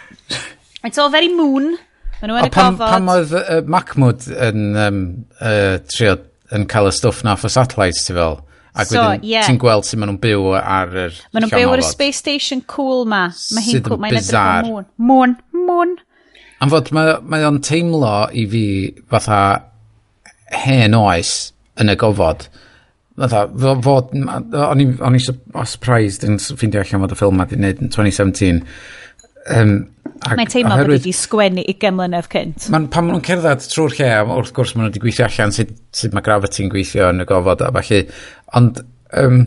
[0.83, 1.77] It's all very moon.
[2.21, 2.87] Mae nhw yn y gofod.
[2.87, 5.03] Pam oedd uh, Macmwd yn um,
[5.41, 6.19] uh, trio
[6.53, 8.43] yn cael y stwff na for satellites, ti fel?
[8.73, 9.45] Ac so, wedyn yeah.
[9.45, 12.63] ti'n gweld sut maen nhw'n byw ar yr Maen nhw'n byw ar y space station
[12.73, 13.27] cool ma.
[13.53, 14.87] Mae hi'n cool, mae'n edrych mwn.
[15.11, 15.95] Mwn, mwn.
[16.65, 18.65] Am fod, mae, mae o'n teimlo i fi
[19.13, 19.43] fatha
[20.65, 21.35] hen oes
[21.83, 22.47] yn y gofod.
[23.21, 23.45] Fatha,
[23.85, 25.21] fod, o'n i'n
[25.69, 28.63] surprised yn ffeindio allan fod y ffilm ma di wneud yn 2017.
[29.53, 29.75] Um,
[30.31, 32.69] Mae'n teimlo bod wedi sgwennu i gymlynedd cynt.
[32.73, 35.73] Man, pan maen nhw'n cerdded trwy'r lle, wrth gwrs maen nhw wedi gweithio allan sut,
[35.97, 38.01] sut mae gravity'n gweithio yn y gofod a falle.
[38.59, 38.83] Ond
[39.23, 39.41] um,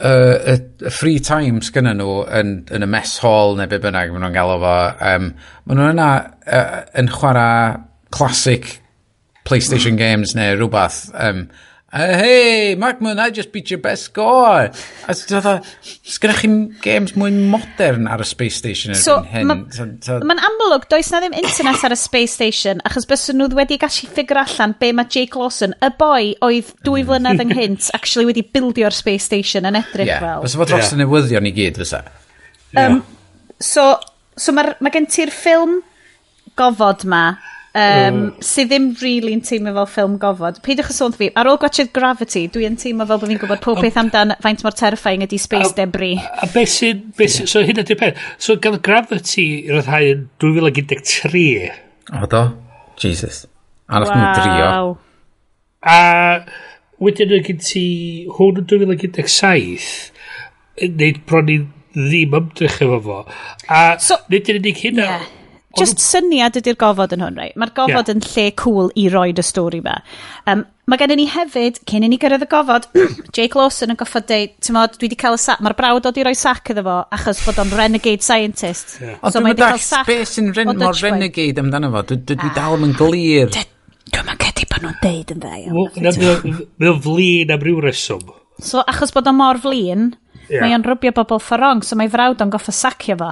[0.00, 0.12] y,
[0.56, 4.36] y free time sgynnyn nhw yn, yn y mess hall neu be bynnag maen nhw'n
[4.36, 4.76] galw fo,
[5.14, 5.32] um,
[5.64, 6.10] maen nhw yna
[6.44, 7.74] uh, yn chwarae
[8.14, 8.76] classic
[9.48, 11.46] PlayStation games neu rhywbeth um,
[11.92, 14.70] uh, hey, Mark I just beat your best score.
[14.70, 15.68] A dwi'n dweud,
[16.06, 19.48] sgynnych chi'n games mwy modern ar y Space Station erbyn so, hyn?
[19.48, 20.18] Ma, so, so...
[20.26, 24.10] Mae'n amlwg, does na ddim internet ar y Space Station, achos bys nhw wedi gallu
[24.12, 28.94] ffigur allan be mae Jake Lawson, y boi oedd dwy flynedd ynghynt, actually wedi bildio'r
[28.94, 30.46] Space Station yn edrych yeah, fel.
[30.46, 31.02] Fysa fod dros y yeah.
[31.04, 32.04] newyddion i gyd, fysa.
[32.78, 33.00] Um,
[33.58, 33.92] so,
[34.38, 35.80] so mae ma gen ti'r ffilm
[36.58, 37.24] gofod ma,
[37.74, 38.30] um, mm.
[38.44, 40.60] sydd ddim really yn teimlo fel ffilm gofod.
[40.64, 43.62] Peidiwch y sôn fi, ar ôl gwachod Gravity, dwi yn teimlo fel bod fi'n gwybod
[43.64, 46.18] pob peth amdan faint mor terrifying ydy space a, debris.
[46.18, 47.04] A, a beth sy'n...
[47.16, 47.46] Be Yeah.
[47.46, 48.22] So hyn ydy'r peth.
[48.42, 51.70] So gan Gravity i ryddhau yn 2013.
[52.18, 52.42] O do?
[52.98, 53.44] Jesus.
[53.86, 54.94] A nath nhw'n drio.
[55.86, 55.98] A
[57.00, 57.84] wedyn yn gyd ti
[58.36, 59.90] hwn yn 2017
[60.84, 61.60] yn neud bron i
[61.94, 63.20] ddim ymdrech efo fo.
[63.70, 65.28] A so, nid yn unig hynna, yeah
[65.78, 67.56] just syniad ydy'r gofod yn hwn, reit?
[67.60, 68.16] Mae'r gofod yeah.
[68.16, 69.96] yn lle cool i roed y stori ma.
[70.50, 72.88] Um, mae gen i ni hefyd, cyn i ni gyrraedd y gofod,
[73.36, 76.20] Jake Lawson yn goffod deud, ti'n modd, dwi wedi cael y sac, mae'r brawd oedd
[76.20, 78.96] i roi sac iddo fo, achos bod o'n renegade scientist.
[78.98, 79.20] Yeah.
[79.22, 82.56] Ond so dwi'n dall, beth sy'n ren, mor renegade amdano fo, dwi, dwi ah.
[82.58, 83.54] dal yn glir.
[84.10, 85.60] Dwi'n ma'n cedi bod nhw'n deud yn dda.
[85.70, 88.34] Mae o'n flin am ryw reswm.
[88.60, 90.10] So, achos bod o'n mor flin,
[90.50, 90.64] yeah.
[90.64, 93.30] mae o'n rwbio bobl fforong, so mae frawd o'n goffa sacio fo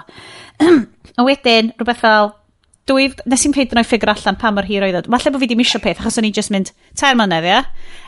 [0.63, 2.33] a wedyn, rhywbeth fel,
[2.89, 5.03] dwy, nes i'n peid yn o'i ffigur allan pa mor hir oedd o.
[5.13, 7.65] Falle bod fi ddim eisiau peth, achos o'n i'n just mynd, tair mlynedd, ia?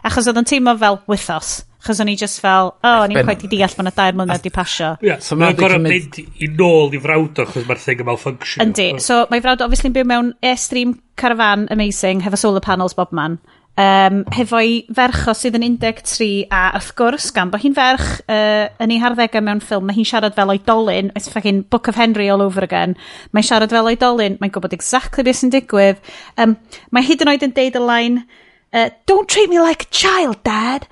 [0.08, 1.60] Achos oedd o'n teimlo fel wythos.
[1.80, 4.16] Achos o'n i just fel, o, oh, o'n i'n coed i deall bod yna dair
[4.16, 4.94] mlynedd di pasio.
[5.00, 8.10] Ie, yeah, so mae'n gorau mynd i nôl i frawd o, chos mae'r thing yn
[8.10, 8.64] malfunction.
[8.66, 13.14] Yndi, so mae frawd obviously yn byw mewn airstream caravan amazing, hefo solar panels bob
[13.16, 13.38] man
[13.78, 18.94] um, hefo'i fercho sydd yn 13 a wrth gwrs gan bod hi'n ferch uh, yn
[18.94, 22.42] ei harddegau mewn ffilm mae hi'n siarad fel oedolyn it's fucking Book of Henry all
[22.42, 22.96] over again.
[23.32, 26.02] Mae'n siarad fel oedolyn mae'n gwybod exactly beth sy'n digwydd.
[26.40, 26.56] Um,
[26.90, 28.24] mae hyd yn oed yn deud y line
[28.72, 30.86] uh, don't treat me like a child dad.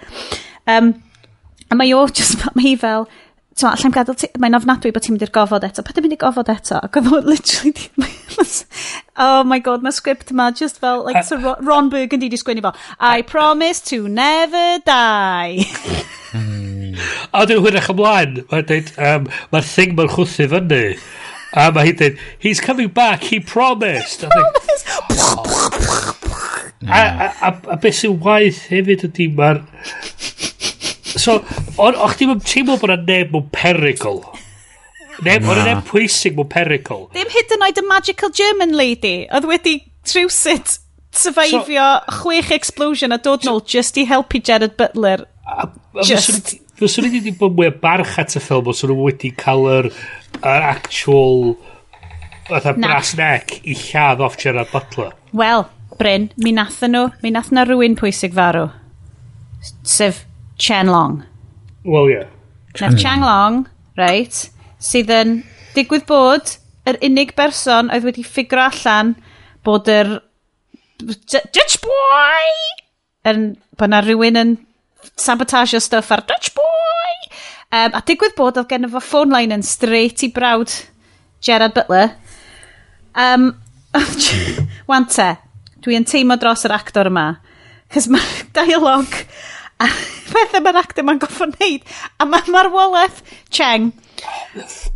[0.66, 0.94] Um,
[1.70, 3.08] a mae o just mae hi fel
[3.58, 4.28] t'ma, allai'm gadael ti...
[4.40, 5.84] Mae'n ofnadwy bod ti'n mynd i'r gofod eto.
[5.84, 6.78] Pa â mynd i'r gofod eto.
[6.84, 7.74] Ac oedd o literally...
[7.76, 8.08] Di,
[9.24, 12.72] oh my god, mae sgript yma just fel, like, so Ron Burgundy di sgwini fo.
[13.00, 15.66] I promise to never die.
[17.32, 20.82] A dyn hwyrach ymlaen, mae'n dweud, um, mae'r thing mae'n chwthu fyny.
[21.56, 24.26] A mae hi'n dweud, he's coming back, he promised.
[24.26, 24.84] He promised.
[26.86, 29.62] A, a, a, a beth sy'n waith hefyd ydy mae'r
[31.18, 31.40] So,
[31.82, 34.20] o'ch ti'n teimlo bod yna neb mewn perigl?
[35.26, 37.08] Neb, o'n e neb pwysig mewn perigl.
[37.14, 40.78] Ddim hyd yn oed y magical German lady, oedd wedi trwsyd
[41.18, 45.26] survivio so, chwech explosion a dod nôl just i helpu Gerard Butler.
[45.48, 46.54] A, a just.
[46.78, 49.90] Fyswn i wedi bod mwy barch at y ffilm os o'n nhw wedi cael yr,
[50.38, 51.56] yr actual
[52.46, 55.10] fatha brass neck i lladd off Gerard Butler.
[55.34, 55.66] Wel,
[55.98, 58.68] Bryn, mi nath nhw, mi nath na rhywun pwysig farw.
[59.82, 60.22] Sef
[60.58, 61.22] Chen Long.
[61.84, 62.18] Wel, ie.
[62.18, 62.28] Yeah.
[62.80, 63.66] Nath Chang Long,
[63.98, 65.38] reit, sydd yn
[65.74, 66.54] digwydd bod
[66.88, 69.14] yr unig berson oedd wedi ffigro allan
[69.66, 70.18] bod yr
[70.98, 72.46] Dutch boy
[73.28, 74.54] yn, bod na rhywun yn
[75.18, 77.12] sabotage o stuff ar Dutch boy
[77.74, 80.72] um, a digwydd bod oedd gen fo phone line yn straight i brawd
[81.44, 82.14] Gerard Butler
[83.14, 83.52] um,
[84.90, 85.32] wan te
[85.84, 87.28] dwi'n teimlo dros yr actor yma
[87.92, 89.22] Cys mae'r dialog
[89.84, 89.88] a
[90.32, 93.22] pethau mae'r actor mae'n goffod wneud a mae ma marwolaeth
[93.54, 93.92] Cheng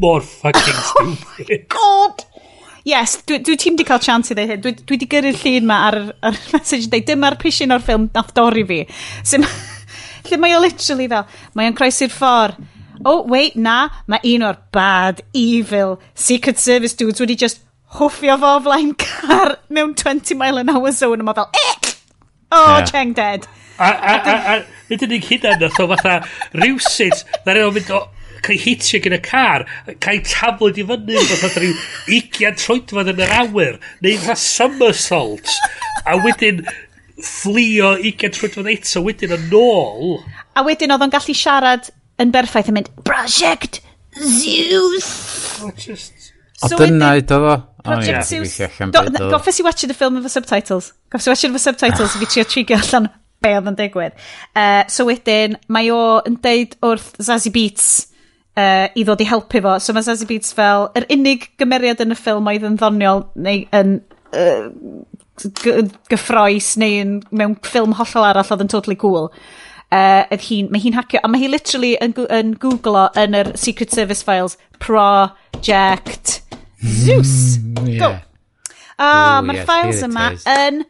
[0.02, 2.28] mor fucking oh stupid oh god
[2.82, 4.62] Yes, dwi, dwi ti'n di cael chance i ddeu hyn.
[4.62, 8.32] Dwi, dwi di gyrru'r llun ma ar, ar message dweud, dyma'r pishin o'r ffilm nath
[8.34, 8.80] dorri fi.
[9.22, 9.38] So,
[10.26, 12.58] lle mae o literally fel, mae o'n croesi'r ffordd.
[13.06, 17.62] Oh, wait, na, mae un o'r bad, evil, secret service dudes wedi just
[17.98, 21.74] hwffio fo flaen car mewn 20 mile an hour zone a mae fel, eh,
[22.52, 22.84] Oh, yeah.
[22.84, 23.48] Cheng dead.
[23.78, 24.56] A, a, a, a,
[24.90, 26.18] nid yn unig hynna, nath o fatha
[26.52, 28.02] rhywsut, na rhywun mynd o,
[28.44, 29.64] cael hitio gen y car,
[30.04, 31.74] cael tablet i fyny, fatha rhyw
[32.10, 35.54] 20 troedfod yn yr awyr, neu fatha somersault,
[36.04, 36.60] a wedyn
[37.22, 40.18] fflio 20 troedfod eto, wedyn yn ôl.
[40.52, 41.88] A wedyn oedd o'n gallu siarad
[42.20, 43.80] yn berffaith yn mynd, Project
[44.20, 45.08] Zeus!
[45.62, 46.32] Oh, just...
[46.62, 47.54] So o dyna i do fo.
[47.82, 48.58] Project Zeus.
[49.32, 50.92] Goffes i watch the film efo subtitles.
[51.10, 53.10] Goffes i watch efo subtitles i fi trio trigger allan
[53.42, 54.16] be oedd yn digwydd.
[54.54, 57.88] Uh, so wedyn, mae o yn deud wrth Zazie Beats
[58.54, 59.76] uh, i ddod i helpu fo.
[59.82, 63.66] So mae Zazie Beats fel, yr unig gymeriad yn y ffilm oedd yn ddoniol neu
[63.78, 63.98] yn
[64.38, 64.70] uh,
[66.12, 69.30] gyffroes neu yn, mewn ffilm hollol arall oedd yn totally cool.
[69.92, 73.92] Uh, hi, mae hi'n hacio, a mae hi literally yn, yn googlo yn yr Secret
[73.92, 76.38] Service files, project
[76.84, 77.58] Zeus!
[77.58, 77.98] Mm, yeah.
[77.98, 78.10] Go!
[78.98, 80.82] Ah, oh, mae'r yes, files yma yn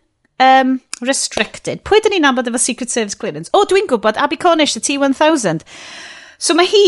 [0.42, 0.72] um,
[1.06, 1.82] restricted.
[1.86, 3.52] Pwy dyn ni'n nabod efo Secret Service clearance?
[3.52, 5.62] O, oh, dwi'n gwybod, Abby Cornish, y T-1000.
[6.42, 6.86] So mae hi,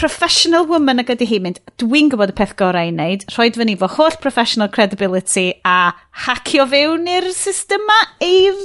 [0.00, 3.76] professional woman ag ydy hi mynd, dwi'n gwybod y peth gorau i wneud, rhoi fy
[3.82, 5.92] fo holl professional credibility a
[6.26, 8.58] hacio fewn i'r system ma, i'r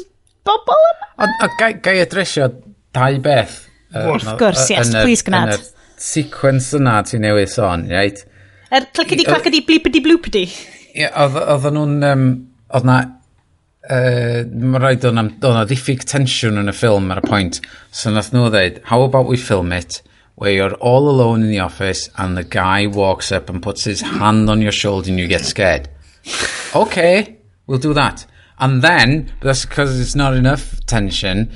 [0.47, 1.11] bobl yma.
[1.27, 2.49] Ond gai, gai adresio
[2.95, 3.61] dau beth.
[3.91, 5.55] Wrth gwrs, yes, please gnad.
[5.55, 8.23] Yn y sequence yna ti newydd sôn, right?
[8.71, 10.45] Er clacidi clacidi blipidi blwpidi.
[10.95, 11.97] Ie, oedd nhw'n...
[12.07, 12.29] Um,
[12.71, 13.01] oedd na...
[13.81, 17.59] Uh, Mae'n rhaid o'n na ddiffyg tensiwn yn y ffilm ar y pwynt.
[17.91, 19.99] So nath nhw dweud, how about we film it
[20.35, 24.01] where you're all alone in the office and the guy walks up and puts his
[24.01, 25.89] hand on your shoulder and you get scared.
[26.75, 28.25] okay, we'll do that.
[28.57, 31.51] And then, that's because it's not enough tension,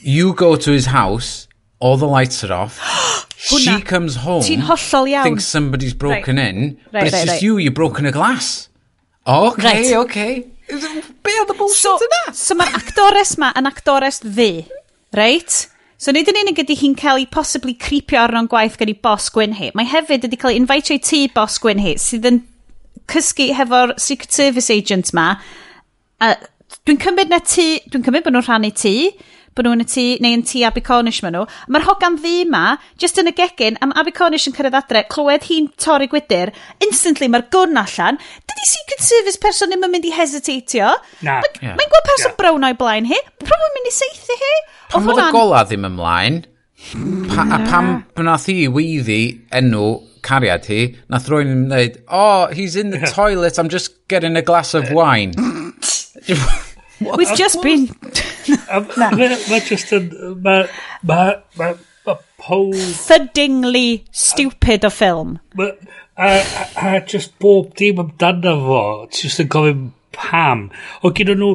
[0.00, 1.48] you go to his house,
[1.80, 2.80] all the lights are off,
[3.40, 3.78] Hwna.
[3.78, 4.44] She comes home.
[4.44, 5.24] Ti'n hollol iawn.
[5.24, 6.54] Thinks somebody's broken right.
[6.54, 6.76] in.
[6.92, 7.42] Right, but it's right, just right.
[7.42, 8.68] you, you've broken a glass.
[9.26, 9.94] OK, right.
[9.96, 10.24] OK.
[10.70, 12.34] Be oedd y bullshit so, yna?
[12.36, 14.66] So mae'r actores ma yn actores ddi.
[15.16, 15.56] Right?
[16.00, 19.28] So nid yn unig ydy hi'n cael ei possibly creepio arno'n gwaith gen i bos
[19.34, 19.72] gwyn hi.
[19.76, 22.38] Mae hefyd ydy cael ei invite i ti bos gwyn hi sydd yn
[23.10, 25.34] cysgu hefo'r Secret Service agent ma.
[26.20, 26.36] Uh,
[26.86, 28.94] dwi'n cymryd na ti, dwi'n cymryd bod nhw'n rhannu ti
[29.60, 31.44] bod nhw'n y tŷ, neu yn tŷ Abbey Cornish maen nhw.
[31.70, 32.64] Mae'r hogan ddi ma,
[33.00, 36.54] just yn y gegin, am Abbey Cornish yn cyrraedd adre, clywed hi'n torri gwydyr,
[36.86, 40.94] instantly mae'r gwn allan, dydy Secret Service person ddim yn mynd i hesitatio.
[41.26, 41.40] Na.
[41.44, 41.76] Mae'n yeah.
[41.76, 42.38] ma gweld person yeah.
[42.40, 44.54] brown o'i blaen hi, probably mynd i seithi hi.
[44.94, 46.40] Pan fod y gola ddim ymlaen?
[47.28, 49.20] Pa, a pam wnaeth hi weiddi
[49.58, 49.90] enw
[50.24, 50.80] cariad hi,
[51.12, 55.36] nath rwy'n dweud, oh, he's in the toilet, I'm just getting a glass of wine.
[57.00, 57.88] We've just been...
[58.96, 60.10] Mae just yn...
[60.42, 60.66] Mae...
[61.02, 61.38] Mae...
[61.58, 61.78] Mae...
[62.40, 65.38] Thuddingly stupid o ffilm.
[65.60, 65.68] A,
[66.16, 68.82] a, a just bob dim amdano fo.
[69.12, 69.82] Just yn gofyn
[70.16, 70.68] pam.
[71.04, 71.54] O gyda nhw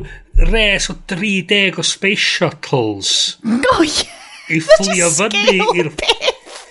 [0.51, 3.38] res o 30 o space shuttles.
[3.76, 4.13] Oh, yeah.
[4.45, 5.89] I fflio fyny i'r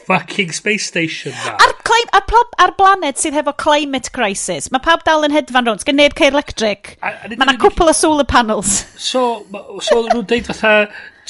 [0.08, 1.56] fucking space station na.
[1.58, 5.68] Ar, clim, ar, plob, ar blaned sydd hefo climate crisis, mae pawb dal yn hedfan
[5.68, 6.94] rhwng, gen neb cair electric.
[7.02, 8.82] Mae yna cwpl o solar panels.
[9.00, 9.44] So,
[9.84, 10.74] so nhw'n deud fatha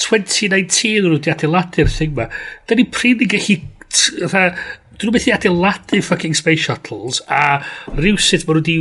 [0.01, 2.29] 2019 nhw wedi adeiladu'r thing ma.
[2.67, 3.61] Da ni pryd i gallu
[4.25, 4.49] fatha
[4.95, 7.59] dyn nhw beth i adeiladu fucking space shuttles a
[7.97, 8.75] rhywsut maen nhw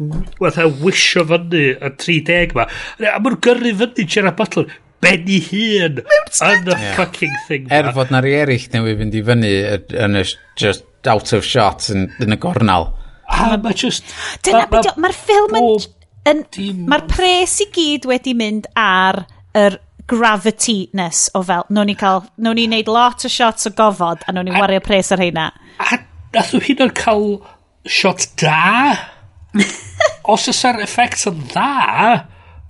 [0.00, 4.70] wedi fatha wisio fyny y 30 ma a maen nhw'n gyrru fyny Gerard Butler
[5.00, 7.68] ben i hun yn y fucking thing.
[7.72, 9.52] Er fod na ri eraill newid fynd i fyny
[10.06, 10.24] yn y
[10.60, 12.90] just out of shot yn, yn y gornal.
[13.30, 14.08] A mae just...
[14.44, 15.70] Dyna beth mae'r ffilm yn...
[16.30, 16.42] yn
[16.90, 19.24] mae'r pres i gyd wedi mynd ar
[19.56, 19.78] yr
[20.10, 24.34] gravity-ness o fel, nhw'n ni cael, nhw'n ni wneud lot o shots o gofod a
[24.34, 25.50] nhw'n ni wario pres ar heina.
[25.78, 26.00] A
[26.34, 27.28] nath nhw hyd yn cael
[27.86, 28.96] shot da?
[30.32, 31.70] Os ysa'r effect yn dda?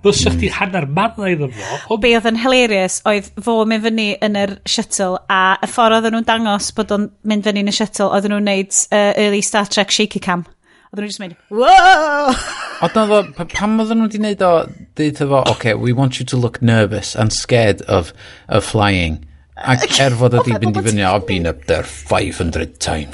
[0.01, 1.79] Fysa chdi hanner manna iddo fo.
[1.93, 5.99] O be oedd yn hilarious oedd fo mynd fyny yn yr shuttle a y ffordd
[5.99, 9.43] oedden nhw'n dangos bod o'n mynd fyny yn y shuttle oedden nhw'n neud uh, early
[9.45, 10.47] Star Trek shaky cam.
[10.89, 12.33] Oedden nhw'n just mynd, wow!
[12.81, 13.19] Oedden nhw,
[13.53, 14.49] pam oedden nhw wedi neud o,
[14.97, 18.09] dweud fo, okay, we want you to look nervous and scared of,
[18.49, 19.19] of flying.
[19.61, 23.13] Ac er fod ydi mynd i fyny, I've been up there 500 times.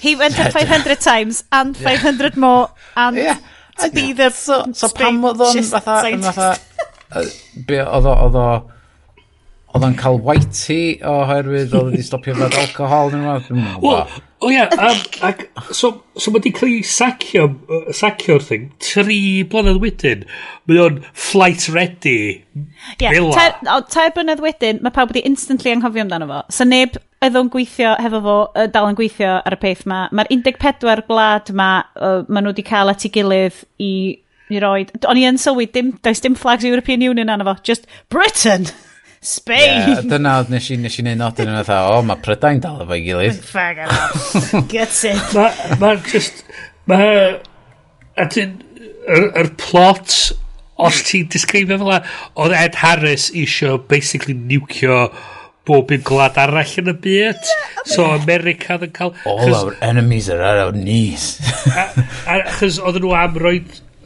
[0.00, 3.16] He went up 500 times and 500 more and...
[3.20, 3.38] Yeah
[3.82, 5.98] to be there so, so pam oedd o'n fatha
[6.28, 6.52] fatha
[7.68, 8.40] be oedd oedd
[9.76, 14.66] oedd o'n cael whitey oherwydd oedd wedi stopio fod alcohol neu rhywbeth wel o ia
[15.24, 15.90] ac so
[16.20, 17.46] so mae di cael ei sacio
[18.00, 19.18] sacio'r thing tri
[19.52, 20.24] blynedd wedyn.
[20.68, 22.44] Mae o'n flight ready.
[23.00, 23.56] Yeah, tair,
[23.92, 26.42] tair blynedd wedyn mae pawb wedi instantly anghofio amdano fo.
[26.52, 28.36] So neb oedd o'n gweithio hefo fo,
[28.72, 32.66] dal yn gweithio ar y peth ma, mae'r 14 gwlad ma, uh, maen nhw wedi
[32.66, 33.92] cael at ei gilydd i,
[34.52, 34.92] i roed.
[35.08, 38.68] O'n i yn sylwi, dim, does dim flags European Union anna fo, just Britain!
[39.26, 39.90] Spain!
[39.90, 42.82] Yeah, dyna oedd nes i, nes i neud nodyn yn oedd, o, mae Prydain dal
[42.84, 43.40] efo'i gilydd.
[43.48, 43.80] Fag
[44.72, 45.34] Gets it.
[45.34, 46.44] Mae'n ma just,
[46.86, 47.08] mae,
[48.14, 48.58] a dyn,
[49.08, 50.14] yr, yr plot,
[50.76, 52.02] os ti'n disgrifio fel la,
[52.38, 55.06] oedd Ed Harris isio basically nucio
[55.66, 57.50] bob un gwlad arall yn y byd.
[57.86, 59.14] So America yn cael...
[59.26, 61.36] All our enemies are at our knees.
[62.26, 63.58] Achos oedden nhw am roi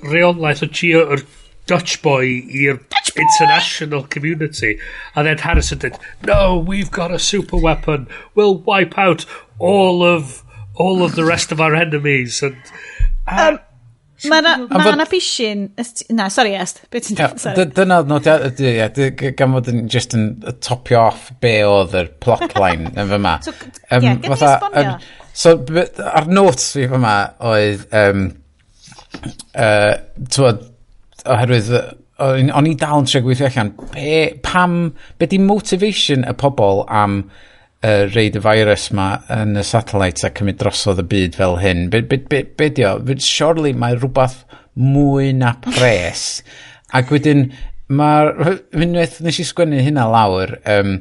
[0.03, 1.27] reolaeth o geo o'r
[1.70, 2.81] Dutch boy i'r
[3.16, 4.78] international community.
[5.15, 8.09] And then Harrison did, no, we've got a super weapon.
[8.35, 9.27] We'll wipe out
[9.59, 10.43] all of
[10.74, 12.43] all of the rest of our enemies.
[12.43, 12.57] And,
[13.28, 13.59] uh, um,
[14.29, 14.97] Mae na, ma bod...
[15.01, 15.69] na pisin...
[16.17, 16.83] Na, sori, Est.
[16.93, 17.61] Be ti'n dweud?
[17.77, 18.61] Dyna oedd nodiad...
[18.61, 20.27] nhw, gan fod yn just yn
[20.65, 23.39] topio off be oedd yr plotline yn fyma.
[23.47, 24.97] So, um, yeah, gen esbonio.
[24.97, 25.55] Um, so,
[26.11, 27.15] ar notes fi fyma
[27.53, 27.87] oedd...
[28.03, 28.27] Um,
[29.55, 29.95] uh,
[30.37, 30.67] Twod,
[31.25, 31.75] oherwydd...
[32.21, 37.23] O'n i dal yn trio gweithio allan, be, pam, be di motivation y pobol am
[37.82, 41.89] uh, reid y virus ma yn y satellites a cymryd drosodd y byd fel hyn.
[41.93, 42.98] Be, be, be, be di o?
[43.24, 44.43] Surely mae rhywbeth
[44.81, 46.43] mwy na pres.
[46.97, 47.48] Ac wedyn,
[47.90, 48.61] mae'r...
[48.77, 51.01] Unwaith nes i sgwennu hynna lawr, um,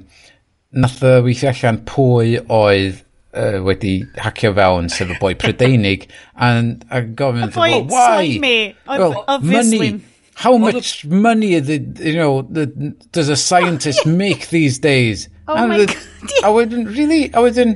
[0.71, 3.01] nath y weithio allan pwy oedd
[3.33, 6.51] uh, wedi hacio fewn sef y boi Prydeinig a,
[6.89, 8.37] a gofyn, y boi why?
[8.41, 8.55] Me.
[8.87, 9.91] Well, obviously.
[9.91, 10.05] Money.
[10.39, 12.67] How much money the, you know, the,
[13.11, 15.27] does a scientist make these days?
[15.49, 15.97] Oh a, my god.
[16.43, 17.31] A wedyn, really?
[17.33, 17.75] A wedyn,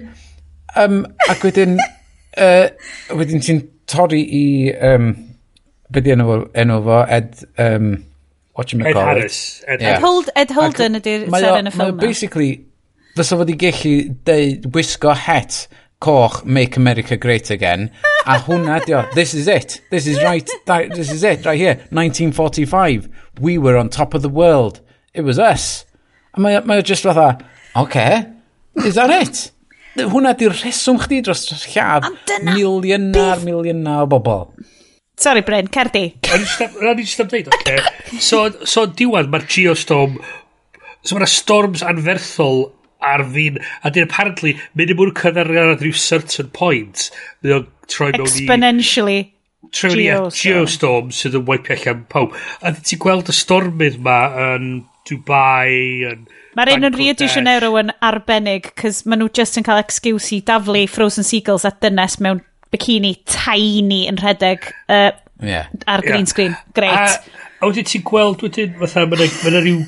[0.75, 1.79] um, ac wedyn,
[2.37, 2.67] uh,
[3.17, 4.43] wedyn ti'n torri i,
[4.91, 5.13] um,
[5.89, 7.95] be di enw, enw fo, Ed, um,
[8.57, 8.93] whatchamacallit?
[8.93, 9.39] Ed Harris.
[9.67, 9.95] Ed, yeah.
[9.95, 12.03] Ed, Hold, Ed Holden ydy'r ser yn y ffilm na.
[12.03, 12.51] basically,
[13.17, 13.95] fysa fod i gellu
[14.29, 15.63] deud, wisgo het
[16.03, 17.89] coch Make America Great Again,
[18.27, 23.09] a hwnna dio, this is it, this is right, this is it, right here, 1945,
[23.39, 24.81] we were on top of the world,
[25.13, 25.85] it was us.
[26.33, 27.37] A mae, mae just fatha,
[27.75, 28.25] Okay.
[28.85, 29.49] Is that it?
[29.97, 32.05] Hwna di'r rheswm chdi dros lladd
[32.45, 34.47] milionar, milionar o bobl.
[35.17, 36.07] Sorry, Bryn, cerdi.
[36.25, 37.75] Rhaid i am dweud, oce.
[38.17, 40.17] So, so diwan, mae'r geostorm...
[41.05, 42.65] So mae'r storms anferthol
[43.03, 43.59] ar fin...
[43.85, 47.09] A dyn, apparently, mynd i mwyn cyfarad rhyw certain point.
[47.43, 48.31] Mae o'n troi mewn i...
[48.31, 49.19] Exponentially.
[49.73, 52.33] Troi mewn i geostorm sydd yn wipio allan pawb.
[52.65, 54.17] A ti'n gweld y stormydd ma
[54.49, 54.73] yn...
[54.81, 56.23] Um, Dubai yn...
[56.55, 60.31] Mae'r un yn Rio de Janeiro yn arbennig, cys maen nhw just yn cael excuse
[60.35, 62.43] i daflu Frozen Seagulls a dynes mewn
[62.73, 65.11] bikini tiny yn rhedeg uh,
[65.41, 65.67] yeah.
[65.87, 66.31] ar green yeah.
[66.31, 66.55] screen.
[66.73, 66.93] Great.
[66.93, 69.81] A, a wedyn ti'n gweld wedyn, fatha, mae yna ma rhyw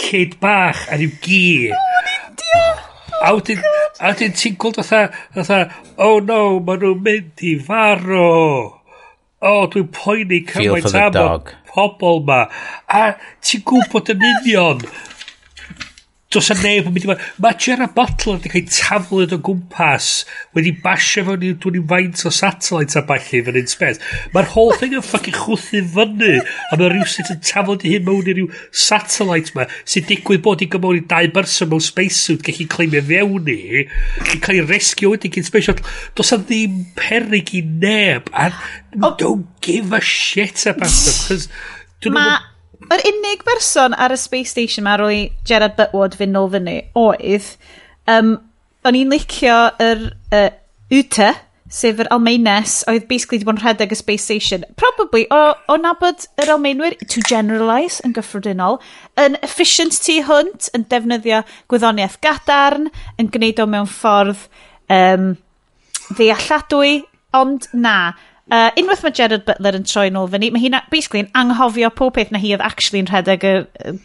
[0.00, 1.44] kid bach a rhyw gi.
[1.70, 3.62] A oh wedyn,
[4.00, 5.60] a wedyn ti'n gweld fatha, fatha,
[6.02, 8.75] oh no, maen nhw'n mynd i farw
[9.44, 12.44] o, dwi'n poeni cymaint am y pobl ma.
[12.88, 13.02] A
[13.44, 14.80] ti'n gwybod yn union
[16.36, 17.20] Dos am neb yn mynd i fod...
[17.40, 20.08] Mae Gerard Butler wedi cael taflod o gwmpas
[20.56, 24.00] wedi basio fewn i dwi'n faint o satellites a balli fan un spes.
[24.34, 28.28] Mae'r whole thing yn ffucking chwthu fyny a mae rhywsyd yn taflod i hyn mewn
[28.28, 28.50] i ryw
[28.86, 33.48] satellite ma sy'n digwydd bod i gymryd i dau berson mewn spacesuit gallu cleimio fewn
[33.54, 35.94] i i cael ei rescue wedi gyn space shuttle.
[36.20, 38.50] Dos am ddim perig i neb a
[39.16, 41.16] don't give a shit about them.
[41.16, 41.48] Because...
[42.12, 42.36] Mae
[42.86, 46.52] Yr unig berson ar y Space Station mae ar ôl i Gerard Butwood fynd nôl
[46.52, 47.48] fyny oedd,
[48.12, 48.36] um,
[48.86, 50.04] o'n i'n licio yr
[50.36, 50.50] uh,
[50.94, 51.32] UTA,
[51.72, 54.62] sef yr Almaines, oedd basically wedi bod yn rhedeg y Space Station.
[54.78, 58.78] Probably o, o nabod yr Almaenwyr, to generalise yn gyffredinol,
[59.18, 61.42] yn efficient tu hwnt, yn defnyddio
[61.72, 62.86] gwyddoniaeth gadarn,
[63.18, 64.46] yn gwneud o mewn ffordd
[64.94, 65.32] um,
[66.14, 67.00] ddealladwy,
[67.34, 67.98] ond na.
[68.46, 72.14] Uh, unwaith mae Gerard Butler yn troi nôl fyny, mae hi'n basically yn anghofio pob
[72.14, 73.54] peth na hi oedd actually yn rhedeg y,
[73.90, 73.96] y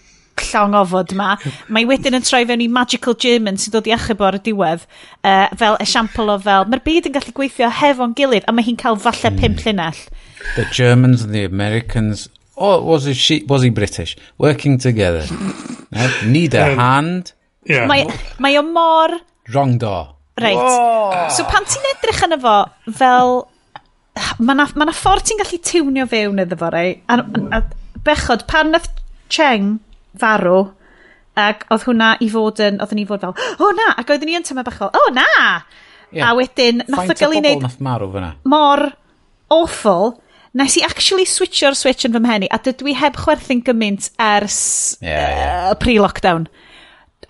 [0.48, 1.36] llong ofod yma.
[1.70, 5.48] Mae wedyn yn troi fewn i Magical German sy'n dod i achub o'r diwedd uh,
[5.60, 8.98] fel esiampl o fel, mae'r byd yn gallu gweithio hefo'n gilydd a mae hi'n cael
[9.04, 9.42] falle mm.
[9.44, 10.02] pimp llinell.
[10.56, 15.28] The Germans and the Americans, or was he, she, was he British, working together.
[16.26, 17.34] Need a um, hand.
[17.70, 17.86] Yeah.
[17.86, 18.08] Mae,
[18.42, 19.20] mae o mor...
[19.54, 20.16] Wrong door.
[20.42, 20.58] Right.
[20.58, 21.30] Whoa.
[21.30, 22.58] So pan ti'n edrych yna fo
[22.98, 23.44] fel
[24.42, 26.98] Mae na, ma na ffordd ti'n gallu tiwnio fewn iddo fo, rei.
[27.08, 27.62] A, a, a
[28.06, 28.90] bechod, pan nath
[29.32, 29.78] Cheng
[30.20, 30.66] farw,
[31.40, 34.28] ac oedd hwnna i fod yn, oedd ni fod fel, o oh, na, ac oeddwn
[34.28, 35.28] ni yn tyma bach o oh, na!
[36.12, 36.28] Yeah.
[36.28, 38.84] A wedyn, nath o gael ei wneud mor
[39.52, 40.18] awful,
[40.58, 44.60] nes i actually switcho'r switch yn fy mhenni, a dydw i heb chwerthu'n gymaint ers
[45.00, 45.70] yeah, yeah.
[45.70, 46.50] Uh, pre-lockdown.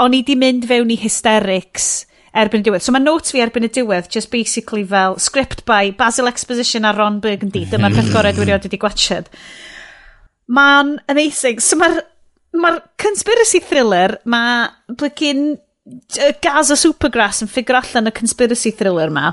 [0.02, 1.92] O'n i di mynd fewn i hysterics
[2.38, 2.86] erbyn y diwedd.
[2.86, 6.94] So mae notes fi erbyn y diwedd, just basically fel script by Basil Exposition a
[6.96, 7.66] Ron Burgundy.
[7.70, 9.28] Dyma'r peth gorau dwi wedi gwachod.
[10.52, 11.60] Mae'n amazing.
[11.64, 12.02] So mae'r
[12.62, 15.56] ma conspiracy thriller, mae blygyn
[16.44, 19.32] Gaza Supergrass yn ffigur allan y conspiracy thriller ma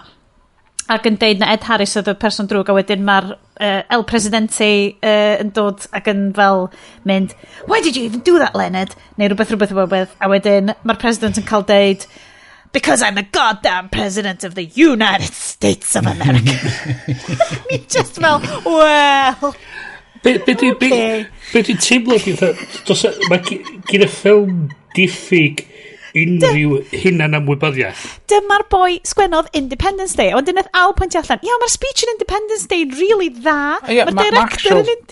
[0.89, 4.05] ac yn deud na Ed Harris oedd y person drwg a wedyn mae'r uh, El
[4.09, 4.69] Presidente
[5.05, 6.71] uh, yn dod ac yn fel
[7.09, 7.35] mynd
[7.69, 11.37] why did you even do that Leonard neu rhywbeth rhywbeth rhywbeth a wedyn mae'r president
[11.41, 12.09] yn cael deud
[12.73, 16.53] because I'm the goddamn president of the United States of America.
[17.71, 19.55] Mi just fel, well...
[20.23, 21.23] Be, be, di, okay.
[21.23, 23.39] be, be di teimlo di dda, e, mae
[23.87, 24.65] gyda ffilm
[24.97, 25.63] diffyg
[26.19, 28.03] unrhyw hunan ymwybyddiaeth.
[28.31, 32.67] Dyma'r boi sgwennodd Independence Day, ond dynaeth Al pwyntio allan, ia, mae'r speech yn Independence
[32.67, 35.07] Day really dda, mae'r ma, director yn...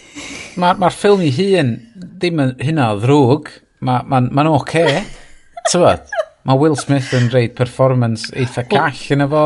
[0.59, 1.75] Mae'r ma, ffilm i hun
[2.19, 3.53] ddim yn hynna o ddrwg,
[3.87, 5.05] mae'n ma, ma, ma oce, okay.
[6.47, 9.45] Mae Will Smith yn reid performance eitha call yn efo.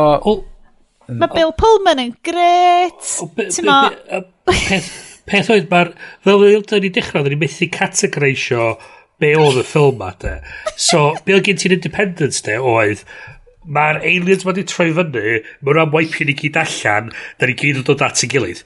[1.11, 3.11] Mae Bill Pullman yn gret.
[3.41, 3.79] Ti'n ma...
[5.31, 5.93] Peth oedd mae'r...
[6.25, 8.73] Fel ydyn ni dechrau, ydyn ni methu categorisio
[9.21, 10.37] be oedd y ffilm ma, de.
[10.77, 13.03] So, be oedd gen ti'n Independence, de, oedd
[13.65, 17.81] mae'r aliens ma di troi fyny, mae'n rhan waipio ni gyd allan, da ni gyd
[17.81, 18.63] yn dod at y gilydd.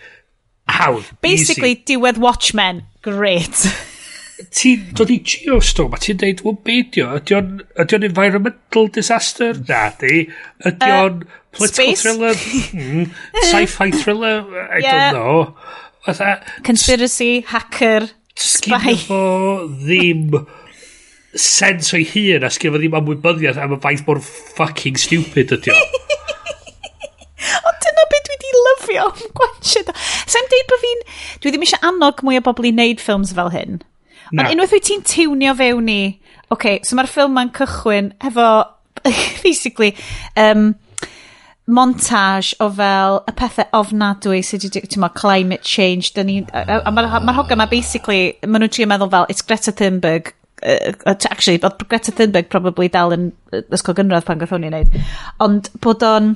[0.71, 1.01] How?
[1.21, 1.83] Basically, easy.
[1.91, 2.85] diwedd Watchmen.
[3.05, 3.65] Great.
[4.35, 7.51] ti'n dod i geostorm a ti'n deud, wel beidio, ydy o'n
[7.81, 9.55] ydy on environmental disaster?
[9.69, 10.25] Na, di.
[10.67, 12.03] Ydy o'n uh, political space?
[12.03, 12.35] thriller?
[12.75, 13.07] Mm,
[13.45, 14.43] Sci-fi thriller?
[14.67, 15.11] I yeah.
[15.11, 15.55] don't know.
[16.05, 18.93] Fatha, Conspiracy, hacker, spy.
[19.07, 19.21] fo
[19.71, 20.35] ddim
[21.35, 25.79] sens o'i hun a sgifo ddim amwybyddiaeth am y faith mor fucking stupid ydy o.
[27.65, 29.97] Ond dyna beth dwi wedi lyfio am gwansio.
[30.27, 31.03] Sa'n deud bod fi'n...
[31.39, 33.83] Dwi ddim eisiau annog mwy o bobl i wneud ffilms fel hyn.
[34.33, 35.99] Ond unwaith wyt ti'n tiwnio fewn i,
[36.47, 38.47] oce, okay, so mae'r ffilm ma'n cychwyn hefo,
[39.45, 39.93] basically,
[40.39, 40.73] um,
[41.67, 46.81] montage o fel y pethau ofnadwy sydd wedi, ti'n ma, climate change, dyn ni, a,
[46.81, 50.93] a mae'r ma hogan ma basically, maen nhw'n trio meddwl fel, it's Greta Thunberg, uh,
[51.29, 53.31] actually, oedd Greta Thunberg probably dal yn
[53.73, 54.97] ysgol gynradd pan gath hwn i wneud,
[55.45, 56.33] ond bod o'n,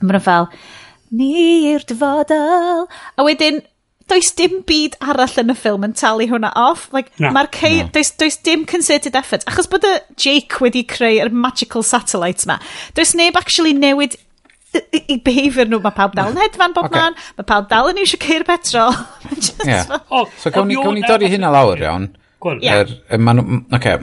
[0.00, 0.50] maen nhw fel,
[1.16, 1.32] ni
[1.72, 3.60] yw'r dyfodol, a wedyn,
[4.10, 6.86] does dim byd arall yn y ffilm yn talu hwnna off.
[6.94, 7.80] Like, no, Mae'r cei...
[7.82, 7.88] No.
[7.96, 9.46] Does, does dim concerted effort.
[9.50, 12.60] Achos bod y Jake wedi creu'r magical satellites ma,
[12.94, 14.16] does neb actually newid
[14.76, 15.80] i behaviour nhw.
[15.84, 17.00] Mae pawb dal yn hedfan bob okay.
[17.00, 17.16] man.
[17.38, 18.94] Mae pawb dal yn eisiau ceir petrol.
[19.68, 19.98] yeah.
[20.10, 22.10] oh, so gawn ni, gawn ni dorri hynna lawr iawn.
[22.62, 22.84] Yeah.
[22.84, 23.98] Er, er, man, okay.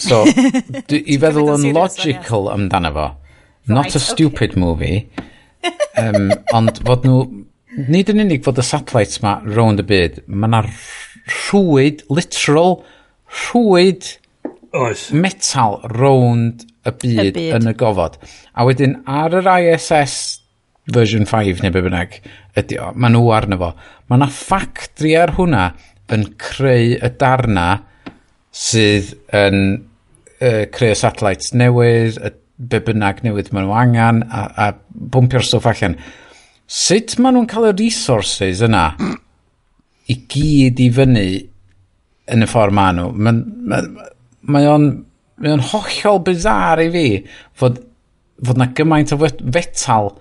[0.00, 0.24] So,
[1.12, 3.06] i feddwl yn logical amdano fo.
[3.72, 5.06] Not a stupid movie.
[6.02, 7.22] um, ond fod nhw
[7.76, 12.80] nid yn unig fod y satellites ma round y byd, mae yna rhwyd, literal,
[13.46, 14.08] rhwyd
[14.76, 15.08] Oes.
[15.12, 18.18] metal round y byd, y byd yn y gofod.
[18.56, 20.16] A wedyn ar yr ISS
[20.92, 22.20] version 5 neu be bynnag
[22.56, 23.72] ydy o, mae nhw arno fo.
[24.06, 25.68] Mae yna ffactri ar hwnna
[26.14, 27.68] yn creu y darna
[28.56, 29.62] sydd yn
[30.40, 34.70] uh, creu satellites newydd, y, be bynnag newydd maen nhw angen a, a
[35.12, 35.98] bwmpio'r stwff allan
[36.66, 38.88] sut maen nhw'n cael y resources yna
[40.10, 41.26] i gyd i fyny
[42.34, 43.10] yn y ffordd maen nhw?
[43.14, 44.08] Mae ma, ma,
[44.46, 44.88] ma o'n
[45.42, 47.06] mae o'n hollol bizar i fi
[47.58, 47.80] fod,
[48.44, 50.14] fod na gymaint o fetal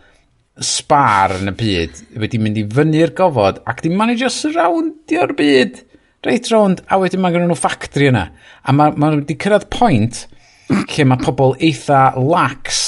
[0.64, 5.82] spar yn y byd wedi mynd i fyny'r gofod ac di managio surroundio'r byd
[6.28, 8.28] reit rownd a wedyn mae gen nhw ffactri yna
[8.64, 10.26] a mae ma nhw wedi cyrraedd pwynt
[10.72, 12.86] lle mae pobl eitha lax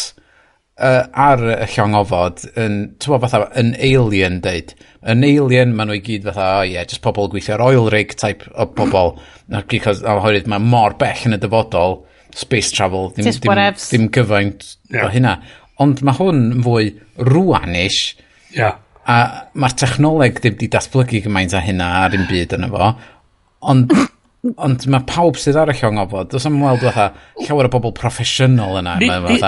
[0.79, 4.73] uh, ar y llong ofod yn, ti'n fatha, yn alien deud.
[5.07, 7.65] Yn alien, maen nhw i gyd fatha, o oh, ie, yeah, just pobl gweithio ar
[7.67, 9.15] oil rig type o bobl.
[9.71, 12.01] Because, oherwydd, mae mor bell yn y dyfodol,
[12.37, 15.07] space travel, ddim, ddim, ddim dim, gyfaint yeah.
[15.07, 15.37] o hynna.
[15.83, 16.91] Ond mae hwn yn fwy
[17.21, 18.01] rwanish.
[18.55, 18.77] Yeah.
[19.07, 22.91] A mae'r technoleg ddim wedi datblygu gymaint a hynna ar un byd yna fo.
[23.71, 23.93] Ond
[24.63, 27.09] ond mae pawb sydd ar y llong ofod, does am weld fatha
[27.47, 28.95] llawer o bobl proffesiynol yna.
[29.01, 29.39] Ni, ni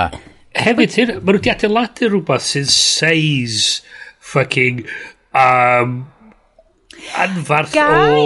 [0.57, 3.81] hefyd, hyn, maen nhw wedi adeiladu rhywbeth sy'n seis
[4.19, 4.85] fucking
[5.33, 6.07] um,
[7.17, 8.21] anfarth Gai, o...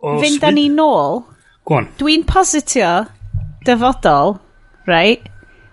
[0.00, 1.24] o fynd â ni nôl.
[1.66, 1.86] Gwan.
[1.98, 3.06] Dwi'n positio
[3.66, 4.38] dyfodol,
[4.86, 5.22] right,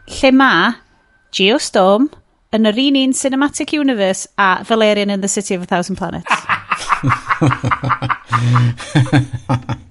[0.09, 0.73] lle mae
[1.33, 2.09] Geostorm
[2.53, 6.29] yn yr un un Cinematic Universe a Valerian in the City of a Thousand Planets.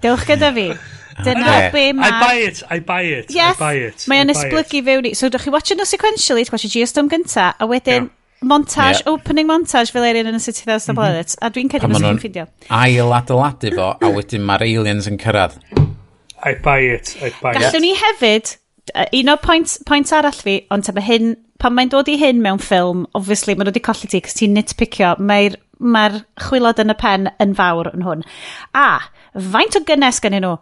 [0.02, 0.72] Dewch gyda fi.
[1.20, 1.70] Dyna okay.
[1.72, 2.08] be mae...
[2.08, 4.06] I buy it, I buy it, yes, I buy it.
[4.10, 5.14] Mae o'n esblygu fewn i...
[5.18, 8.48] So, ydych chi watching o sequentially, ti'n watching GSTOM gynta, a wedyn yeah.
[8.48, 9.12] montage, yeah.
[9.12, 11.02] opening montage fel Alien yn y City Thousand mm -hmm.
[11.02, 12.46] Planets, a dwi'n cedi bod chi'n ffidio.
[12.80, 15.58] Ail adeiladu fo, a wedyn mae'r aliens yn cyrraedd.
[16.42, 17.68] I buy it, I buy Gallwn it.
[17.68, 18.54] Gallwn ni hefyd,
[19.20, 22.58] un o pwynt, pwynt arall fi, ond ta hyn, pan mae'n dod i hyn mewn
[22.62, 26.96] ffilm, obviously mae'n dod i colli ti, cys ti'n nitpicio, mae'r mae chwilod yn y
[26.98, 28.22] pen yn fawr yn hwn.
[28.78, 29.02] A,
[29.54, 30.56] faint o gynnes gen nhw?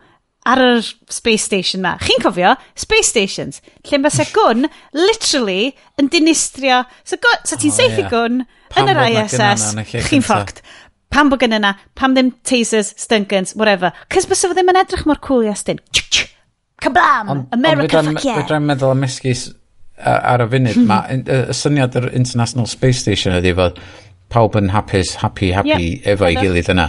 [0.48, 1.96] ar yr space station ma.
[2.00, 2.54] Chi'n cofio?
[2.78, 3.60] Space stations.
[3.88, 6.82] Lle mae se gwn, literally yn dinistrio.
[7.08, 8.12] Segwn, so ti'n oh, seithi yeah.
[8.12, 8.42] gwn
[8.80, 9.70] yn yr ISS,
[10.08, 10.62] chi'n ffogt.
[11.10, 13.26] Pam bod gen yna, pam ddim tasers, stun
[13.58, 13.92] whatever.
[14.14, 15.82] Cys bys efo ddim yn edrych mor cool i astyn.
[16.80, 17.48] Cablam!
[17.52, 18.38] America, on, fuck yeah!
[18.40, 19.50] Fe dra'n meddwl am esgus
[20.00, 20.86] ar y funud hmm.
[20.88, 21.18] Mae
[21.50, 23.80] Y syniad yr International Space Station ydy fod
[24.32, 26.88] pawb yn hapus, happy, happy yep, efo i gilydd yna.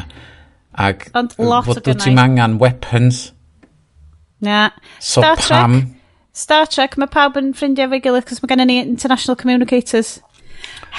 [0.79, 3.31] Ac Ond lot fod wyt ti'n angen weapons
[4.41, 4.71] Na.
[4.99, 5.77] So Star Trek, pam?
[6.33, 10.17] Star Trek, mae pawb yn ffrindiau fe gilydd, cos mae gennym ni international communicators.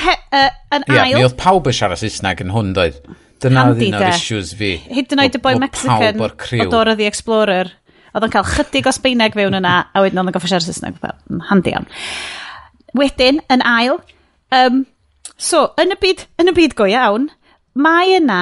[0.02, 1.10] He, uh, yn yeah, ail...
[1.10, 3.00] Ie, mi oedd pawb yn siarad Saesneg yn hwn, doedd.
[3.42, 4.76] Dyna oedd un o'r issues fi.
[4.86, 7.72] Hyd yn oed y boi Mexican o dor o The Explorer.
[8.12, 11.00] Oedd yn cael chydig o Sbeineg fewn yna, a wedyn oedd yn goffa siarad Saesneg.
[11.02, 11.88] Mm, handi iawn.
[12.98, 13.98] Wedyn, yn ail,
[14.54, 14.82] um,
[15.40, 17.30] so, yn y byd, yn y byd go iawn,
[17.74, 18.40] mae yna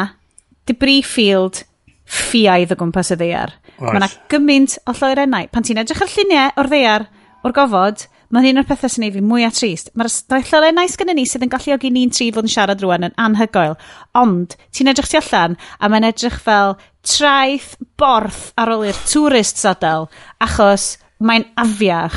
[0.69, 1.63] debris field
[2.11, 3.55] ffiaidd o gwmpas y ddeiar.
[3.81, 3.97] Right.
[3.97, 5.51] Mae yna gymaint o lloerennau.
[5.53, 7.07] Pan ti'n edrych ar lluniau o'r ddeiar,
[7.47, 9.91] o'r gofod, mae'n un o'r pethau sy'n ei fi mwyaf trist.
[9.99, 13.77] Mae'r lloerennau sydd ni sydd yn galluogi ni'n tri fod yn siarad rwan yn anhygoel.
[14.21, 16.77] Ond, ti'n edrych ti allan, a mae'n edrych fel
[17.07, 20.11] traeth borth ar ôl i'r tourist sadel,
[20.45, 22.17] achos mae'n afiach,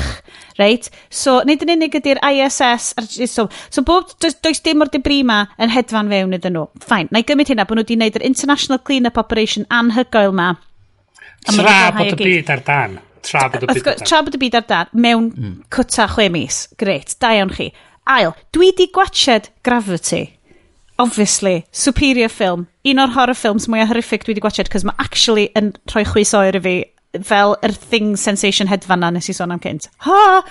[0.60, 0.90] reit?
[1.12, 5.22] So, nid yn unig ydy'r ISS, ar, so, so bob, does, does dim o'r dibri
[5.26, 6.68] ma yn hedfan fewn iddyn nhw.
[6.84, 10.54] Fain, na i gymryd hynna bod nhw wedi gwneud yr International Clean-Up Operation anhygoel ma,
[11.44, 13.00] Tra bod y byd ar dan.
[13.24, 14.06] Tra bod y byd ar dan.
[14.06, 15.58] Tra bod y byd ar dan, mewn mm.
[15.74, 16.64] cwta chwe mis.
[16.80, 17.70] Gret, da iawn chi.
[18.10, 20.24] Ail, dwi di gwachod Gravity.
[20.98, 22.68] Obviously, superior film.
[22.86, 26.34] Un o'r horror films mwy horrific dwi di gwachod, cos mae actually yn rhoi chwys
[26.38, 26.74] oer i fi
[27.24, 29.88] fel yr thing sensation hedfan na nes i sôn am cynt.
[30.06, 30.44] Ha!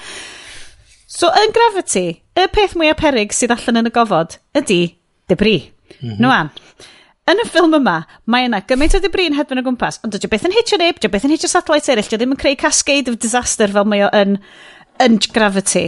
[1.13, 2.07] So, yn Gravity,
[2.39, 4.81] y peth mwyaf perig sydd allan yn y gofod ydy
[5.29, 5.69] debris.
[5.99, 6.19] Mm -hmm.
[6.25, 6.92] Nwan, no
[7.23, 10.43] Yn y ffilm yma, mae yna gymaint o ddibrin hedfan o gwmpas, ond dydy beth
[10.49, 13.15] yn hitio neb, dydy beth yn hitio satellites eraill, dydy ddim yn creu cascade of
[13.23, 14.33] disaster fel mae o yn,
[15.05, 15.85] yn gravity.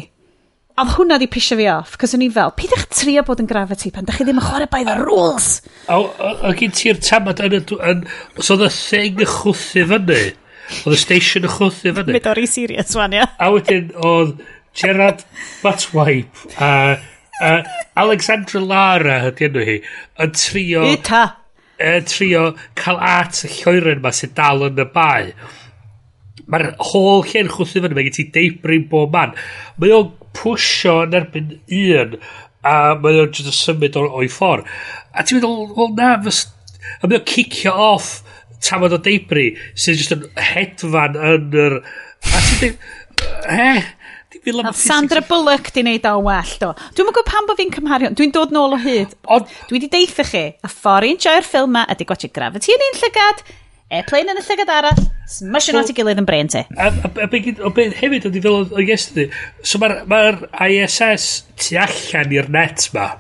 [0.80, 3.42] A oedd hwnna di pisio fi off, cos o'n i fel, pyd eich trio bod
[3.44, 5.50] yn gravity pan da chi ddim yn chwarae by the rules?
[5.92, 7.62] O gyd ti'r tamad yn y...
[8.40, 10.22] So oedd y thing y chwthu fyny.
[10.86, 12.16] Oedd y station y chwthu fyny.
[12.16, 13.28] Mynd o'r i serious wan, ia.
[13.44, 14.40] A wedyn oedd
[14.72, 15.28] Gerard
[15.60, 16.72] Batwaip a...
[16.96, 17.62] Uh, uh,
[17.96, 19.78] Alexandra Lara ydy enw hi,
[20.24, 20.86] yn trio...
[20.96, 21.24] Ita!
[21.76, 22.46] Uh, trio
[22.80, 25.34] cael at y lloeren yma sy'n dal yn y bai.
[26.52, 29.36] Mae'r holl lle'n chwthu fyny, mae gen ti deibrin bob man.
[29.82, 32.20] Mae o'n pwysio yn erbyn un,
[32.66, 34.70] a mae o'n jyst yn symud o'i ffordd.
[35.16, 36.46] A ti'n meddwl, wel na, fys...
[37.02, 38.20] A mae o'n cicio off
[38.64, 41.80] tafod o deibri, sy'n jyst yn hedfan yn yr...
[42.32, 42.94] A ti'n meddwl,
[43.50, 43.84] he, eh,
[44.76, 46.72] Sandra Bullock di wneud o'n well, do.
[46.96, 48.12] Dwi'n mwyn gwybod pam bod fi'n cymhario.
[48.18, 49.16] Dwi'n dod nôl o hyd.
[49.32, 49.52] Ond...
[49.70, 53.00] Dwi wedi deitha chi, a ffordd i'n joio'r ffilm ma ydy gwachio Gravity yn un
[53.02, 53.44] llygad,
[53.96, 56.66] airplane yn y llygad arall, smashing at i gilydd yn brain ti.
[56.78, 59.30] A, beth hefyd ydy fel o yesterday,
[59.64, 60.22] so mae'r ma
[60.68, 61.30] ISS
[61.62, 63.12] tu allan i'r net ma.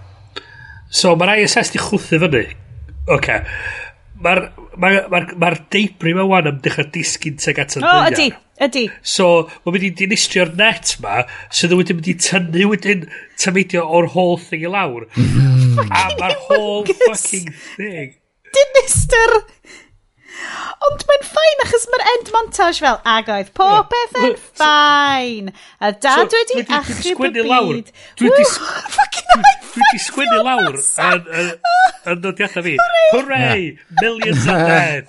[0.89, 2.45] So mae'r ISS di chwthu fyny.
[3.05, 3.17] Oce.
[3.17, 3.41] Okay.
[4.25, 4.47] Mae'r
[4.81, 8.27] Mae'r ma, ma, ma deibri ma wan am dechrau disgyn teg at y O, ydy,
[8.65, 8.85] ydy.
[9.15, 9.29] So,
[9.63, 13.07] mae'n mynd i dinistrio'r net ma, sydd so wedi mynd i tynnu wedyn
[13.41, 15.07] tymidio o'r whole thing i lawr.
[15.15, 15.89] Mm-hmm.
[15.89, 18.15] a mae'r whole fucking thing.
[18.55, 19.39] Dinister
[20.85, 25.51] Ond mae'n ffain achos mae'r end montage fel agoedd pob peth yn ffain.
[25.79, 27.91] A dad so, wedi achub y byd.
[28.19, 32.77] Dwi wedi sgwennu lawr yn nodiadau fi.
[33.13, 33.69] Hooray!
[34.01, 35.05] Millions of dead!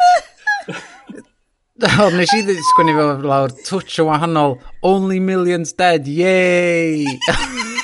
[1.77, 2.43] O, nes i
[2.73, 4.59] sgwennu fel lawr twtch o wahanol.
[4.87, 7.05] Only millions dead, yay!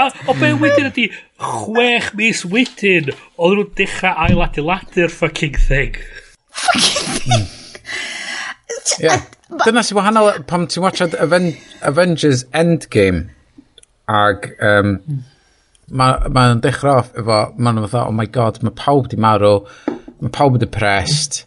[0.00, 1.06] Oh o be wedyn ydi,
[1.40, 5.98] chwech mis wedyn, oedd nhw'n dechrau ailadeiladu'r fucking thing.
[6.50, 7.48] Fucking thing.
[9.64, 11.52] Dyna sy'n wahanol pam ti'n watchad Aven
[11.86, 13.28] Avengers Endgame
[14.10, 14.96] ag um,
[15.90, 19.60] mae'n ma dechrau off efo, mae'n fatha, oh my god, mae pawb di marw,
[20.20, 21.44] mae pawb yn depressed.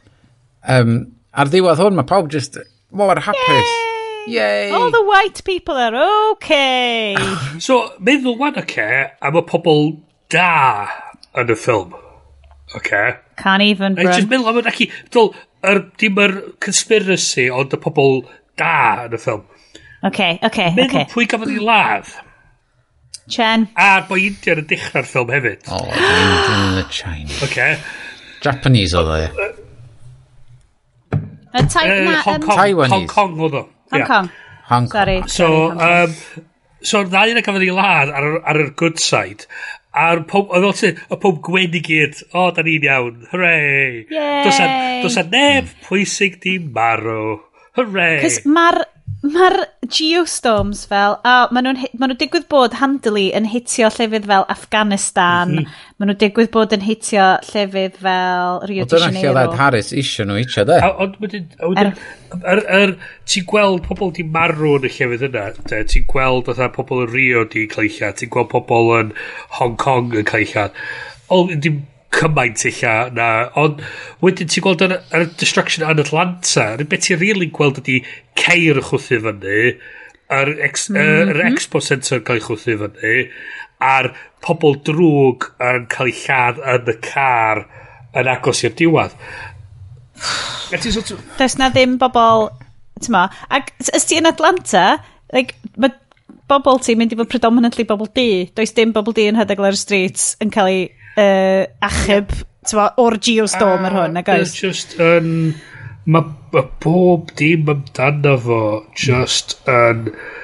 [0.67, 0.97] Um,
[1.31, 2.59] ar ddiwedd hwn, mae pawb just
[2.91, 3.82] mor hapus.
[4.27, 4.71] Yay!
[4.71, 7.15] All the white people are okay!
[7.59, 9.83] so, meddwl wan, okay, am y pobl
[10.31, 10.87] da
[11.39, 11.95] yn y ffilm.
[12.77, 13.17] Okay.
[13.37, 14.11] Can't even, bro.
[14.11, 14.89] Just meddwl am y ac i,
[15.63, 18.21] er, dim yr conspiracy, ond y pobl
[18.59, 18.75] da
[19.07, 19.43] yn y ffilm.
[20.03, 21.09] Okay, okay, meddwl okay.
[21.13, 22.13] pwy gafodd i ladd.
[23.31, 23.69] Chen.
[23.79, 25.67] A'r boi India yn dechrau'r ffilm hefyd.
[25.71, 27.43] Oh, Indian in the China.
[27.47, 27.77] Okay.
[28.43, 29.51] Japanese oedd o, ie.
[31.53, 32.89] Y Taiwanese.
[32.91, 33.63] Hong Kong oedd o.
[33.93, 34.29] Hong Kong.
[34.71, 34.97] Hong Kong.
[34.97, 35.17] Sorry.
[35.27, 35.47] So,
[35.77, 36.49] Sorry, um,
[36.83, 39.47] so ddau yna cafodd ei ladd ar, ar yr good side.
[39.93, 44.01] A'r pob, oedd o'n sy'n, y pob gwen i gyd, o, da ni'n iawn, hooray!
[44.01, 45.01] E- e Yay!
[45.03, 47.37] Does a neb pwysig di marw,
[47.77, 48.17] hooray!
[48.25, 48.81] Cys mae'r
[49.23, 49.55] Mae'r
[49.87, 55.53] geostorms fel, a maen nhw'n ma nhw digwydd bod handily yn hitio llefydd fel Afghanistan,
[55.61, 59.29] mm maen nhw digwydd bod yn hitio llefydd fel Rio de Janeiro.
[59.31, 60.79] Ond dyna lle Harris eisiau nhw eisiau, de?
[61.05, 61.45] Ond wedyn,
[61.79, 61.93] er,
[62.41, 62.93] er, er,
[63.29, 65.79] ti'n gweld pobl di marw yn y llefydd yna, de?
[65.93, 69.15] ti'n gweld oedd pobl yn Rio di cael ei lladd, ti'n gweld pobl yn
[69.61, 70.83] Hong Kong yn cael ei lladd.
[71.31, 71.79] Ond dim
[72.13, 72.81] cymaint eich
[73.17, 73.27] na
[73.59, 73.81] ond
[74.23, 77.99] wedyn ti'n gweld yr ar Destruction yn Atlanta yr beth ti'n rili'n really gweld ydi
[78.39, 79.57] ceir y chwthu fyny
[80.33, 81.33] yr, ex, mm -hmm.
[81.33, 83.15] yr expo center cael ei chwthu fyny
[83.83, 84.11] a'r
[84.45, 87.65] pobl drwg yn cael ei lladd yn y car
[88.19, 89.17] yn agos i'r diwedd
[91.37, 92.47] Does na ddim bobl
[93.01, 94.85] ti'n ma ac ys ti yn Atlanta
[95.33, 95.91] like, mae
[96.49, 99.75] bobl ti'n mynd i fod predominantly bobl di does dim bobl di yn hedeg ar
[99.75, 100.83] y streets yn cael ei
[101.19, 102.33] uh, achub,
[102.69, 104.55] tywa, o'r geostorm ar hwn, nag oes?
[104.57, 105.29] Just yn...
[105.29, 105.69] Um,
[106.03, 108.63] mae ma bob dim amdano fo
[108.99, 110.07] just yn...
[110.09, 110.41] Um,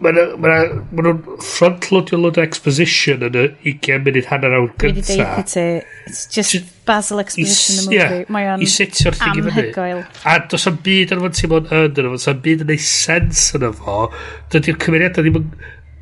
[0.00, 5.02] mae nhw'n frontloadio load o exposition yn y 20 munud hanner awr gynta.
[5.04, 5.64] Dwi wedi ti,
[6.08, 7.98] it's just, just Basil exposition yn y movie.
[7.98, 9.44] Yeah, mae o'n setio'r thing i
[9.74, 9.98] fyny.
[10.24, 12.86] A does am byd yn o'n teimlo'n yn yn o'n, does am byd yn neud
[12.86, 13.98] sens yn efo.
[14.54, 15.52] Dydy'r cymeriadau ddim yn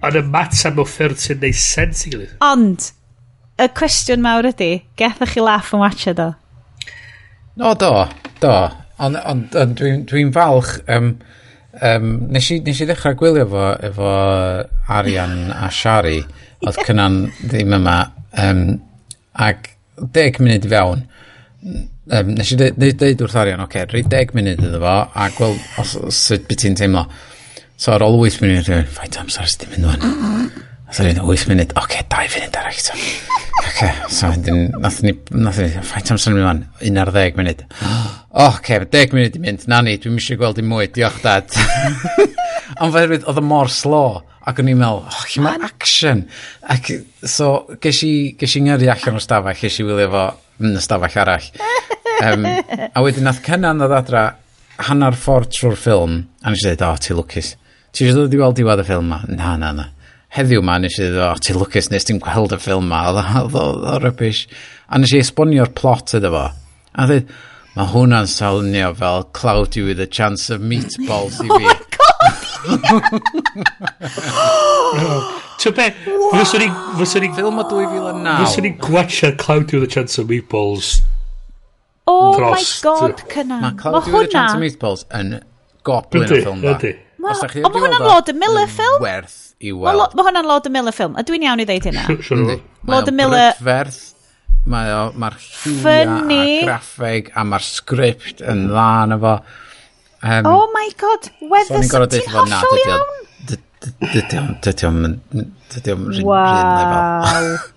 [0.09, 2.37] yn y mater mewn ffyrdd sy'n neud sens i gilydd.
[2.47, 2.91] Ond,
[3.59, 6.29] y cwestiwn mawr ydy, gethach chi laff yn watcha do?
[7.59, 7.91] No, do,
[8.43, 8.55] do.
[9.03, 11.13] Ond on, on, dwi'n dwi falch, um,
[11.83, 14.13] um, nes, i, nes i ddechrau gwylio fo, efo
[14.95, 16.21] Arian a Shari,
[16.65, 17.99] oedd cynnan ddim yma,
[18.43, 18.65] um,
[19.49, 19.73] ac
[20.15, 21.05] deg munud i fewn,
[21.67, 25.83] um, nes i dweud wrth Arian, oce, okay, rhaid deg munud iddo fo, a gweld
[25.83, 27.07] os, sut byd ti'n teimlo.
[27.79, 30.49] So ar ôl 8 munud, rhaid, fai, amser, ysdyn mynd o'n.
[30.89, 32.79] So dwi'n 8 munud, oce, okay, 2 funud arall.
[32.81, 32.95] So.
[32.97, 37.61] Oce, okay, so wedyn, nath ni, nath ni, ffaint amser mi fan, 11 munud.
[37.85, 41.53] O, oce, 10 munud i mynd, na ni, dwi'n mysio gweld i mwy, diolch dad.
[42.81, 44.03] Ond fe oedd y mor slo,
[44.49, 46.25] ac o'n i'n meddwl, o, chi mae action.
[46.73, 46.89] Ac,
[47.21, 47.51] so,
[47.85, 50.25] ges i, ges i ngyrru allan o'r stafell, ges i wylio fo
[50.65, 51.51] yn y stafell arall.
[52.25, 54.25] Um, a wedyn nath cynnan oedd adra,
[54.89, 57.55] hanner ffordd trwy'r ffilm, a nes i dweud, o, oh, ti lwcus.
[57.93, 59.21] Ti eisiau dod i weld diwedd y ffilm ma?
[59.29, 59.91] Na, na, na
[60.37, 63.57] heddiw ma nes i ddweud, o, ti lwcus nes ti'n gweld y ffilm ma, oedd
[63.57, 63.59] o
[64.03, 64.41] rybys.
[64.93, 66.47] A nes i esbonio'r plot iddo fo.
[66.99, 67.27] A dweud,
[67.77, 71.67] mae hwnna'n salnio fel Cloudy with a chance of meatballs i oh fi.
[75.59, 75.87] Ti'n be,
[76.35, 76.69] fyswn i...
[77.01, 77.29] Fyswn i...
[77.35, 78.45] Ffilm o 2009.
[78.45, 80.87] Fyswn i gwachio'r Cloudy with a chance of meatballs.
[82.09, 82.85] Oh drost.
[82.85, 83.57] my god, cynna.
[83.65, 85.29] Mae Cloudy with a chance of meatballs yn
[85.89, 86.69] goblin y ffilm da.
[86.77, 86.95] Ydy, ydy.
[87.25, 87.35] Mae
[87.73, 89.01] hwnna'n fod y Miller ffilm?
[89.03, 90.15] Werth i weld.
[90.15, 92.07] Mae ma hwnna'n Lord and Miller ffilm, a dwi'n iawn i ddeud hynna.
[92.89, 93.53] Lord and Miller...
[93.59, 94.03] Brydferth,
[94.69, 99.39] mae'r mae lliwiau a graffeg a mae'r sgript yn dda na fo.
[100.19, 103.17] Um, oh my god, Weathers, so ti'n hollol iawn?
[103.49, 105.03] Dydy o'n, dydy o'n,
[105.71, 107.09] dydy o'n rhywun lefel.
[107.29, 107.67] And...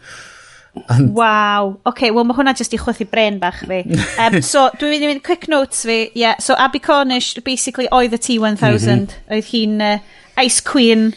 [1.12, 1.82] Wow.
[1.84, 3.82] OK, wel mae hwnna jyst i chwythu bren bach fi.
[4.24, 6.06] Um, so, dwi'n mynd i mynd quick notes fi.
[6.16, 8.62] Yeah, so Abby Cornish, basically, oedd y T-1000.
[8.62, 9.18] Mm -hmm.
[9.36, 9.98] Oedd hi'n uh,
[10.40, 11.10] Ice Queen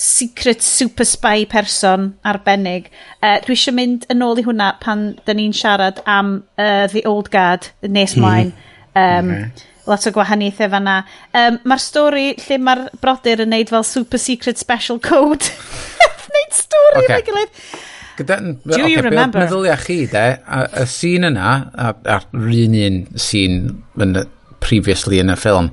[0.00, 2.88] secret super spy person arbennig.
[3.20, 7.04] Uh, dwi eisiau mynd yn ôl i hwnna pan da ni'n siarad am uh, The
[7.08, 8.24] Old Guard nes mhm.
[8.24, 8.54] mlaen.
[8.96, 9.66] Um, okay.
[9.90, 10.96] Lot o gwahaniaethau fanna.
[11.36, 15.52] Um, mae'r stori lle mae'r brodyr yn neud fel super secret special code.
[16.34, 17.24] neud stori okay.
[17.28, 17.62] gilydd.
[18.20, 19.40] Gyda, Do okay, you remember?
[19.40, 21.52] Meddylia chi de, a, y sîn yna,
[22.16, 23.62] a'r un un sîn
[24.60, 25.70] previously yn y ffilm,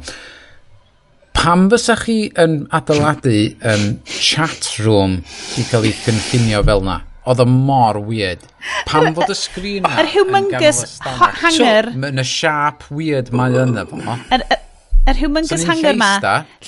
[1.38, 3.36] pam fysa chi yn adeiladu
[3.72, 5.20] um, chat room
[5.60, 7.02] i cael ei cynllunio fel na?
[7.28, 8.46] Oedd o mor weird.
[8.88, 11.92] Pam fod y sgrin na yr humongous hanger...
[11.92, 14.00] So, yn y sharp weird mae yna fo.
[14.34, 14.46] Yr,
[15.12, 16.12] yr humongous so, hanger ma,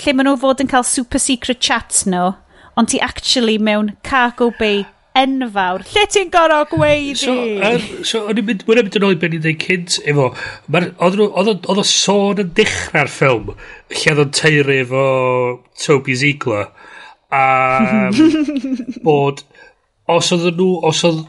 [0.04, 2.34] lle maen nhw fod yn cael super secret chats nhw,
[2.78, 4.84] ond ti actually mewn cargo bay
[5.18, 5.84] enfawr.
[5.92, 7.18] Lle ti'n gorau gweud i?
[7.18, 7.34] So,
[7.66, 10.30] er, so o'n i'n mynd, o'n mynd yn ôl i ben i'n dweud cynt efo,
[10.70, 13.54] oedd o sôn yn dechrau'r ffilm,
[13.94, 15.06] lle oedd o'n teiri efo
[15.84, 16.68] Toby Ziegler,
[17.30, 18.10] a
[19.06, 19.42] bod,
[20.10, 21.24] os oedd nhw, os oedd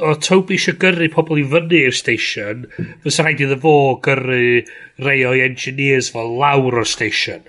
[0.00, 2.66] o Toby eisiau gyrru pobl i fyny i'r station,
[3.04, 4.44] fysa rhaid iddo fo gyrru
[5.04, 7.48] rei o'i engineers fel lawr o'r station.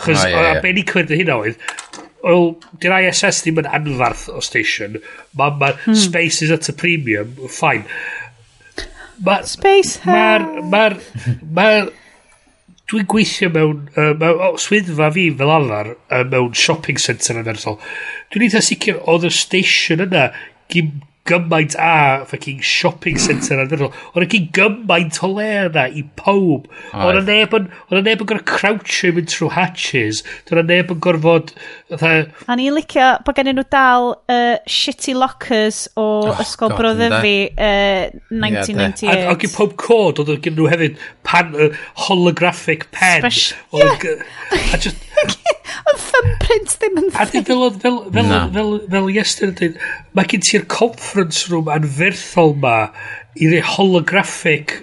[0.00, 0.58] Chos, oh, yeah, yeah.
[0.58, 1.58] a be ni'n cwyrdd hynna oedd,
[2.24, 2.50] Wel,
[2.82, 4.98] di'r ISS ddim yn anfarth o station.
[5.38, 5.96] Mae ma hmm.
[5.96, 7.86] space is at a premium, fine.
[9.24, 10.46] Ma, space Mae'r...
[10.72, 10.96] Mae'r...
[11.56, 11.90] Mae'r...
[12.90, 13.84] Dwi'n gweithio mewn...
[13.94, 17.78] Uh, mewn oh, swyddfa fi fel arfer uh, mewn shopping centre yn Ersol.
[18.32, 20.30] Dwi'n eitha sicr oedd y station yna
[20.72, 20.98] gym
[21.30, 23.92] gymaint a fucking shopping centre arferol.
[24.12, 26.66] Oedd ac i gymaint o le yna i pob.
[26.92, 30.24] Oedd y neb yn, oedd y neb yn gorfod crouchio i mynd trwy hatches.
[30.50, 31.54] Oedd y neb yn gorfod...
[31.90, 32.12] Tha...
[32.46, 38.10] A ni'n licio bod gen nhw dal uh, shitty lockers o oh, Ysgol Broddefi uh,
[38.30, 39.06] 1998.
[39.06, 41.72] Yeah, ac i pob cod oedd gen nhw hefyd pan, uh,
[42.08, 43.24] holographic pen.
[43.24, 43.58] Special.
[43.80, 44.74] Yeah.
[44.74, 45.08] A just...
[45.90, 47.20] Yn thumbprint ddim yn thick.
[47.20, 49.72] A di fel, fel, fel, fel, fel, fel yesterday,
[50.16, 52.76] mae gen ti'r conference room anferthol ma
[53.36, 54.76] i i'r holographic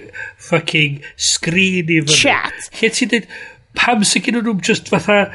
[0.50, 2.20] fucking screen i fyny.
[2.22, 2.72] Chat.
[2.80, 3.30] Lle ti'n dweud,
[3.78, 5.26] pam sy'n gen nhw'n just fatha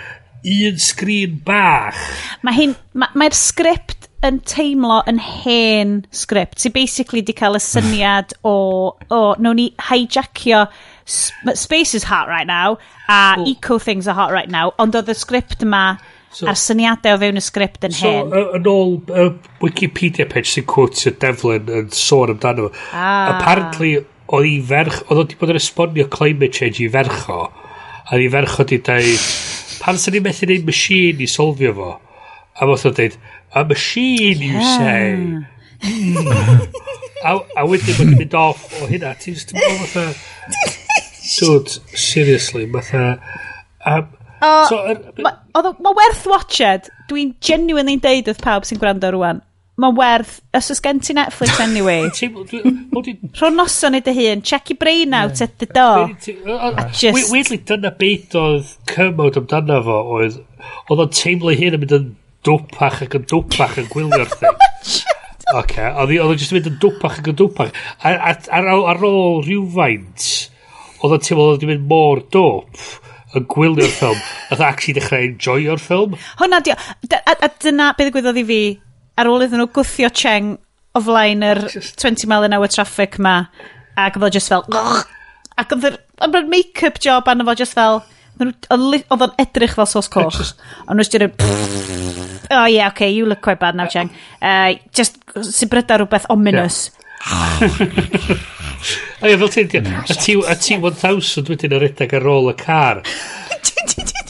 [0.43, 1.99] un screen bach.
[2.43, 6.61] Mae hyn, mae'r ma, ma sgript yn teimlo yn hen sgript.
[6.62, 8.57] Ti basically di cael y syniad o,
[9.11, 10.66] o, nawn ni hijacio
[11.05, 13.47] space is hot right now, a oh.
[13.47, 15.99] eco things are hot right now, ond oedd y sgript yma,
[16.31, 18.31] so, a'r syniadau o fewn y sgript yn so, hen.
[18.33, 19.27] So, yn ôl y
[19.65, 22.70] Wikipedia page sy'n cwtio Devlin yn sôn amdano.
[22.93, 23.35] Ah.
[23.35, 23.97] Apparently,
[24.33, 27.43] oedd i ferch, oedd wedi bod yn esbonio climate change i ferch o
[28.12, 29.27] a i ferch o di dweud,
[29.83, 31.93] pan sy'n ni'n methu neud machine i solfio fo?
[32.53, 33.16] A fath o dweud,
[33.55, 34.53] a machine yeah.
[34.53, 34.77] you ah.
[34.79, 35.49] say.
[35.83, 36.15] Mm.
[37.27, 40.77] a, a wedyn bod yn mynd off o hynna, ti'n just yn bod fatha...
[41.39, 43.20] Dude, seriously, matha...
[43.85, 44.09] Um,
[44.43, 46.90] o, so, er, ma, o, ma werth watched.
[47.11, 49.43] Dwi'n genuinely deud wrth pawb sy'n gwrando rwan.
[49.81, 52.11] Mae werth, os oes gen ti Netflix anyway.
[53.40, 56.11] Rho noson i dy hun, check your brain out at the door.
[56.93, 57.32] just...
[57.32, 60.43] Weirdly, dyna beth oedd cymod amdano fo, oedd
[60.90, 62.11] oedd o'n teimlo hyn yn mynd yn
[62.47, 64.61] dwpach ac yn dwpach yn gwylio'r thing.
[65.53, 65.89] Oh Oce, okay.
[66.01, 67.73] oedd o'n just yn mynd yn dwpach ac yn dwpach.
[68.09, 70.28] Ar, ar, ar, ar ôl rhywfaint,
[71.03, 72.85] oedd o'n teimlo oedd o'n mynd mor dop
[73.37, 74.20] yn gwylio'r ffilm.
[74.53, 76.16] Oedd actually dechrau enjoyo'r ffilm.
[76.41, 78.61] Hwna, di a, a dyna beth ddigwyddodd i fi
[79.20, 80.57] ar ôl iddyn nhw gwthio Cheng
[80.93, 83.37] o flaen yr 20 mile an hour traffic ma
[83.99, 84.66] ac oedd o just fel
[85.61, 88.03] ac oedd yr make-up job arno fo just fel
[88.43, 91.33] oedd o'n edrych fel sos coch ond nhw'n styrir
[92.53, 94.11] oh yeah okay you look quite bad now Cheng.
[94.41, 96.91] Uh, just sy'n bryda rhywbeth ominous.
[97.27, 98.37] Yeah.
[99.22, 99.88] A ie, fel ti'n...
[100.02, 103.02] A ti, a ti 1000 wedyn yn redeg ar ôl y car.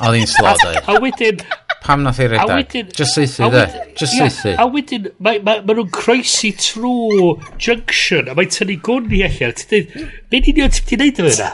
[0.03, 0.81] Oedd hi'n slod oedd.
[0.87, 1.43] A wedyn...
[1.83, 2.75] Pam nath i redag?
[2.95, 3.63] Just seithi dde.
[3.99, 4.53] Just seithi.
[4.55, 9.57] A wedyn, mae ma, ma nhw'n croesi trwy junction, a mae'n tynnu gwn i allan.
[9.59, 11.49] Ti'n dweud, be'n union ti'n di wneud o fyna?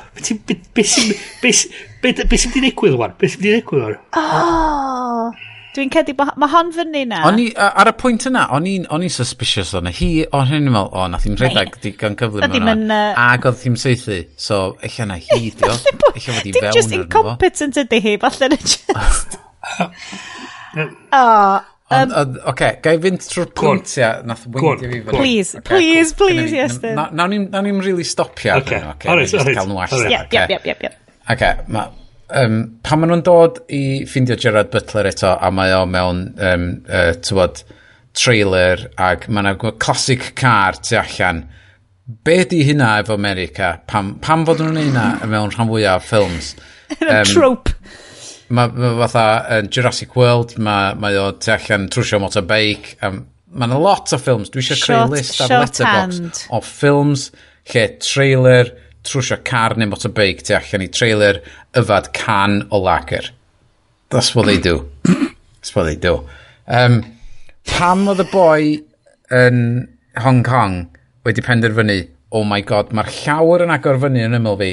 [0.76, 3.16] Be sy'n di digwydd wan?
[3.20, 3.96] Be sy'n di digwydd wan?
[4.20, 5.32] Oh.
[5.78, 7.20] Dwi'n cedi, mae ma hon fyny na.
[7.28, 9.92] O'n i, ar y pwynt yna, o'n i'n on suspicious o'na.
[9.94, 12.74] hi, o'n hyn i'n meddwl, o, nath i'n rhedeg digon cyflym yna.
[12.74, 13.12] Yn, uh...
[13.28, 15.70] Ag oedd hi'n seithi, so eich yna hi, dio.
[16.16, 16.78] Eich fod i fewn arno fo.
[16.80, 19.38] just incompetent ydy hi, falle na just...
[21.22, 21.24] o,
[21.90, 25.14] Um, Oce, okay, ga i fynd trwy'r pwynt, ia, nath weindio fi fyny.
[25.14, 26.34] Please, okay, please, cool.
[26.34, 27.00] please, Iestyn.
[27.16, 28.59] Nawn ni'n really stopio.
[28.59, 29.09] Oce, okay.
[29.09, 29.56] alright, alright.
[29.56, 30.12] Cael nhw allan.
[30.12, 31.00] Yep, yep, yep, yep.
[31.32, 31.55] Oce,
[32.36, 36.66] um, pan maen nhw'n dod i ffindio Gerard Butler eto, a mae o mewn, um,
[36.88, 37.62] uh, tywod,
[38.18, 41.44] trailer, ac mae yna classic car tu allan.
[42.24, 43.74] Be di hynna efo America?
[43.86, 46.55] Pam, pam fod nhw'n hynna mewn rhan fwyaf ffilms?
[47.00, 47.74] um, trope.
[48.48, 49.24] Mae ma fatha
[49.59, 52.96] uh, Jurassic World, mae ma o tu allan trwsio motorbike.
[53.05, 54.52] Um, mae yna lot o ffilms.
[54.52, 56.44] Dwi eisiau creu list ar letterbox hand.
[56.52, 57.28] o ffilms
[57.72, 58.72] lle trailer,
[59.06, 61.40] trwsio car neu motorbike tu allan i trailer
[61.76, 63.30] yfad can o lager.
[64.10, 64.90] That's what they do.
[65.04, 66.24] That's what they do.
[66.66, 67.02] Um,
[67.68, 68.60] pam oedd y boi
[69.34, 69.58] yn
[70.24, 70.86] Hong Kong
[71.28, 71.98] wedi penderfynu,
[72.32, 74.70] oh my god, mae'r llawr yn agor fyny yn ymyl fi.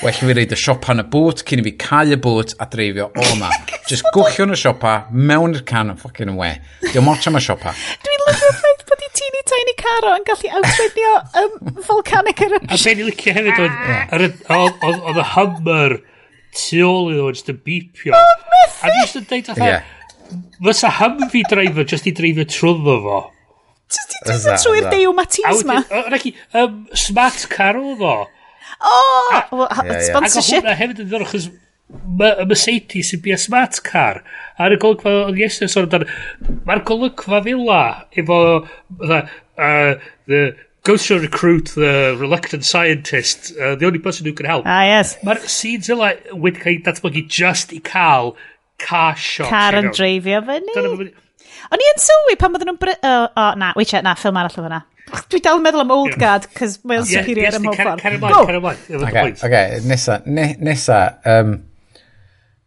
[0.00, 2.66] Well fi reid y siopa yn y bwt cyn i fi cau y bwt a
[2.72, 3.52] dreifio o yma.
[3.90, 6.54] Just gwchio yn y siopa, mewn i'r can, ffocin yn we.
[6.88, 7.76] Diolch mort am y siopa.
[8.06, 8.69] Dwi'n lyfio
[9.20, 11.56] teeny tiny caro yn gallu awtryddio um,
[11.86, 12.72] volcanic eruption.
[12.72, 14.68] A be'n i licio hefyd oedd, ah.
[14.90, 15.96] oedd y hummer
[16.56, 18.14] tu ôl iddo yn just beepio.
[18.16, 18.86] Oedd methu!
[18.86, 19.92] A jyst yn deud oedd,
[20.64, 23.20] fysa Humvee driver just i dreifio trwyddo fo.
[23.90, 25.80] Just i dreifio trwy'r dew matins ma.
[25.86, 28.14] A wedyn, um, smart car oedd o.
[28.80, 29.00] O!
[29.50, 30.22] Sponsorship.
[30.22, 31.48] Ac o hwnna hefyd yn ddorol,
[32.20, 34.22] mae y Mercedes yn bia smart car.
[34.60, 36.08] Ar golygfa, oedd Iesyn sôn amdano,
[36.68, 37.84] mae'r golygfa fila
[38.20, 38.40] efo,
[39.00, 39.22] the,
[39.58, 39.94] uh,
[40.30, 40.42] the
[40.82, 44.64] goes to recruit the reluctant scientist, uh, the only person who can help.
[44.66, 45.16] Ah, yes.
[45.26, 48.34] Mae'r scenes yla wedi cael ei datblygu just i cael
[48.80, 49.50] car shot.
[49.50, 51.10] Car yn dreifio fyny.
[51.70, 52.94] O'n i yn sylwi pan bydden nhw'n...
[52.96, 54.84] O, oh, na, weithiau, na, ffilm arall o fyna.
[55.30, 58.02] Dwi dal yn meddwl am Old Guard, cos mae'n superior ym mhob ffordd.
[58.02, 59.36] Car ymlaen, car ymlaen.
[59.42, 61.56] Oce, nesa, nesa, um,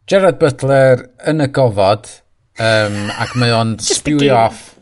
[0.10, 2.10] Gerard Butler yn y gofod
[2.60, 4.74] um, ac mae o'n spewio off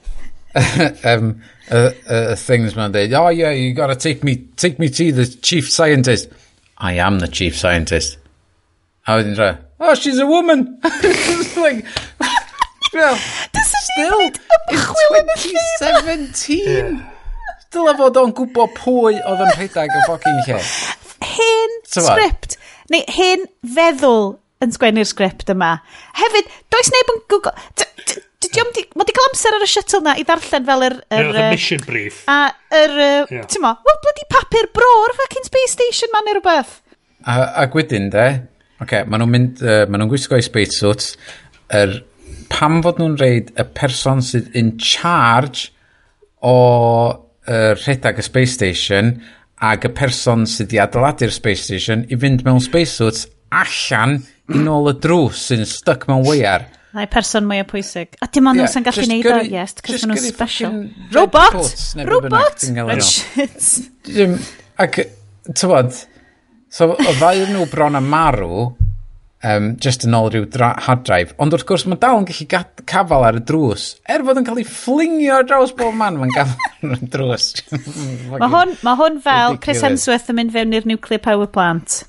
[1.06, 1.36] um,
[1.70, 5.26] y, y, things ma'n dweud, oh yeah, you gotta take me, take me to the
[5.26, 6.30] chief scientist.
[6.78, 8.18] I am the chief scientist.
[9.08, 10.80] A wedyn dra, oh, she's a woman.
[10.84, 11.86] it's like,
[12.94, 14.40] well, still, it's
[15.80, 17.08] 2017.
[17.70, 20.60] still a fod o'n gwybod pwy oedd yn rhedeg y ffocin lle.
[21.24, 22.58] Hen script,
[22.92, 24.34] neu hen feddwl
[24.64, 25.78] yn sgwennu'r sgript yma.
[26.20, 27.56] Hefyd, does neb yn Google...
[28.52, 30.96] Mae di cael amser ar y shuttle na i ddarllen fel yr...
[31.14, 32.24] yr yeah, uh, mission brief.
[32.32, 32.40] A
[32.74, 32.96] yr...
[32.96, 33.46] Uh, yeah.
[33.48, 36.80] Ti'n mo, wel, bloody papur bro'r fucking space station man neu rhywbeth.
[37.22, 40.82] A, a gwydyn, de, oce, okay, maen nhw'n mynd, uh, maen nhw'n gwisgo i space
[40.82, 41.14] suits,
[41.72, 42.02] Er,
[42.52, 45.70] pam fod nhw'n reid y person sydd in charge
[46.44, 46.56] o
[47.08, 49.14] uh, rhedeg y space station
[49.72, 53.24] ac y person sydd i adeiladu'r space station i fynd mewn space suits
[53.56, 54.20] allan
[54.52, 56.68] i nôl y drws sy'n stuck mewn weiar.
[56.92, 58.18] Na'i person mwyaf pwysig.
[58.20, 60.78] A dim ond yeah, sy'n gallu neud o, yes, cos maen nhw'n special.
[61.16, 61.60] Robot!
[62.10, 62.66] Robot!
[62.76, 63.70] Red oh, shit!
[64.82, 65.00] Ac,
[65.56, 65.96] tywod,
[66.72, 68.66] so o ddau nhw bron a marw,
[69.48, 70.46] um, just yn ôl rhyw
[70.86, 74.42] hard drive, ond wrth gwrs mae dal yn gallu cafal ar y drws, er fod
[74.42, 77.50] yn cael ei fflingio ar draws bob man, mae'n gafal ar y drws.
[78.36, 82.02] mae hwn, ma hwn fel Chris Hemsworth yn mynd fewn i'r nuclear power plant.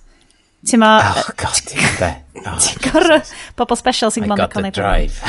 [0.68, 0.90] Ti'n ma...
[1.10, 2.12] Oh, god, ti'n de.
[2.42, 3.20] Oh, ti'n gorau
[3.54, 5.20] bobl special sy'n gwneud Conor Drive.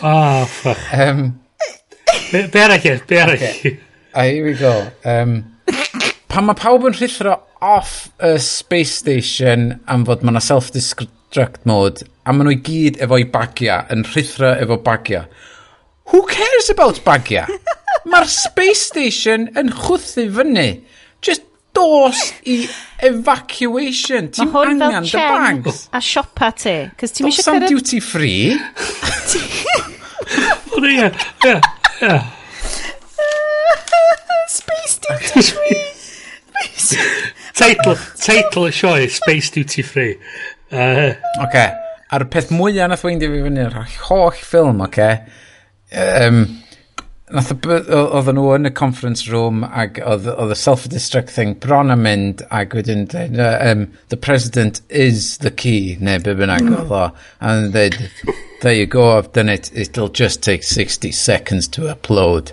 [0.00, 0.80] oh, fuck.
[0.96, 1.34] Um,
[2.30, 3.02] be, be arall?
[3.10, 3.74] Be arall yw?
[4.14, 4.72] Ah, here we go.
[5.04, 5.34] Um,
[6.30, 12.32] pan mae pawb yn rhithro off y space station am fod mae self-destruct mode a
[12.32, 15.24] maen nhw i gyd efo'i bagia yn rhithro efo bagia
[16.12, 17.44] who cares about bagia
[18.10, 20.68] mae'r space station yn chwthu fyny
[21.26, 21.44] just
[21.76, 22.56] dos i
[23.06, 24.30] evacuation.
[24.34, 25.86] Ti'n angen the bags.
[25.92, 26.76] A siopa ti.
[27.00, 27.70] Cos ti'n eisiau cyrraedd...
[27.70, 28.58] duty free.
[30.74, 31.10] Wel, ie,
[31.46, 31.56] ie,
[32.08, 32.18] ie.
[34.50, 35.80] Space duty free.
[37.54, 40.16] Title, title y sioe, Space Duty Free.
[40.72, 41.12] Uh,
[41.44, 41.68] okay.
[42.10, 43.76] A'r peth mwyaf nath weindio fi fyny, yr
[44.08, 45.20] holl ffilm, oce, okay?
[45.92, 46.40] um,
[47.30, 52.42] Nath oedden nhw yn y conference room ac oedd y self-destruct thing bron yn mynd
[52.50, 56.80] ac wedyn dweud, um, the president is the key, neu be bynnag hmm.
[56.80, 57.04] oedd o.
[57.38, 58.00] And dweud,
[58.64, 62.52] there you go, I've done it, it'll just take 60 seconds to upload.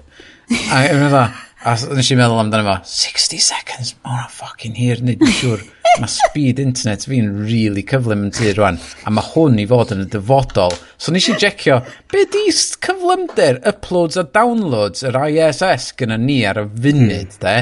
[0.70, 1.34] A yw'n meddwl,
[1.66, 5.64] A nes i meddwl amdano fo, 60 seconds, mae hwnna ffocin hir, nid yn siŵr.
[5.98, 10.04] Mae speed internet fi'n really cyflym yn tu rwan, a mae hwn i fod yn
[10.04, 10.76] y dyfodol.
[11.02, 11.80] So nes i jecio,
[12.14, 17.42] be di cyflymder uploads a downloads yr ISS gyda ni ar y funud, hmm.
[17.42, 17.56] de?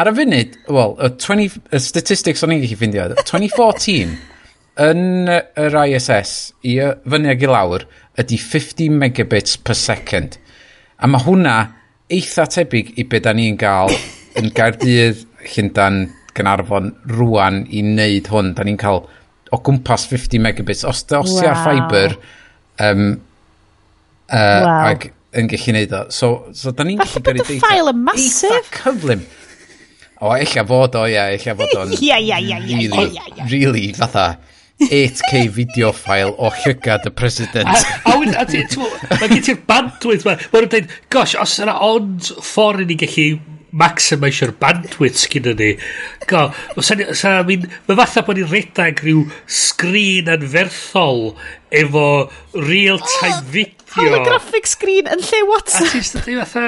[0.00, 4.16] Ar y funud, wel, y, 20, y statistics o'n i'n gallu ffindio, 2014,
[4.86, 7.84] yn yr ISS, i fyny ag i lawr,
[8.16, 10.40] ydy 50 megabits per second.
[10.96, 11.58] A mae hwnna
[12.12, 13.92] eitha tebyg i be da ni'n gael
[14.38, 16.02] yn Gaerdydd, Llyndan
[16.36, 18.52] Gynarfon, rwan i wneud hwn.
[18.56, 19.04] Da ni'n cael
[19.54, 20.84] o gwmpas 50 megabits.
[20.88, 21.62] Os da os wow.
[21.64, 22.16] fiber,
[22.84, 23.06] um,
[24.28, 24.90] uh, wow.
[24.90, 26.04] ag yn gallu wneud o.
[26.14, 27.60] So, so da ni'n gallu gyrru deitha.
[27.64, 28.52] ffail yn masif.
[28.52, 29.24] Eitha cyflym.
[30.16, 31.90] O, eich fod o, ia, eich fod o'n...
[32.00, 33.48] Ia, ia, ia, ia, ia, ia.
[33.50, 34.30] Really, fatha.
[34.80, 37.68] 8K video file o llygad y president.
[38.04, 40.34] A, a, a ti, mae gen ti'r bandwidth ma.
[40.36, 43.28] Mae nhw'n dweud, gosh, os yna ond ffordd i ni gallu
[43.76, 45.70] maximisio'r bandwidth sgyn ni.
[46.28, 46.44] Go,
[46.76, 51.30] os yna, mae fatha bod ni'n redag rhyw sgrin anferthol
[51.72, 52.06] efo
[52.54, 53.72] real-time oh, video.
[53.96, 55.88] Holographic screen yn lle WhatsApp.
[55.88, 56.64] A ti'n dweud fatha...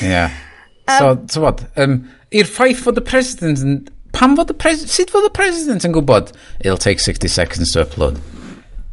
[0.00, 0.28] Ie.
[0.88, 1.94] Um, so, ti'n bod, um,
[2.32, 3.74] i'r ffaith fod y president yn
[4.18, 7.84] pam fod y president Sut fod y president yn gwybod it'll take 60 seconds to
[7.84, 8.18] upload?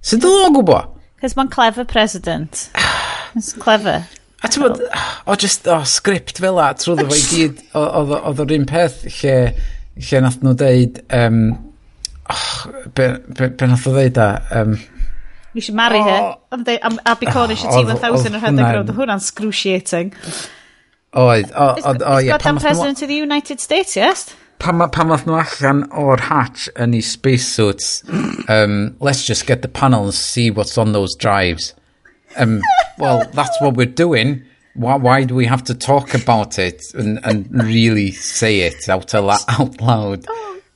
[0.06, 0.92] Sut oedd o'n gwybod?
[1.22, 2.70] Cos mae'n clever president.
[3.36, 4.06] It's clever.
[4.46, 4.82] A ti'n bod,
[5.26, 9.38] o just, o, script fel la, trwy efo i gyd, oedd o'r un peth lle,
[9.98, 11.40] lle nath nhw deud, um,
[12.30, 12.52] oh,
[12.94, 14.30] be, be, be nath nhw deud a,
[14.62, 14.78] um,
[15.56, 16.38] You should marry oh, her.
[17.06, 18.90] A be Cornish a T-1000 yn rhedeg roedd.
[18.98, 20.10] Hwna'n scruciating.
[21.16, 22.26] Oedd, oedd, oedd, oedd.
[22.26, 24.36] He's got president of the United States, yes?
[24.60, 28.04] Pan ma- nhw allan o'r hatch yn ei spacesuits,
[28.50, 31.74] um, let's just get the panel and see what's on those drives.
[32.38, 32.62] Um,
[32.98, 34.44] well, that's what we're doing.
[34.74, 39.14] Why, why do we have to talk about it and, and really say it out,
[39.16, 40.26] out loud?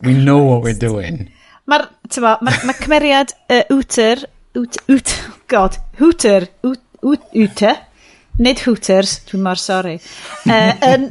[0.01, 1.31] We know what we're doing.
[1.67, 1.89] Mae'r,
[2.23, 4.23] ma, mae'r ma cymeriad uh, Wter,
[4.55, 5.11] Wt,
[5.47, 7.75] god, Hooter, Wt, Wt, Wter,
[8.39, 9.97] nid Hooters, dwi'n mor sori,
[10.47, 11.05] uh, yn,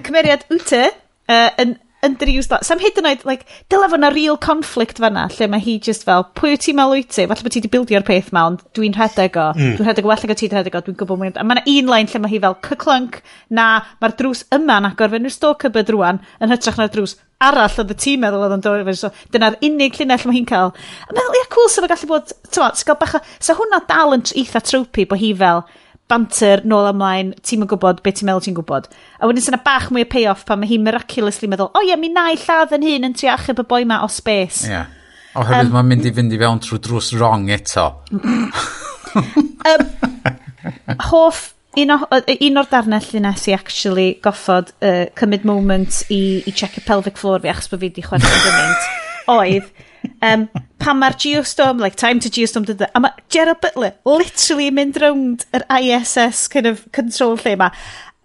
[0.00, 0.90] cymeriad Wter,
[1.28, 2.66] uh, yn underused that.
[2.66, 6.06] Sam hyd yn oed, like, dyle fo na real conflict fanna, lle mae hi just
[6.08, 7.26] fel, pwy wyt ti'n meddwl wyt ti?
[7.30, 9.48] Falle bod ti wedi bildio'r peth ma, ond dwi'n rhedeg o.
[9.56, 9.74] Mm.
[9.78, 11.32] Dwi'n rhedeg o well ag o ti'n rhedeg o, dwi'n gwybod mwy.
[11.34, 13.20] A mae yna un line lle mae hi fel cyclunk,
[13.54, 13.68] na,
[14.02, 17.78] mae'r drws yma'n yn agor fe'n i'r stalker byd rwan, yn hytrach na'r drws arall
[17.82, 21.14] oedd y tîm meddwl oedd yn dod so dyna'r unig llinell mae hi'n cael a
[21.16, 24.22] meddwl ia cool sef so gallu bod t'wa, gael bach o, so hwnna dal yn
[24.38, 25.64] eitha tropi bod hi fel
[26.10, 28.88] banter nôl ymlaen, ti'n yn gwybod beth ti'n meddwl ti'n gwybod.
[29.20, 31.92] A wedyn sy'n bach mwy o payoff pan mae hi miraculously meddwl, o oh, ie,
[31.92, 34.66] yeah, mi na i lladd yn hun yn tri achub y boi ma o space.
[34.66, 34.74] Ie.
[34.74, 34.98] Yeah.
[35.38, 37.86] Oherwydd um, mae'n mynd i fynd i fewn trwy drws wrong eto.
[38.12, 39.86] um,
[41.08, 41.98] hoff, un, o,
[42.34, 47.16] un o'r darnau llunes i actually goffod uh, cymryd moment i, i check y pelvic
[47.20, 48.92] floor fi achos bod fi wedi chwerthu'n gymaint,
[49.38, 49.72] oedd
[50.22, 50.46] Um,
[50.82, 55.46] pan mae'r geostorm, like, time to geostorm, dydde, a mae Gerald Butler literally mynd rownd
[55.54, 57.70] yr ISS kind of control lle ma,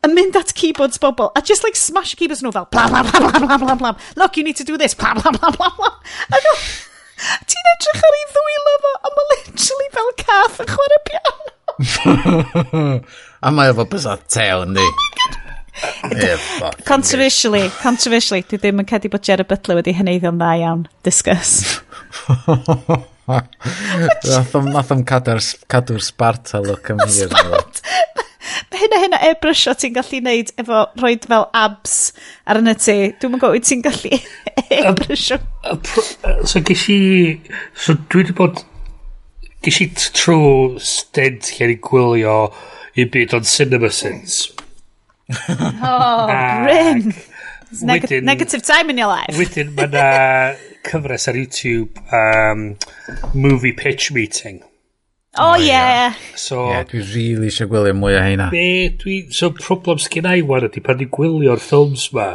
[0.06, 3.48] yn mynd at keyboards bobl, a just like smash keyboards nhw fel, blam, blam, blam,
[3.48, 5.98] blam, blam, blam, look, you need to do this, blam, blam, blam, blam, blam.
[6.46, 6.56] go,
[7.50, 11.54] ti'n edrych ar ei ddwy lyfo, a mae literally fel cath yn chwarae piano.
[13.46, 14.86] a mae efo bysau teo, yndi?
[14.86, 15.47] Oh my god,
[16.86, 20.88] Controversially, controversially, dwi ddim yn cedi bod Gerard Butler wedi hynnyddio'n dda iawn.
[21.06, 21.82] Discuss.
[23.28, 27.82] Nath o'n cadw'r Sparta look yn mynd.
[28.78, 31.96] Hynna, hynna airbrush o ti'n gallu neud efo roed fel abs
[32.48, 32.96] ar yna ti.
[33.18, 34.20] Dwi'n mwyn gofyd ti'n gallu
[34.80, 35.40] airbrush o.
[36.48, 37.00] So ges i...
[37.76, 38.64] So dwi wedi bod...
[39.66, 42.38] Ges i trwy stent lle ni gwylio
[42.98, 44.57] i byd o'n cinema sense
[45.30, 47.14] Oh, grim!
[47.82, 49.36] Neg negative time in your life.
[49.36, 50.08] Wedyn mae yna
[50.88, 52.78] cyfres ar YouTube um,
[53.34, 54.62] movie pitch meeting.
[55.38, 55.66] Oh, oh yeah.
[55.66, 56.14] yeah.
[56.36, 58.48] So, yeah, dwi really eisiau gwylio mwy o heina.
[58.54, 62.30] Be, dwi, so problem sgyn i wan ydy pan dwi'n gwylio'r ffilms ma,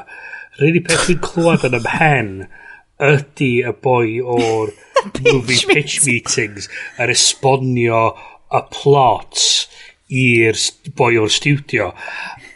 [0.61, 2.31] rydyn peth dwi'n clywed yn ymhen
[3.03, 4.77] ydy y boi o'r
[5.25, 6.69] movie pitch meetings
[7.01, 8.05] yn esbonio
[8.53, 9.49] y plot
[10.13, 10.61] i'r
[10.99, 11.91] boi o'r studio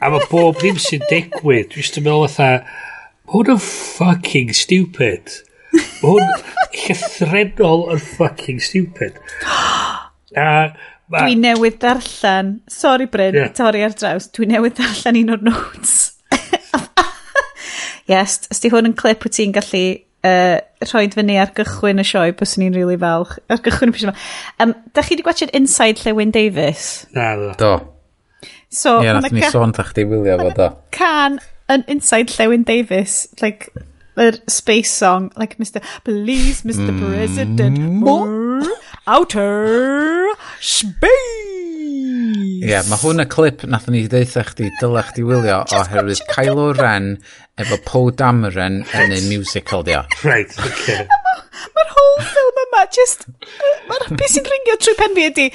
[0.06, 1.72] A mae bob ddim sy'n digwydd.
[1.72, 2.60] Dwi'n just yn meddwl fatha,
[3.32, 5.32] hwn yn fucking stupid.
[5.98, 6.28] Hwn
[6.84, 9.16] llythrenol yn fucking stupid.
[10.38, 10.46] A...
[11.10, 11.24] Ma...
[11.24, 13.50] Dwi newydd darllen, sorry Bryn, yeah.
[13.54, 15.96] torri ar draws, dwi newydd darllen un o'r notes.
[18.12, 19.84] yes, ysdi hwn yn clip wyt ti'n gallu
[20.26, 20.56] uh,
[20.86, 23.36] rhoi fyny ar gychwyn y sioe, bys ni'n rili really falch.
[23.50, 24.16] Ar gychwyn y pwysau yma.
[24.62, 26.88] Um, da chi wedi gwachod Inside Llewyn Davis?
[27.14, 27.52] Na, do.
[27.58, 27.74] Do.
[28.76, 30.70] So, Ie, nath ni sôn ta chdi wylio fo do.
[30.92, 31.38] Can
[31.72, 33.70] yn Inside Llewyn Davis, like,
[34.20, 35.80] yr space song, like, Mr.
[36.04, 36.92] Please, Mr.
[36.92, 37.00] Mm.
[37.00, 38.68] President, more
[39.06, 40.28] outer
[40.60, 41.56] space.
[42.56, 46.68] Ie, yeah, mae hwn y clip nath ni ddeitha chdi, dyla chdi wylio, oherwydd Kylo
[46.76, 47.14] Ren
[47.60, 50.02] efo Poe Dameron yn ei musical, dio.
[50.24, 51.06] Right, okay.
[51.76, 53.24] Mae'r ma whole film yma, just,
[53.88, 55.48] mae'r beth sy'n ringio trwy pen fi ydi,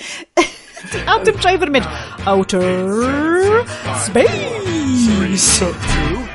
[1.08, 1.86] Adam Driver yn
[2.26, 3.64] outer
[4.06, 5.62] space.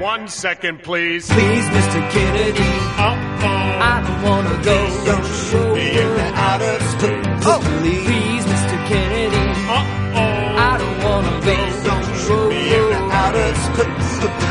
[0.01, 1.29] One second, please.
[1.29, 2.01] Please, Mr.
[2.01, 2.11] Oh.
[2.13, 2.71] Kennedy.
[2.99, 3.47] Uh-oh.
[3.81, 4.79] I don't wanna go.
[5.05, 7.47] Don't show me in the outer space.
[7.47, 8.77] Oh, please, Mr.
[8.89, 9.45] Kennedy.
[9.69, 10.67] Uh-oh.
[10.69, 11.57] I don't wanna go.
[11.89, 14.46] Don't show me in the outer space.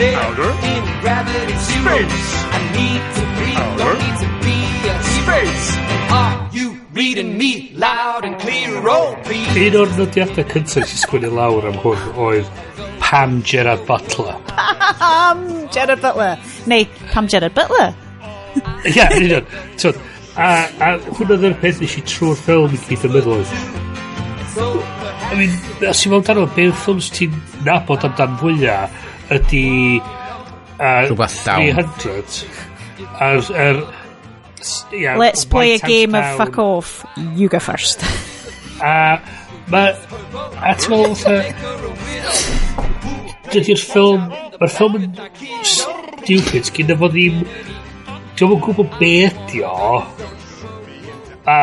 [0.00, 0.50] there Outer.
[0.72, 1.92] in gravity zero.
[1.92, 2.28] Space.
[2.56, 3.84] I need to breathe, Outer.
[3.84, 4.58] don't need to be
[4.88, 5.66] a space.
[6.10, 9.48] Are you reading me loud and clear, oh please?
[9.66, 12.48] Un o'r nodiadau cyntaf sy'n sgwini lawr am hwn oedd
[13.04, 14.36] Pam Gerard Butler.
[15.02, 15.44] Pam
[15.74, 16.38] Gerard Butler.
[16.70, 17.92] Neu Pam Gerard Butler.
[18.90, 19.52] Ia, yn union.
[19.78, 20.00] Tyd,
[20.34, 20.48] a,
[20.80, 23.54] a hwnna ddim peth nes i trwy'r ffilm i gyd yn meddwl oedd.
[25.30, 25.52] I mean,
[25.86, 27.36] os i mewn dan o, beth ffilms ti'n
[27.66, 28.96] nabod amdan fwyaf,
[29.36, 30.00] ydy
[30.80, 31.74] Uh, Rhywbeth llawn.
[32.00, 32.46] 300.
[33.20, 33.50] A'r...
[33.52, 33.80] Er,
[34.92, 36.24] yeah, Let's play a game down.
[36.24, 37.04] of fuck off.
[37.36, 38.02] You go first.
[38.80, 39.20] a
[39.68, 39.82] ma...
[40.64, 41.52] A ti'n meddwl, fatha...
[43.52, 44.24] Dydy'r ffilm...
[44.56, 45.20] Mae'r ffilm yn
[45.68, 46.72] stupid.
[46.78, 47.44] Gynna fod ddim...
[48.40, 50.00] Dwi'n yn gwybod be ydi o.
[51.44, 51.58] A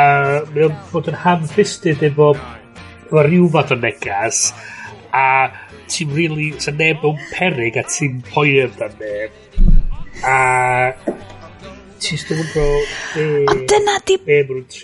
[0.54, 2.36] mae'n bod yn ham-fisted efo...
[3.08, 4.52] Efo rhyw fath o negas.
[5.10, 5.26] A
[5.92, 9.32] ti'n really, sa neb o'n perig a ti'n poeni amdan neb.
[10.28, 10.38] A
[11.98, 12.66] ti'n stwm yn be,
[13.52, 14.18] Ond dyna di,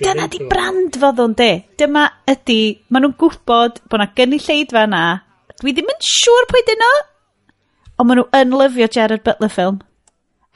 [0.02, 1.52] dyna di brand fodd o'n de.
[1.78, 2.60] Dyma ydi,
[2.90, 5.04] maen nhw'n gwybod bod na gynulleidfa yna.
[5.62, 6.94] Dwi ddim yn siŵr pwy dyn nhw.
[8.02, 9.78] ond maen nhw yn lyfio Gerard Butler ffilm.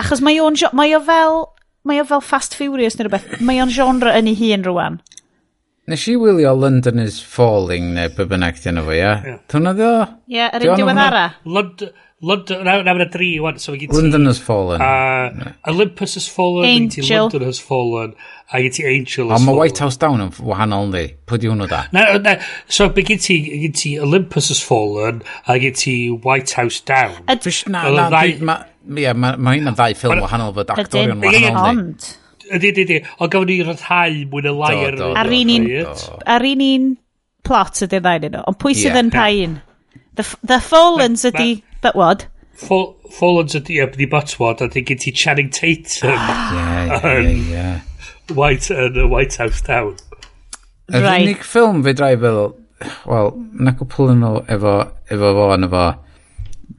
[0.01, 1.37] Achos mae o'n, mae o fel,
[1.85, 3.37] mae o fel Fast Furious neu rhywbeth.
[3.45, 4.97] Mae o'n genre yn ei hun rwan.
[5.87, 9.11] Nes i wylio London is Falling neu be bynnag dyn nhw, ia?
[9.47, 9.91] Dyna ddo?
[10.27, 11.21] Ie, yr un diwedd ara.
[11.47, 11.93] London,
[12.27, 13.95] London, na, na, na dri, wan, so gen ti...
[13.95, 14.83] London has fallen.
[14.83, 16.89] Uh, Olympus has fallen, Angel.
[16.89, 18.11] gen ti London has fallen,
[18.51, 19.39] a gen ti Angel has fallen.
[19.39, 21.81] Ond mae White House Down yn wahanol ni, pwy di hwnnw da?
[21.95, 22.35] Na, na,
[22.67, 27.15] so be gen ti, gen ti Olympus has fallen, a gen ti White House Down.
[27.71, 28.11] Na, na,
[28.43, 28.61] ma,
[28.91, 31.83] ie, mae yn ddau ffilm wahanol fod actorion wahanol ni.
[31.87, 32.15] Ond...
[32.47, 33.01] Ydy, ydy, ydy.
[33.19, 35.67] O gafon ni rhyddhau mwy na lai ar yr Ar un un...
[36.35, 36.89] Ar un un
[37.47, 38.43] plot ydy'r ddain yno.
[38.49, 39.59] Ond pwy sydd yn pa un?
[40.19, 41.61] The, the Fallens ydy...
[41.83, 42.25] But what?
[42.57, 46.15] Fallens ydy, ie, bydd i Butwad, a di gen ti Channing Tatum.
[46.97, 47.67] Ie, ie, ie.
[48.35, 49.93] White, yn uh, White House Town.
[50.91, 51.23] Yr right.
[51.23, 52.41] unig ffilm fe drai fel,
[53.07, 54.75] wel, na cwpl yn nhw efo,
[55.11, 55.85] efo fo yn efo,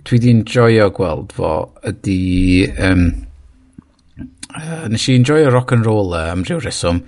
[0.08, 1.54] dwi di enjoyo gweld fo,
[1.88, 2.18] ydy,
[2.88, 3.06] um,
[4.56, 7.02] uh, nes i enjoy rock and roll am rhyw reswm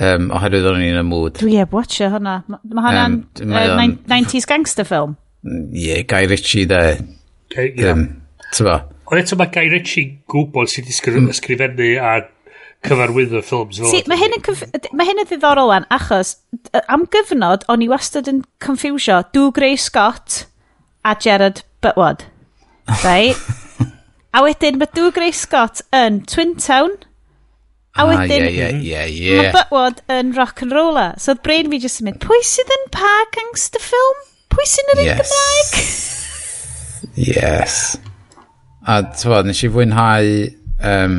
[0.00, 1.36] um, oherwydd o'n i'n y mood.
[1.40, 2.38] Dwi eb watcha hwnna.
[2.48, 3.96] Mae hwnna'n um, uh, on...
[4.10, 5.16] 90s gangster film.
[5.46, 6.82] Mm, ie, yeah, Guy Ritchie de.
[7.50, 7.96] Okay, yeah.
[7.96, 8.06] um,
[8.52, 8.78] Tyfa.
[9.10, 11.34] Ond eto mae Guy Ritchie gwbl sydd wedi mm.
[11.34, 12.14] ysgrifennu a
[12.82, 16.34] cyfarwyddo ffilms fel See, mae hyn, yn mae hyn yn ddiddorol an, achos
[16.90, 20.46] am gyfnod o'n i wastad yn confusio Dw Grey Scott
[21.06, 22.26] a Gerard Butwood
[23.04, 23.36] Right?
[24.32, 26.94] A wedyn mae Dw Grey Scott yn Twin Town.
[27.92, 28.46] A ah, wedyn...
[28.48, 31.12] Ie, ie, ie, Mae Butwad yn rock and roller.
[31.20, 34.22] So oedd brain fi jyst yn mynd, pwy sydd yn pa gangster ffilm?
[34.52, 35.34] Pwy sy'n yr un yes.
[35.34, 35.74] Gymraeg?
[37.28, 37.76] yes.
[38.88, 40.30] A tyfod, nes i fwynhau
[40.92, 41.18] um,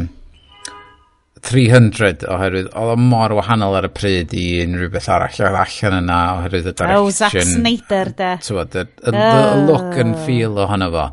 [1.46, 6.00] 300 oherwydd, oedd o mor wahanol ar y pryd i unrhyw beth arall oedd allan
[6.00, 6.98] yna oherwydd y direction.
[6.98, 8.32] Oh, Zack Snyder, de.
[8.42, 10.26] Tyfod, y, y, y look and oh.
[10.26, 11.06] feel ohono fo.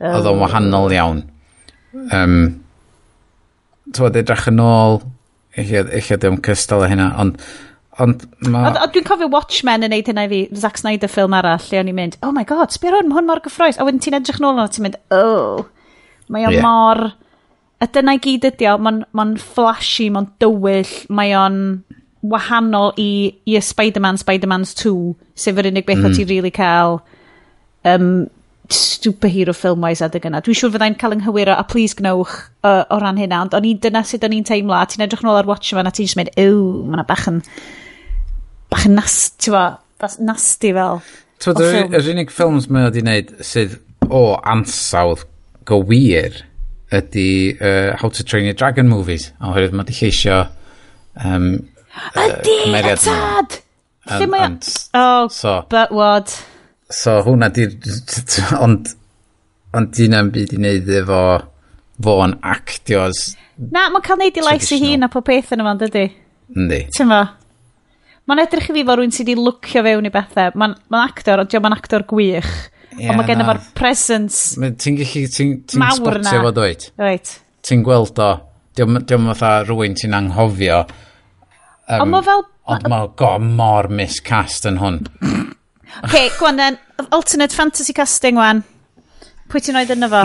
[0.00, 0.42] Oedd o'n oh.
[0.46, 1.22] wahanol iawn
[1.92, 2.38] um,
[3.92, 5.02] tywed, edrach yn ôl,
[5.58, 7.40] eich ddim cystal o hynna, ond
[8.00, 8.62] Ond ma...
[8.70, 11.80] A, a dwi'n cofio Watchmen yn neud hynna i fi, Zack Snyder ffilm arall, lle
[11.82, 13.76] o'n i'n mynd, oh my god, sbio hwn, hwn mor gyffroes.
[13.76, 15.66] A wedyn ti'n edrych nôl yna, ti'n mynd, oh,
[16.32, 16.64] mae o'n yeah.
[16.64, 17.10] mor...
[17.82, 21.56] A dyna i gyd ydi o, mae'n ma flashy, mae'n dywyll, mae o'n
[22.22, 23.10] wahanol i,
[23.44, 24.92] i y Spider-Man, Spider-Man's 2,
[25.34, 26.06] sef yr unig beth mm.
[26.06, 26.16] o hmm.
[26.16, 27.00] ti'n really cael
[27.90, 28.06] um,
[28.72, 30.40] superhero film wise adeg yna.
[30.44, 32.34] Dwi'n siŵr fyddai'n cael ynghywiro a please gnewch
[32.66, 35.24] uh, o ran hynna, ond o'n i dyna sut o'n i'n teimlo, a ti'n edrych
[35.24, 37.40] yn ôl ar watch fan a ti'n mynd, ew, mae'na bach yn,
[38.72, 39.58] bach yn nast, ti'n
[40.02, 41.02] bach nasty fel.
[41.42, 43.76] Twyd, yr unig ffilms mae wedi wneud sydd
[44.10, 45.26] o ansawdd
[45.66, 46.42] go wir
[46.92, 50.44] ydy uh, How to Train Your Dragon movies, oherwydd mae wedi lleisio
[51.24, 51.52] um,
[52.16, 53.58] Ydy, uh, y tad!
[54.08, 54.56] Lle mae...
[54.96, 56.34] Oh, so, but what?
[56.92, 57.68] so hwnna di
[58.64, 58.92] ond
[59.72, 61.22] ond di na'n byd i wneud efo
[62.02, 65.68] fo'n actios na mae'n cael neud i lais i hun a pob peth yn y
[65.68, 66.04] fan dydy
[66.56, 66.82] yndi.
[66.96, 67.22] Fa
[68.28, 71.42] mae'n edrych i fi fo rwy'n sydd wedi lwcio fewn i bethau mae'n ma actor
[71.42, 72.52] ond diolch mae'n actor gwych.
[72.92, 76.88] Yeah, ond mae gen efo'r presence ti'n gallu ti'n ti spotio fo dweud?
[77.00, 77.36] Right.
[77.64, 78.32] ti'n gweld o.
[78.76, 80.82] Diolch di fatha rwy'n ti'n anghofio.
[81.88, 85.02] Um, ond mae fel ond mae mor miscast yn hwn
[86.04, 86.78] okay, gwan then,
[87.10, 88.64] alternate fantasy casting wan.
[89.52, 90.22] Pwy ti'n oed yna fo?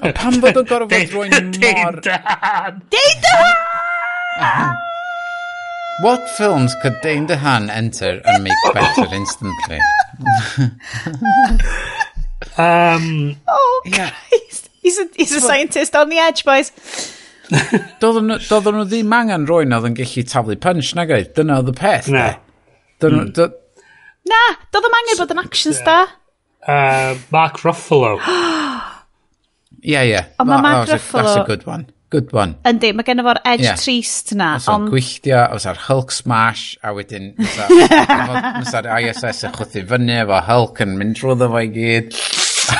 [0.00, 1.98] A Pam fod yn gorfod fod rwy'n mor...
[2.04, 4.78] Dein Dehan!
[6.00, 9.78] What films could Dane DeHaan enter and make better instantly?
[12.56, 14.10] um, oh, yeah.
[14.28, 14.70] Christ.
[14.80, 16.72] He's a, he's a scientist on the edge, boys.
[18.00, 21.26] Doedden nhw ddim angen rwy'n oedd yn gallu taflu punch, na gael.
[21.36, 22.08] Dyna oedd y peth.
[22.14, 22.24] Na.
[23.02, 23.26] Dyna,
[24.28, 26.12] Na, doedd ddim angen bod yn action star.
[26.60, 28.18] Uh, Mark Ruffalo.
[29.80, 30.20] Ie, ie.
[30.42, 31.24] Ond mae Mark Ruffalo...
[31.24, 31.88] That's a good one.
[32.10, 32.56] Good one.
[32.66, 33.76] Yndi, mae gen efo'r edge yeah.
[33.78, 34.56] trist na.
[34.58, 40.16] Os o'n gwylltio, os o'r Hulk smash, a wedyn os o'r ISS yn chwthu fyny
[40.24, 42.18] efo Hulk yn mynd drwy ddefo i gyd.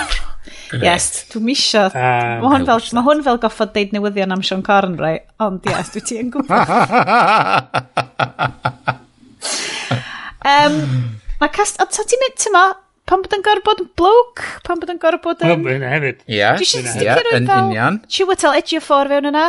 [0.89, 1.85] yes, dwi'n misio.
[1.95, 5.15] Um, mae hwn fel, ma hwn fel goffod deud newyddion am Sean Corn, rai.
[5.47, 6.75] Ond yes, dwi ti yn gwybod.
[10.43, 10.83] um,
[11.41, 11.81] Mae cast...
[11.81, 12.67] Ond ta ti'n mynd, ti'n ma,
[13.09, 15.65] pan bod yn gorfod bod yn blwc, pan bod yn gorfod bod yn...
[15.65, 16.23] Wel, hynna hefyd.
[16.29, 16.45] Ie,
[17.39, 17.99] yn union.
[18.13, 19.49] Chiwetel edrych ffordd fewn yna.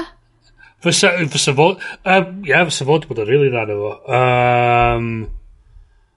[0.81, 1.83] Fysa, fysa fod...
[2.07, 3.91] Um, Ie, fysa fod bod yn rili dda na fo.
[4.17, 5.11] Um,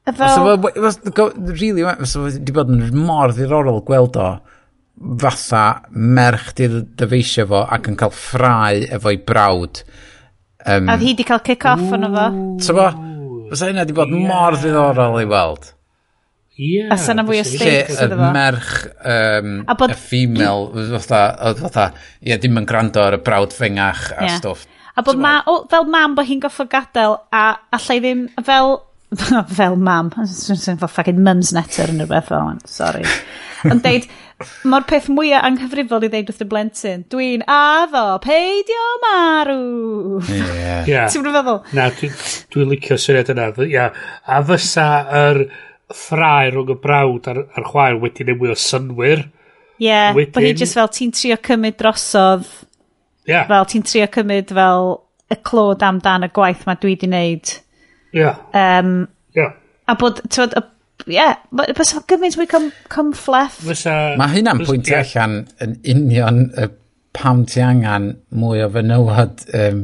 [0.07, 0.17] Fel...
[0.23, 1.45] Fysa fod...
[1.51, 4.31] Rili, fysa fod wedi bod yn mor ddiddorol gweld o
[5.21, 9.83] fatha merch di'r dyfeisio fo ac yn cael ffrau efo'i brawd.
[10.65, 12.29] Um, a hi di cael kick-off yn efo.
[12.63, 12.87] Ta fo?
[13.53, 14.29] Fysa hynna di bod yeah.
[14.29, 15.73] mor ddiddorol i weld.
[16.55, 16.85] Ie.
[16.87, 18.29] A syna fwy o stakes ydw fo.
[18.37, 18.75] merch,
[19.11, 19.91] um, a bod...
[19.91, 21.89] y female, oedd fatha,
[22.23, 24.37] ie, dim yn gwrando ar y brawd fengach a yeah.
[24.39, 24.69] stwff.
[24.95, 28.77] A bod ma, o, fel mam bod hi'n goffo gadael, a allai ddim, fel,
[29.59, 33.03] fel mam, sy'n fel fucking mum's netter yn rhywbeth fel, sorry.
[33.67, 34.07] Yn deud,
[34.43, 37.05] Mae'r peth mwyaf anghyfrifol i ddeud wrth y blentyn.
[37.13, 39.61] Dwi'n addo, peidio marw.
[40.27, 40.41] Ie.
[40.41, 40.89] Yeah.
[40.91, 41.07] yeah.
[41.13, 41.61] Ti'n feddwl?
[41.77, 42.19] Na, dwi'n
[42.55, 43.47] dwi licio syniad yna.
[43.69, 43.87] Ia,
[44.27, 44.89] a fysa
[45.23, 45.41] yr
[45.95, 49.27] ffrau rhwng y brawd a'r, ar chwaer wedi newid o synwyr.
[49.79, 52.47] Ie, yeah, bod hi just fel ti'n trio cymryd drosodd.
[53.31, 53.47] Yeah.
[53.49, 54.97] Fel ti'n trio cymryd fel
[55.33, 57.59] y clod amdan y gwaith mae dwi wedi wneud.
[58.15, 58.23] Ie.
[58.25, 58.43] Yeah.
[58.51, 58.97] Um,
[59.37, 59.55] yeah.
[59.87, 60.55] A bod, tywed,
[61.09, 61.37] ie, yeah,
[61.77, 63.59] fysa gymaint mwy cym, cymffleth.
[63.67, 63.95] Fysa...
[64.21, 65.05] Mae hynna'n pwyntio yeah.
[65.05, 66.69] allan yn union y
[67.15, 69.83] pam ti angen mwy o fenywod um,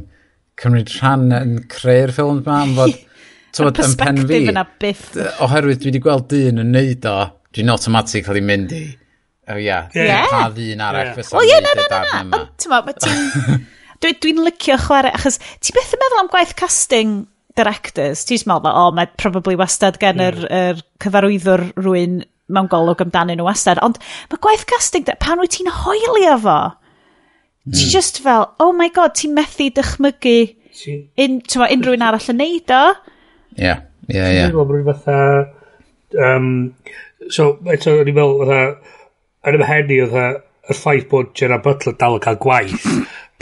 [0.60, 2.96] cymryd rhan yn creu'r ffilm yma am fod
[3.56, 4.40] tywod yn pen fi.
[4.52, 5.10] yna byth.
[5.44, 7.18] Oherwydd dwi wedi gweld dyn yn neud o,
[7.54, 8.84] dwi'n automatically mynd i.
[9.50, 12.42] O ia, pa ddyn arall fysa yn neud y darn yma.
[12.80, 13.68] Ond ti'n...
[14.00, 17.18] Dwi'n licio chwarae, achos ti beth yn meddwl am gwaith casting
[17.60, 20.50] directors, ti'n meddwl, o, oh, mae probably wastad gen yr, mm.
[20.50, 22.20] yr er cyfarwyddwr rwy'n
[22.50, 23.80] mewn golwg amdanyn nhw wastad.
[23.84, 24.00] Ond
[24.32, 27.76] mae gwaith casting, pan wyt ti'n hoelio fo, mm.
[27.76, 30.36] ti'n just fel, oh my god, ti'n methu dychmygu
[30.74, 30.98] si.
[31.20, 32.84] un, unrhyw un arall yn neud o.
[33.56, 33.74] Ie,
[34.08, 34.44] ie, ie.
[34.46, 35.22] Ti'n meddwl bod fatha...
[36.10, 36.46] Um,
[37.30, 38.94] so, eto, o'n i'n meddwl, fatha,
[39.46, 40.30] yn ymhenni, fatha,
[40.70, 42.86] y ffaith bod Gerard Butler dal yn cael gwaith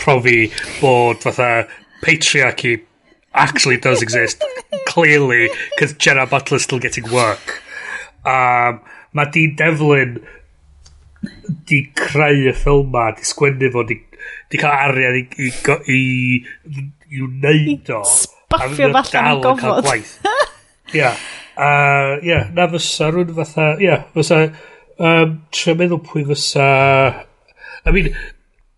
[0.00, 0.48] profi
[0.80, 1.66] bod fatha
[2.04, 2.78] patriarchy
[3.34, 4.42] actually does exist,
[4.86, 7.62] clearly, because Gerard Butler's still getting work.
[8.24, 8.80] Um,
[9.12, 10.18] mae Dean Devlin
[11.68, 13.96] di creu y ffilm ma, di sgwennu fo, di,
[14.50, 15.50] di cael arian i, i,
[15.94, 16.00] i,
[17.08, 18.02] i wneud o.
[18.06, 19.88] Sbaffio falla'n gofod.
[20.96, 21.12] Ia.
[21.58, 24.42] Ia, uh, na fysa rhywun fatha, ia, yeah, fysa,
[24.98, 26.68] um, tre meddwl pwy fysa,
[27.88, 28.12] I mean,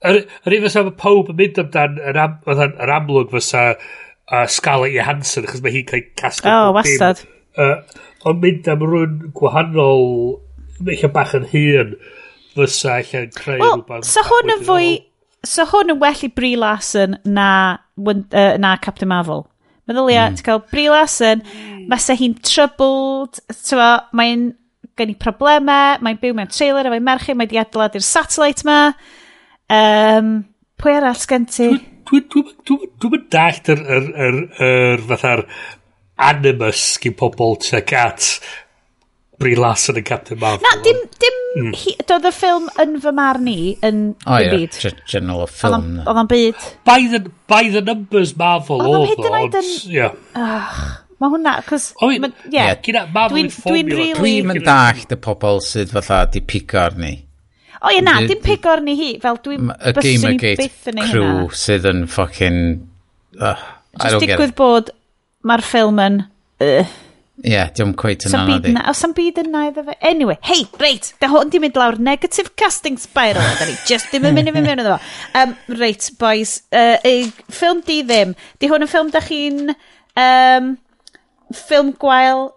[0.06, 3.66] yr un fysa mae pob yn mynd amdan yr am, amlwg fysa,
[4.30, 7.22] uh, Scarlett Johansson achos mae hi'n cael casglu oh, wastad
[7.58, 7.76] uh,
[8.28, 10.08] ond mynd am rhywun gwahanol
[10.88, 11.94] eich bach yn hun
[12.56, 14.90] fysa eich yn creu well, rhywbeth so hwn yn fwy
[15.46, 19.46] so hwn yn well i Brie Larson na, uh, na Captain Marvel
[19.90, 20.38] Meddylia, mm.
[20.38, 21.86] ti'n cael Brie Larson, hmm.
[21.90, 23.40] masa hi'n troubled,
[24.14, 24.50] mae'n
[25.00, 28.92] gen i problemau, mae'n byw mewn trailer, mae'n merchu, mae'n di adlad i'r satellite ma.
[29.72, 30.32] Um,
[30.80, 31.72] pwy arall sgen ti?
[32.10, 35.44] dwi'n dwi, dwi, dwi dallt yr, yr, yr, yr fatha'r
[36.30, 38.34] animus gyn pobl tuag at
[39.40, 40.66] Brie Larson yn Captain Marvel.
[40.66, 41.76] Na, dim, dim mm.
[41.80, 44.76] hi, doedd y ffilm yn fy marn i yn oh, y byd.
[44.76, 45.86] O ie, general ffilm.
[46.02, 46.66] Oedd o'n byd.
[46.88, 49.70] By the, by the numbers Marvel oedd o'n hyd yn oed yn...
[49.94, 50.18] Yeah.
[51.20, 51.90] Mae hwnna, cos...
[52.04, 52.20] O, ie,
[52.52, 52.76] yeah.
[52.84, 53.08] yeah.
[53.32, 53.48] dwi'n
[53.88, 54.12] really...
[54.18, 57.14] Dwi'n mynd dach dy pobl sydd fatha di pico arni.
[57.80, 61.12] O ie na, dim pigor ni hi, fel dwi'n byswn i byth yn ei hynna.
[61.12, 62.58] crew sydd yn ffocin...
[63.38, 63.68] Uh,
[64.00, 64.90] Just digwydd bod
[65.48, 66.18] mae'r ffilm yn...
[66.60, 66.82] Uh,
[67.40, 68.74] Ie, yeah, diolch cweith yn anodd i.
[68.90, 69.94] Os am byd yna iddo fe.
[70.10, 73.46] Anyway, hei, reit, da hwn di mynd lawr negative casting spiral.
[73.56, 75.14] da ni just ddim yn mynd i mewn iddo fo.
[75.40, 78.36] Um, reit, boys, uh, e, ffilm di ddim.
[78.60, 79.72] Di hwn yn ffilm da chi'n...
[80.20, 80.74] Um,
[81.56, 82.50] ffilm gwael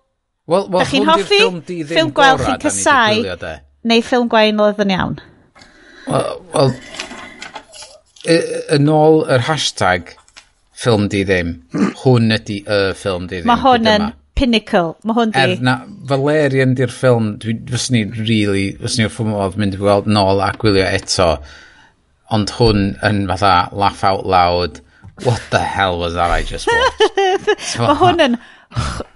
[0.45, 3.23] Wel, well, da chi'n hoffi, ffilm, di ddim ffilm gwael chi'n casau,
[3.89, 5.15] neu ffilm gwein oedd yn iawn?
[6.07, 6.73] Wel, well,
[8.77, 10.13] yn ôl yr hashtag
[10.83, 11.55] ffilm di ddim,
[12.03, 13.49] hwn ydi y ffilm di ddim.
[13.49, 14.07] Mae hwn yn
[14.39, 15.43] pinnacle, mae hwn di...
[15.43, 15.75] Er na,
[16.09, 17.35] Valerian di'r ffilm,
[17.71, 21.29] fes ni really, fes ni'r ffilm oedd mynd i weld nôl a gwylio eto,
[22.33, 24.81] ond hwn yn fatha laugh out loud,
[25.23, 27.79] what the hell was that I just watched?
[27.83, 28.39] mae hwn yn...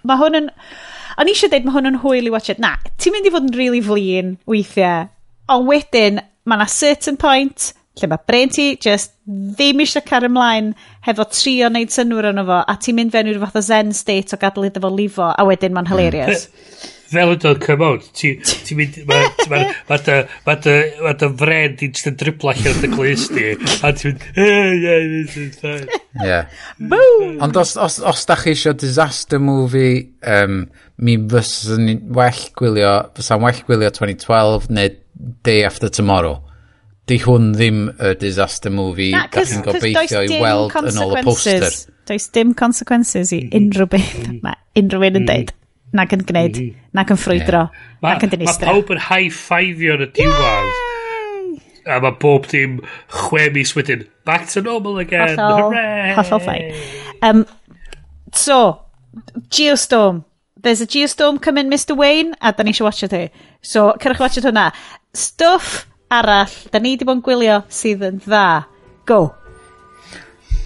[0.05, 0.51] Mae hwn yn...
[1.17, 2.61] O'n i eisiau dweud mae hwn yn hwyl i watch it.
[2.61, 5.07] Na, ti'n mynd i fod yn really flin weithiau.
[5.49, 10.73] Ond wedyn, mae yna certain point lle mae brain ti just ddim eisiau car ymlaen
[11.07, 14.35] hefo trio wneud synwyr yno fo, a ti'n mynd fewn i'r fath o zen state
[14.35, 16.47] o gadael iddo fo lifo, a wedyn mae'n hilarious.
[17.07, 20.57] Fel ydo'n come out, ti'n ti mynd, mae dy ma
[21.39, 24.25] fren di'n just yn driblo allan dy glis di, a ti'n mynd,
[24.83, 25.87] yeah, this is fine.
[26.19, 26.51] Yeah.
[26.77, 27.39] Boom!
[27.45, 30.65] Ond os, os, os da chi eisiau disaster movie, um,
[30.97, 34.95] mi fyswn i'n well gwylio, fysa'n well gwylio 2012 neu
[35.45, 36.41] Day After Tomorrow.
[37.07, 41.23] Di hwn ddim y disaster movie Na, cys, gallen gobeithio i weld yn ôl y
[41.23, 41.69] poster.
[42.07, 43.61] Does dim consequences i mm-hmm.
[43.61, 44.41] unrhyw beth mm-hmm.
[44.43, 45.31] mae unrhyw un yn mm-hmm.
[45.31, 45.55] deud
[45.95, 46.59] nac yn gwneud,
[46.97, 47.95] nac yn ffrwydro, yeah.
[48.03, 48.67] nac yn dynistra.
[48.67, 50.83] Mae pawb yn high-fiveio yn y diwedd.
[51.87, 52.81] A mae bob dim
[53.15, 56.11] chwe mis wedyn, back to normal again, hollol, hooray!
[56.17, 56.57] Hollol fai.
[57.23, 57.45] Um,
[58.35, 58.59] so,
[59.47, 60.25] Geostorm,
[60.61, 63.29] there's a geostorm coming, Mr Wayne, a da ni eisiau watch ti.
[63.61, 64.71] So, cerwch watch hwnna.
[65.17, 68.43] stuff arall, da ni di bod yn gwylio sydd yn dda.
[69.09, 69.21] Go!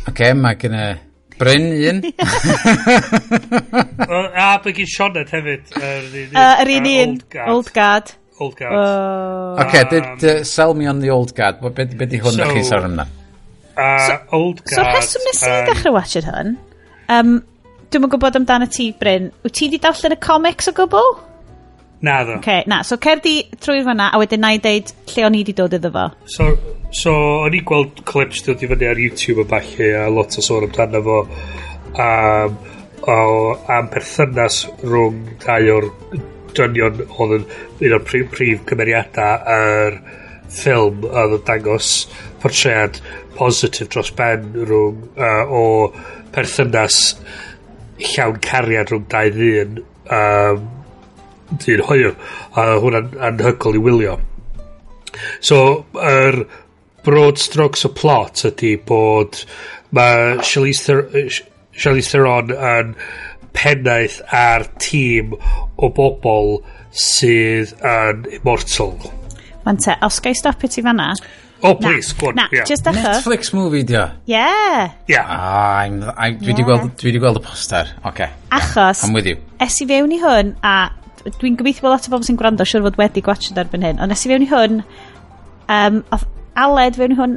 [0.01, 0.89] Oce, okay, mae gen i
[1.41, 2.01] Bryn un.
[4.37, 5.71] a, be gyn Sionet hefyd.
[5.79, 7.15] Yr un uh, un,
[7.47, 8.13] Old Guard.
[8.37, 8.75] Old Guard.
[8.77, 11.63] Uh, Oce, okay, um, sell me on the Old Guard.
[11.63, 13.07] Be, be di hwn so, da chi sawr yna?
[13.71, 14.75] Uh, so, old Guard.
[14.75, 16.53] So, rheswm nes i ddechrau um, watchad hwn,
[17.17, 17.33] um,
[17.91, 19.29] dwi'n yn gwybod amdano ti, Bryn.
[19.43, 21.09] Wyt ti wedi darllen y comics o gwbl?
[22.01, 22.39] Na ddo.
[22.39, 25.41] Okay, na, so cer di trwy'r fanna, a wedyn na i deud lle o'n i
[25.43, 26.05] wedi dod iddo fo.
[26.33, 26.47] So,
[26.97, 27.13] so
[27.45, 30.65] o'n i gweld clips dod i fyny ar YouTube a falle, a lot o sôn
[30.69, 31.19] amdano fo,
[32.07, 32.55] um,
[33.01, 33.17] o,
[33.75, 35.91] am perthynas rhwng dau o'r
[36.57, 37.45] dynion oedd yn
[37.85, 39.99] un o'r prif, prif cymeriadau yr
[40.51, 41.91] ffilm oedd yn dangos
[42.41, 42.97] portread
[43.37, 45.63] positif dros ben rhwng uh, o
[46.33, 47.01] perthynas
[48.09, 49.79] llawn cariad rhwng dau ddyn
[50.17, 50.67] um,
[51.61, 52.11] dyn hoiw
[52.57, 54.17] a hwnna'n anhygol i wylio
[55.43, 55.61] so
[55.99, 56.45] yr er
[57.05, 59.41] broad strokes o plot ydy bod
[59.95, 61.31] mae Charlize, Ther
[61.73, 62.93] Charlize Theron yn
[63.57, 66.59] pennaeth ar tîm o bobl
[66.91, 68.95] sydd yn immortal
[69.61, 71.11] Fante, os gai stopio ti fanna?
[71.63, 72.35] Oh, please, go on.
[72.35, 72.65] Na, yeah.
[72.65, 73.21] just achos.
[73.21, 74.09] Netflix movie, dio?
[74.25, 74.93] Yeah.
[75.07, 75.25] Yeah.
[75.27, 76.69] Ah, I'm, I'm, dwi wedi yeah.
[76.71, 77.91] gweld, dwi wedi gweld y poster.
[78.01, 78.09] Oce.
[78.09, 78.29] Okay.
[78.49, 79.03] Achos.
[79.05, 79.37] I'm with you.
[79.61, 80.89] es i fewn i hwn, a
[81.37, 84.13] dwi'n gobeithio bod lot o bobl sy'n gwrando, siwr fod wedi gwachod erbyn hyn, ond
[84.15, 84.83] es i fewn i hwn,
[85.69, 86.29] um, oedd
[86.61, 87.35] Aled fewn i hwn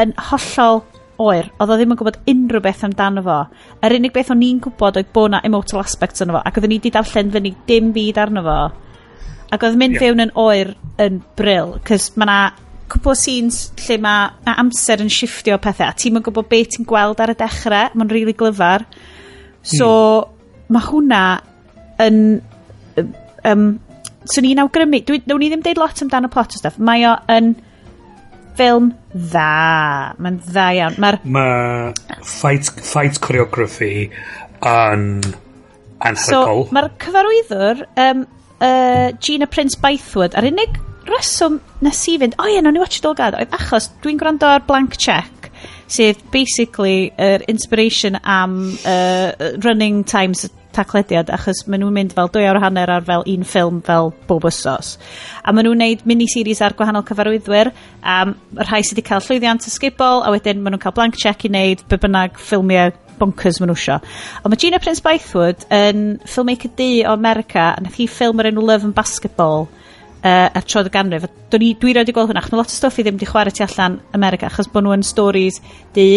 [0.00, 0.80] yn hollol
[1.20, 3.36] oer, oedd o ddim yn gwybod unrhyw beth amdano fo.
[3.84, 6.72] Yr unig beth o'n i'n gwybod oedd bod na emotional aspects yno fo, ac oeddwn
[6.72, 8.56] ni wedi darllen fyny dim byd arno fo.
[9.52, 10.06] Ac oedd mynd yeah.
[10.06, 10.72] fewn yn oer
[11.04, 12.38] yn bryl, cys mae na
[12.94, 16.86] cwpl o scenes lle mae, mae amser yn shiftio pethau, a ti'n gwybod beth ti'n
[16.88, 18.86] gweld ar y dechrau, mae'n rili really glyfar.
[19.64, 20.74] So, hmm.
[20.76, 21.22] mae hwnna
[22.04, 22.20] yn...
[23.44, 23.66] Um,
[24.24, 27.14] so ni'n awgrymu, dwi, nawn ni ddim deud lot amdano plot o stuff, mae o
[27.34, 27.52] yn
[28.54, 29.48] ffilm dda.
[30.22, 30.98] Mae'n dda iawn.
[31.02, 31.20] Mae'r...
[31.36, 34.08] Mae fight, fight choreography
[34.64, 35.04] yn
[36.04, 36.64] anhygol.
[36.64, 38.26] So, mae'r cyfarwyddwr, um,
[38.60, 43.02] uh, Gina Prince Bythwood ar unig reswm nes i fynd, o ie, no ni watch
[43.04, 45.50] Dolgad, oedd achos dwi'n gwrando ar Blank Check,
[45.90, 48.58] sydd basically yr er inspiration am
[48.88, 49.32] uh,
[49.64, 53.80] running times taclediad, achos maen nhw'n mynd fel dwy awr hanner ar fel un ffilm
[53.86, 54.96] fel bob ysos.
[55.44, 57.70] A maen nhw'n neud miniseries ar gwahanol cyfarwyddwyr,
[58.02, 61.46] a um, rhai sydd wedi cael llwyddiant ysgubol, a wedyn maen nhw'n cael blank check
[61.46, 64.00] i wneud be bynnag ffilmiau bonkers maen nhw isio.
[64.42, 68.50] Ond mae Gina Prince Bythwood yn filmmaker du o America, a nath hi ffilm o'r
[68.50, 69.68] enw Love and Basketball,
[70.24, 71.28] uh, a troedd y ganrif.
[71.52, 73.64] Dwi, dwi rhaid i gweld hwnna, achos lot o stwff i ddim wedi chwarae tu
[73.66, 75.60] allan America, achos bod nhw yn stories
[75.96, 76.08] du,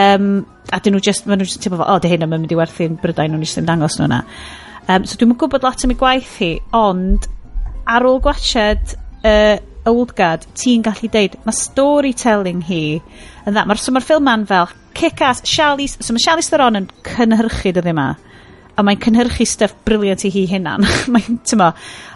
[0.00, 0.30] um,
[0.72, 2.54] a dyn nhw just, maen nhw just teimlo fel, o, oh, dy hyn yma'n mynd
[2.54, 4.24] i werthu'n Brydain, nhw'n eisiau ddim dangos nhw'na.
[4.88, 7.28] Um, so dwi'n gwybod lot am ei gwaith hi, ond
[7.88, 9.56] ar ôl gwachod uh,
[9.88, 12.84] Old Guard, ti'n gallu deud, mae storytelling hi
[13.44, 13.66] yn dda.
[13.68, 17.92] Mae'r so ma ffilm ma'n fel kick-ass, Charlize, so mae Charlize Theron yn cynhyrchu dyddi
[17.92, 18.14] yma
[18.74, 20.86] a mae'n cynhyrchu stuff briliant i hi hunan.
[21.14, 21.70] mae'n, tymo,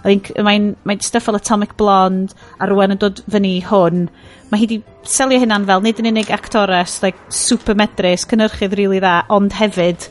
[0.05, 4.09] mae'n, mae stuff fel Atomic Blonde, a rwan yn dod fyny hwn.
[4.51, 8.99] Mae hi di selio hynna'n fel nid yn unig actores, like, super medrus, cynhyrchydd rili
[8.99, 10.09] really dda, ond hefyd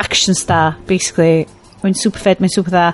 [0.00, 1.44] action star, basically.
[1.82, 2.90] Mae'n super fed, mae'n super dda.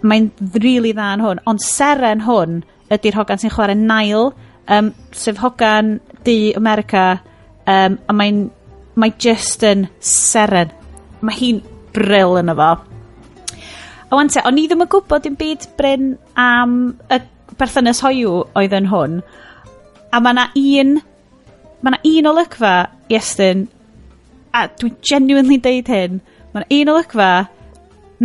[0.00, 4.30] Mae'n rili really dda yn hwn, ond seren hwn ydy'r hogan sy'n chwarae Nile,
[4.72, 7.20] um, sef hogan di America,
[7.68, 8.46] um, a mae'n
[9.00, 10.72] mae just yn seren.
[11.20, 11.60] Mae hi'n
[11.94, 12.70] bril yn efo.
[14.10, 16.72] A wan te, o'n i ddim yn gwybod dim byd Bryn am
[17.14, 17.20] y
[17.60, 19.20] berthynas hoiw oedd yn hwn.
[20.10, 20.96] A mae yna un,
[21.80, 22.74] mae yna un olygfa,
[23.12, 23.68] Iestyn,
[24.50, 26.18] a dwi'n genuinely deud hyn,
[26.50, 27.30] mae yna un olygfa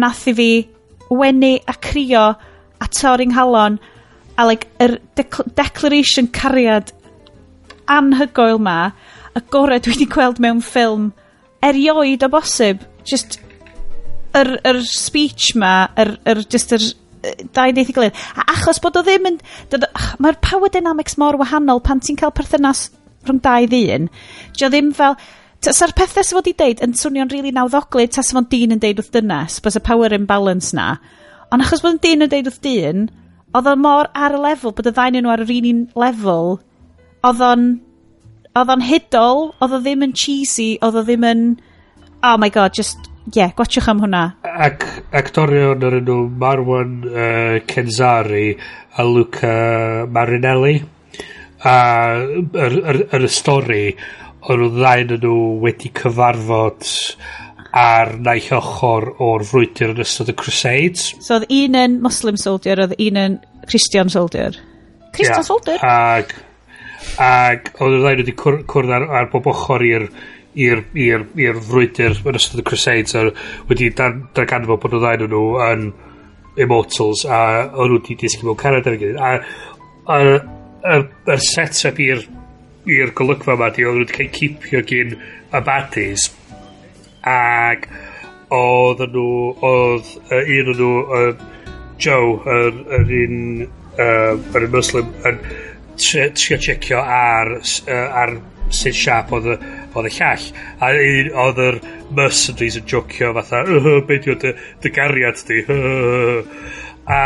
[0.02, 0.50] nath i fi
[1.14, 2.26] wenu a crio
[2.82, 3.78] a torri'n halon
[4.38, 6.92] a like, yr decl declaration cariad
[7.86, 8.92] anhygoel ma,
[9.38, 11.12] y gorau dwi wedi gweld mewn ffilm
[11.66, 13.40] erioed o bosib, just
[14.40, 16.86] yr, yr speech ma, yr, yr, just yr,
[17.56, 18.20] dau neith i gilydd.
[18.38, 19.40] A achos bod o ddim yn...
[20.24, 22.90] Mae'r power dynamics mor wahanol pan ti'n cael perthynas
[23.26, 24.10] rhwng dau ddyn.
[24.58, 25.18] Dio ddim fel...
[25.66, 29.00] Sa'r pethau sef wedi deud yn swnio'n rili really nawddoglu, tas fo'n dyn yn deud
[29.02, 30.92] wrth dynas, bys y power imbalance na.
[31.50, 33.08] Ond achos bod yn dyn yn deud wrth dyn,
[33.56, 36.56] oedd o mor ar y lefel, bod y ddain nhw ar yr un lefel,
[37.26, 37.68] oedd o'n...
[38.56, 41.42] Oedd o'n hudol, oedd o ddim yn cheesy, oedd o ddim yn...
[42.22, 44.24] Oh my god, just yeah, gwachwch am hwnna.
[44.46, 44.86] Ac
[45.16, 48.52] actorion yr enw Marwan uh, Kenzari
[48.98, 50.78] a Luca Marinelli.
[51.66, 51.78] A
[52.22, 53.86] yr, yr, yr y stori,
[54.46, 56.86] o'n nhw ddain yn nhw wedi cyfarfod
[57.76, 61.10] ar naill ochr o'r frwydr yn ystod y Crusades.
[61.26, 64.56] So oedd un yn Muslim soldier, oedd un yn Christian soldier.
[65.16, 65.82] Christian yeah, soldier?
[65.82, 66.36] Ag,
[67.18, 70.08] ag oedd y ddain wedi cwrdd ar, ar bob ochr i'r
[70.56, 73.26] i'r i'r i'r frwydr yn ystod y Crusades a
[73.70, 75.88] wedi dan, darganfod bod y ddau nhw yn
[76.64, 79.34] Immortals a o'n nhw wedi disgyn mewn Canada a
[80.16, 80.32] a'r
[80.86, 82.24] er, yr set-up i'r
[82.96, 86.30] i'r golygfa yma di oedd nhw wedi cael cipio gyn y baddies
[87.32, 87.88] ac
[88.56, 89.30] oedd nhw
[89.70, 91.46] oedd uh, un o'n nhw uh,
[92.02, 95.40] Joe yr, yr un uh, yr Muslim yn
[95.96, 98.36] trio checio ar, uh, ar
[98.70, 99.58] sut siap oedd y,
[99.96, 100.48] oedd y llall.
[100.84, 101.78] A un oedd yr
[102.16, 104.42] mercenaries yn jocio fatha uh, be di diw'n
[104.84, 105.62] dy, gariad di?
[107.06, 107.18] A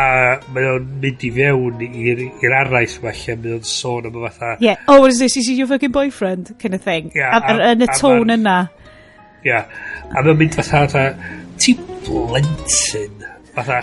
[0.51, 4.49] mae o'n mynd i fewn i'r araith ma lle mae o'n sôn am y fatha
[4.59, 5.37] yeah oh what is this?
[5.39, 6.51] Is he your fucking boyfriend?
[6.59, 7.13] Kind of thing.
[7.15, 8.57] Yeah, a, a, yn y tôn yna.
[9.47, 9.71] Yeah
[10.09, 11.05] a mae'n mynd fatha fatha
[11.61, 11.75] ti
[12.07, 13.15] blentyn.
[13.59, 13.79] Fatha,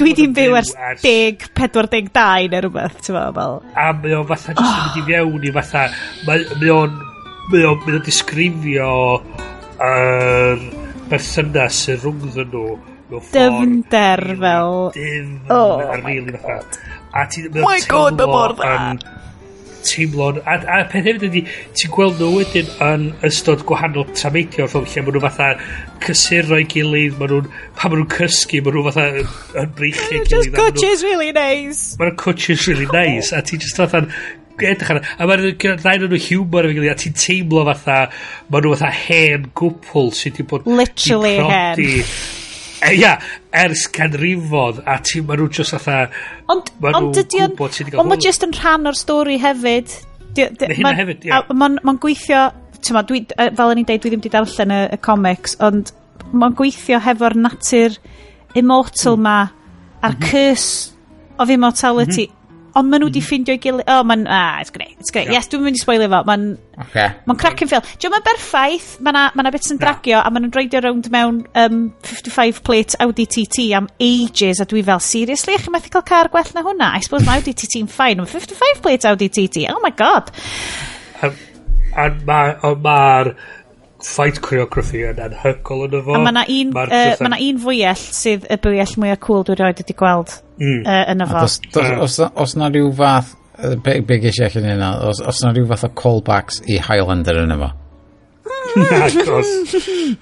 [0.00, 0.70] Dwi di'n byw ers
[1.02, 3.60] 10, 42 neu rhywbeth, ti'n meddwl?
[3.78, 5.08] A mae o'n fatha, jyst yn mynd i oh.
[5.10, 5.84] fewn i fatha,
[6.26, 6.96] mae o'n
[7.52, 8.90] mae o'n mae o disgrifio
[9.84, 10.64] yr
[11.10, 12.66] berthynas sy'n rhwngddyn nhw
[13.34, 16.80] dyfnder fel dyfnder rili fatha.
[17.14, 18.72] A Oh my god mae mor dda
[19.84, 21.42] teimlo'n a, a peth hefyd ydy
[21.76, 25.48] ti'n gweld nhw wedyn yn ystod gwahanol trameidio ffilm lle maen nhw fatha
[26.04, 29.06] cysuro i gilydd maen nhw'n Pa maen nhw'n cysgu maen nhw fatha
[29.62, 31.98] yn breichu gilydd just coaches really nice.
[32.00, 34.08] maen nhw'n coaches really nice a ti'n just fatha'n
[34.62, 35.00] edrych ar...
[35.18, 35.44] A mae'n
[35.82, 37.98] rhaid nhw humor efo'i gilydd, a ti'n teimlo fatha,
[38.52, 40.68] mae nhw fatha hen gwpl sydd wedi bod...
[40.68, 41.80] Literally hen.
[41.82, 42.04] E, ia,
[42.90, 43.28] e, yeah,
[43.64, 46.04] ers canrifodd, a ti, mae nhw just fatha...
[46.52, 47.56] Ond, ond dydy o'n...
[48.02, 49.96] Ond mae just yn rhan o'r stori hefyd.
[50.38, 51.42] Hynna hefyd, ia.
[51.52, 52.46] Mae'n ma gweithio...
[52.84, 55.94] Tyma, dwi, fel o'n i'n deud, dwi ddim wedi darllen y, y comics, ond
[56.36, 57.96] mae'n gweithio hefo'r natur
[58.60, 59.24] immortal mm.
[59.24, 59.36] ma,
[60.04, 60.28] a'r mm -hmm.
[60.28, 60.92] curse
[61.40, 62.43] of immortality mm -hmm
[62.74, 63.86] Ond maen nhw wedi ffeindio i gilydd...
[63.90, 64.24] Oh, ma'n...
[64.26, 65.28] Ah, it's great, it's great.
[65.30, 66.20] Yes, dwi'n mynd i spoilio fo.
[66.26, 66.46] Ma'n
[66.82, 67.12] okay.
[67.28, 67.84] Mae'n cracking ffil.
[68.02, 71.78] Dwi'n ma'n berffaith, ma'n ma bits yn dragio, a maen nhw'n dreigio rownd mewn um,
[72.02, 76.50] 55 plate Audi TT am ages, a dwi fel, seriously, eich methu cael car gwell
[76.56, 76.90] na hwnna?
[76.98, 80.34] I suppose mae Audi TT'n ffain, ond 55 plate Audi TT, oh my god.
[81.22, 82.82] A mae'r...
[82.82, 82.98] Ma
[84.04, 86.16] fight choreography yn anhygol yn efo.
[86.16, 89.60] A mae na un, ma uh, ma un fwyell sydd y bwyell mwyaf cool dwi'n
[89.60, 90.82] rhoi wedi gweld mm.
[90.82, 91.46] uh, yn efo.
[91.46, 93.32] Os, dos, os, os na rhyw fath,
[93.84, 97.56] be, be geisio allan yna, os, os na rhyw fath o callbacks i Highlander yn
[97.56, 97.72] efo?
[98.74, 99.50] na, gos.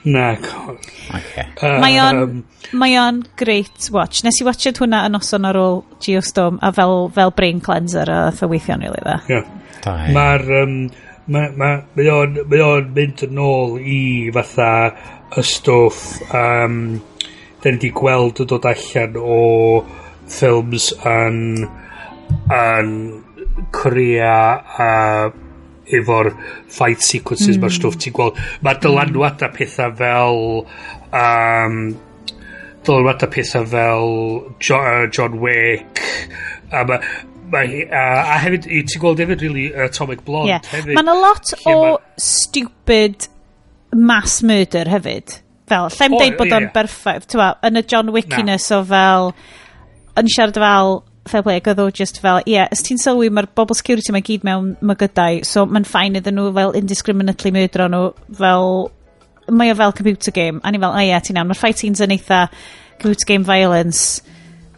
[0.04, 0.90] Na, gos.
[1.18, 1.46] Okay.
[1.82, 2.42] Mae o'n
[2.76, 4.22] mae o'n great watch.
[4.24, 8.22] Nes i watched hwnna yn noson ar ôl Geostorm a fel, fel brain cleanser a
[8.40, 9.18] weithio'n really dda.
[9.30, 9.61] Yeah.
[9.86, 10.46] Mae'r...
[10.62, 10.76] Um,
[11.30, 14.70] mae ma, ma o'n, mae o'n mynd yn ôl i fatha
[15.38, 16.80] y stwff um,
[17.62, 19.38] da ni wedi gweld yn dod allan o
[20.32, 21.38] ffilms yn,
[22.58, 22.90] yn
[23.70, 24.40] Korea
[24.82, 24.90] a
[25.92, 26.32] efo'r
[26.72, 27.62] fight sequences mm.
[27.62, 28.80] mae'r stwff ti'n gweld mae
[29.46, 30.42] a pethau fel
[31.22, 31.78] um,
[32.82, 34.08] dylanwad a pethau fel
[34.58, 36.02] John, uh, John Wick
[36.72, 36.82] a
[37.52, 38.02] Mae hi, a,
[38.32, 40.66] a hefyd, i ti'n gweld hefyd, really, Atomic Blonde yeah.
[40.72, 40.96] hefyd.
[40.96, 41.94] Mae'n a lot o ma...
[42.16, 43.28] stupid
[43.92, 45.38] mass murder hefyd.
[45.68, 46.74] Fel, lle'n deud bod o'n yeah.
[46.74, 47.28] berffaith.
[47.32, 49.32] Tywa, yn y John Wickiness o fel,
[50.20, 53.50] yn siarad fel, fair play, oedd o just fel, ie, yeah, os ti'n sylwi, mae'r
[53.56, 58.08] bobl security mae gyd mewn mygydau, so mae'n ffain iddyn nhw fel indiscriminately murdero nhw,
[58.40, 58.72] fel,
[59.52, 62.02] mae o fel computer game, a ni fel, a ie, ti'n iawn, mae'r fight scenes
[62.02, 62.46] yn eitha
[62.96, 64.22] computer game violence,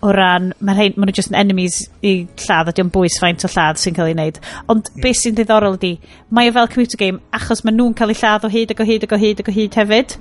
[0.05, 2.13] o ran, mae rhain, maen nhw just yn enemies i
[2.45, 4.41] lladd, a diolch bwys faint o lladd sy'n cael ei wneud.
[4.73, 5.01] Ond mm.
[5.05, 5.95] beth sy'n ddiddorol ydi,
[6.37, 8.89] mae o fel computer game, achos maen nhw'n cael ei lladd o hyd ac o
[8.89, 10.17] hyd ac o hyd ac o hyd hefyd.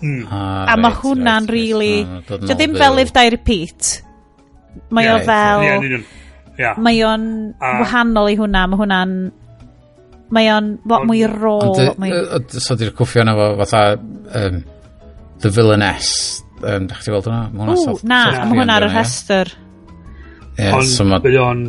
[0.00, 0.26] Mm.
[0.28, 1.94] Ah, a right, mae hwnna'n right, really...
[2.08, 3.94] Right, no, ddim fel Live Die Repeat.
[4.90, 5.64] Mae yeah, o fel...
[5.68, 6.04] Yeah,
[6.58, 6.78] yeah.
[6.80, 9.16] Mae o'n uh, wahanol i hwnna, mae hwnna'n...
[10.34, 11.74] Mae o'n lot mwy raw.
[12.56, 13.82] So di'r cwffio yna fo fatha...
[14.34, 14.64] Um,
[15.44, 17.42] the Villainess um, da chdi weld hwnna?
[17.52, 18.96] Ma hwnna Ww, self- na, self-clearing mae hwnna ar y dyna, ie.
[19.00, 19.54] rhestr.
[20.54, 21.18] Ie, so ma...
[21.20, 21.66] Ond mae o'n...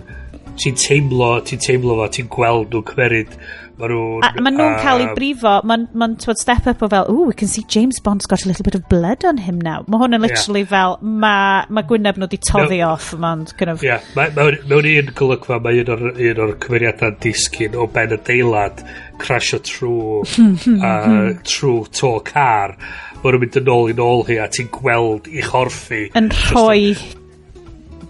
[0.55, 3.31] Ti'n teimlo, ti'n teimlo fo, ti'n gweld nhw'n cymeryd.
[3.75, 4.21] Mae nhw'n...
[4.23, 7.33] A ma nhw'n cael ei brifo, mae'n ma twod step up o fel, ooh, we
[7.35, 9.81] can see James Bond's got a little bit of blood on him now.
[9.91, 12.93] Mae hwn yn literally fel, mae ma Gwyneb nhw di toddi No.
[12.93, 13.83] off, mae'n kind of...
[13.83, 18.15] Ie, ma- mewn mewn un golygfa, mae un o'r, un o'r cymeriadau disgyn o ben
[18.15, 18.79] y deilad
[19.19, 20.23] crasio trwy,
[20.79, 22.77] uh, trwy to car
[23.25, 26.91] mae nhw'n mynd yn ôl i nôl hi a ti'n gweld i chorffi yn rhoi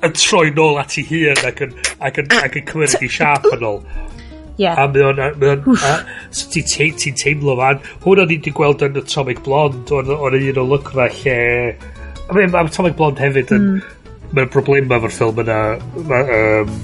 [0.04, 3.48] yn troi nôl at ei hun ac yn ac yn, ac yn cymryd i siap
[3.56, 3.80] yn ôl
[4.62, 4.76] yeah.
[4.76, 5.94] a mae o'n mae o'n a,
[6.36, 10.12] so ti'n te, ti teimlo fan hwn o'n i wedi gweld yn Atomic Blonde o'n,
[10.16, 11.38] on un o lygfa lle
[12.28, 13.96] a mae Atomic Blonde hefyd yn mm.
[14.36, 15.62] mae'n broblem efo'r ffilm yna
[16.12, 16.76] mae um,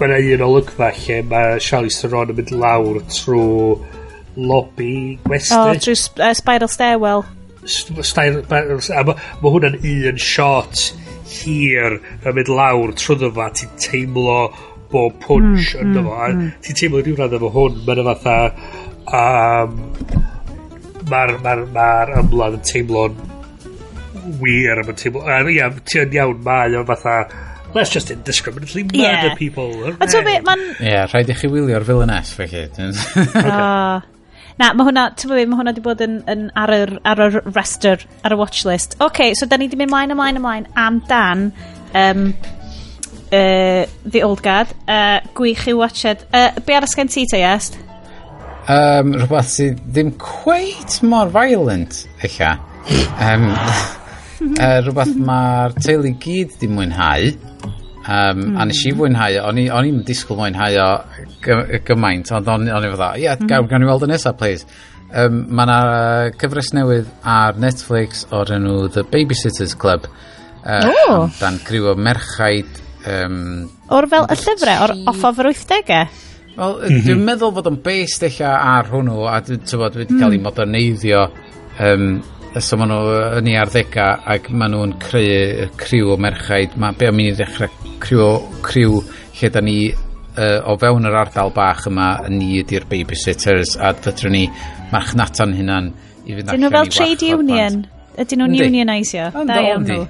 [0.00, 3.78] mae yna un olygfa lle mae Charlize Theron yn mynd lawr trwy
[4.38, 5.56] lobby gwesty.
[5.58, 7.26] O, trwy uh, Spiral Stairwell.
[7.68, 10.88] Stair, a mae ma hwnna'n un shot
[11.28, 14.38] hir yn mynd lawr trwyddo fa, ti'n teimlo
[14.92, 16.20] bob punch mm, ynddo mm, fo.
[16.28, 16.52] Mm, mm.
[16.64, 18.38] Ti'n teimlo rhyw rhan efo hwn, mae'n fatha...
[19.08, 19.80] Um,
[21.08, 21.84] Mae'r ma ma
[22.20, 23.20] ymlaen yn teimlo'n
[24.40, 25.24] wir, mae'n teimlo...
[25.24, 27.20] Uh, ia, ti'n iawn, mae o'n fatha...
[27.74, 29.34] Let's just indiscriminately murder yeah.
[29.36, 29.90] people.
[29.92, 30.68] A ti'n meddwl, mae'n...
[30.78, 32.64] Ie, yeah, rhaid i chi wylio'r villainess, felly.
[32.72, 33.44] okay.
[33.44, 34.00] uh,
[34.58, 37.28] Na, mae hwnna, ti'n fwy, mae hwnna wedi bod yn, yn ar, yr, ar y
[37.52, 38.96] rester, ar y watchlist.
[38.98, 41.44] Oce, okay, so da ni wedi mynd mlaen, ymlaen, ymlaen am dan
[41.94, 42.24] um,
[43.30, 44.74] uh, The Old Guard.
[44.88, 46.26] Uh, gwych i watched.
[46.32, 47.78] Uh, be arall sgen ti te, Iest?
[48.68, 56.74] Um, rhywbeth sydd ddim cweit mor violent, eich Um, uh, rhywbeth mae'r teulu gyd ddim
[56.80, 57.30] mwynhau.
[58.08, 58.56] Um, mm.
[58.56, 59.00] A nes i hmm.
[59.02, 60.86] fwynhau, o, o'n i'n disgwyl mwynhau o
[61.44, 64.64] gy gymaint, ond o'n i fydda, ie, yeah, gawn, gawn ni weld y nesaf, please.
[65.08, 70.08] Um, mae yna cyfres newydd ar Netflix o'r enw The Babysitters Club.
[70.64, 71.28] Uh, oh.
[71.36, 72.80] Dan griw o merchaid...
[73.08, 76.00] Um, o'r fel y llyfrau, o'r off offa 80au?
[76.58, 77.04] Wel, mm -hmm.
[77.06, 80.48] dwi'n meddwl fod o'n based eich ar hwnnw, a dwi'n bod wedi cael ei hmm.
[80.48, 81.26] moderneiddio
[81.76, 82.10] um,
[82.56, 86.76] so maen nhw yn ei arddega ac maen nhw'n creu criw o merchaid.
[86.80, 88.28] Mae be am i ni ddechrau criw,
[88.64, 89.00] criw
[89.38, 94.34] lle da ni uh, o fewn yr ardal bach yma ni ydy'r babysitters a dydyn
[94.34, 94.44] ni
[94.92, 95.90] marchnata'n hynna'n
[96.24, 97.82] i fynd allan nhw fel trade union?
[98.18, 99.32] Ydyn nhw'n unionisio?
[99.48, 100.06] Da iawn nhw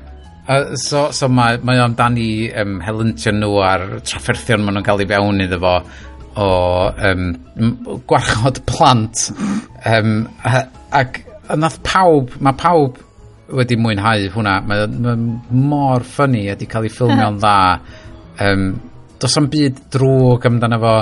[0.48, 4.86] Uh, so, so mae, mae o'n dan i um, helyntio nhw a'r trafferthion maen nhw'n
[4.86, 5.74] cael ei fewn iddo fo
[6.40, 6.46] o
[7.10, 7.26] um,
[8.08, 9.28] gwarchod plant.
[9.88, 10.24] Um,
[10.90, 11.20] ac
[11.56, 12.98] nath pawb, mae pawb
[13.58, 14.58] wedi mwynhau hwnna.
[14.68, 15.14] Mae, ma
[15.50, 17.58] mor ffynnu a wedi cael ei ffilmio'n dda.
[18.44, 18.64] Um,
[19.18, 20.96] does am byd drwg amdano fo.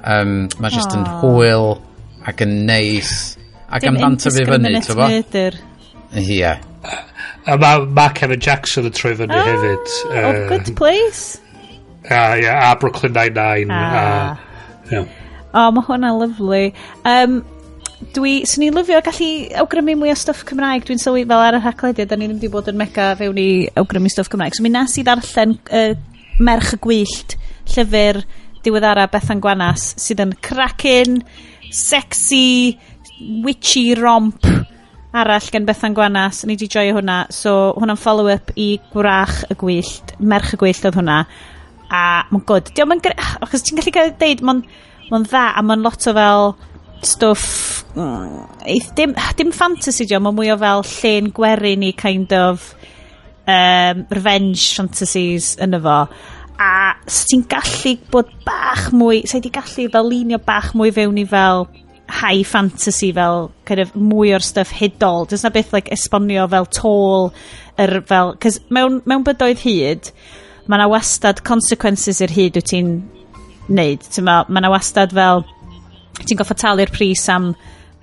[0.00, 1.74] Um, mae jyst yn hwyl
[2.28, 3.14] ac yn neis.
[3.70, 5.08] Ac Dim amdan tyfu fyny, ti'n bo?
[6.20, 6.54] Ie.
[7.50, 9.94] A mae ma Kevin Jackson yn troi fyny ah, hefyd.
[10.10, 11.38] Uh, oh, good place.
[12.10, 13.70] A, yeah, a Brooklyn Nine-Nine.
[13.70, 14.36] Ah.
[14.36, 15.08] A, yeah.
[15.50, 16.60] O, oh, mae hwnna lyflu.
[17.08, 17.40] Um,
[18.00, 19.26] Dwi, swn i'n lyfio gallu
[19.60, 20.86] awgrymu mwy o stwff Cymraeg.
[20.88, 23.50] Dwi'n sylwi fel ar y rhaglediad, da ni ddim wedi bod yn mega fewn i
[23.76, 24.56] awgrymu stwff Cymraeg.
[24.56, 25.92] So mi nes i ddarllen uh,
[26.40, 27.36] Merch y Gwyllt,
[27.74, 28.22] llyfr
[28.64, 31.18] diweddara Bethan Gwanas, sydd yn cracin,
[31.76, 32.78] sexy,
[33.44, 34.48] witchy romp
[35.12, 36.46] arall gen Bethan Gwanas.
[36.46, 37.26] Ni wedi joio hwnna.
[37.36, 40.16] So hwnna'n follow-up i Gwrach y Gwyllt.
[40.24, 41.20] Merch y Gwyllt oedd hwnna.
[41.92, 42.02] A
[42.32, 42.72] mae'n good.
[42.72, 43.22] Diolch yn...
[43.44, 46.52] Achos ti'n gallu cael deud, mae'n dda a mae'n lot o fel
[47.04, 51.90] stwff Mm, eith, dim, dim fantasy di o, mae mwy o fel lle'n gwerin i
[51.98, 52.70] kind of
[53.50, 55.98] um, revenge fantasies yn fo.
[56.60, 56.72] A
[57.10, 61.66] sy'n gallu bod bach mwy, sy'n di gallu fel linio bach mwy fewn i fel
[62.10, 65.26] high fantasy fel kind of mwy o'r stuff hydol.
[65.30, 67.30] Does na beth like esbonio fel tôl
[67.80, 68.34] yr fel...
[68.42, 70.12] Cos mewn, mewn bydoedd hyd,
[70.70, 72.94] mae na wastad consequences i'r hyd wyt ti'n
[73.70, 74.06] neud.
[74.22, 75.46] Mae ma na wastad fel...
[76.20, 77.54] Ti'n goffa talu'r pris am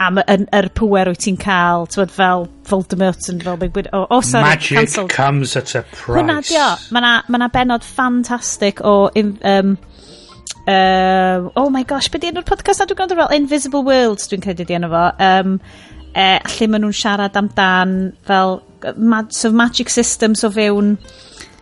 [0.04, 4.06] am yr, yr pwer wyt ti'n cael, ti'n fel Voldemort yn fel Big Widow.
[4.06, 5.10] O, oh, sorry, Magic cancelled.
[5.10, 6.18] comes at a price.
[6.20, 9.10] Hwna dio, mae na, ma na benod ffantastig o...
[9.16, 9.78] Um,
[10.68, 14.44] uh, oh my gosh, beth di enw'r podcast na dwi'n gwrando fel Invisible Worlds dwi'n
[14.46, 15.06] credu di enw fo.
[15.24, 15.60] Um,
[16.14, 17.98] uh, lle maen nhw'n siarad amdan
[18.28, 18.60] fel
[18.98, 20.98] ma so of magic systems o fewn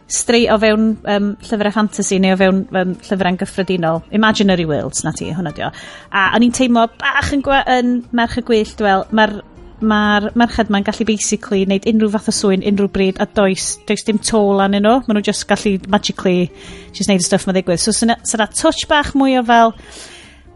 [0.08, 4.04] straight o fewn um, llyfrau fantasy neu o fewn um, llyfrau'n gyffredinol.
[4.14, 5.72] Imaginary Worlds, na ti, hwnna dio.
[6.14, 9.40] A o'n i'n teimlo bach yn, yn merch y gwyllt, wel, mae'r
[9.86, 14.06] mae'r merched ma'n gallu basically wneud unrhyw fath o swyn unrhyw bryd a does, does
[14.08, 16.48] dim tôl anyn nhw maen nhw just gallu magically
[16.96, 19.76] just wneud y stuff mae ddigwydd so syna, syna touch bach mwy o fel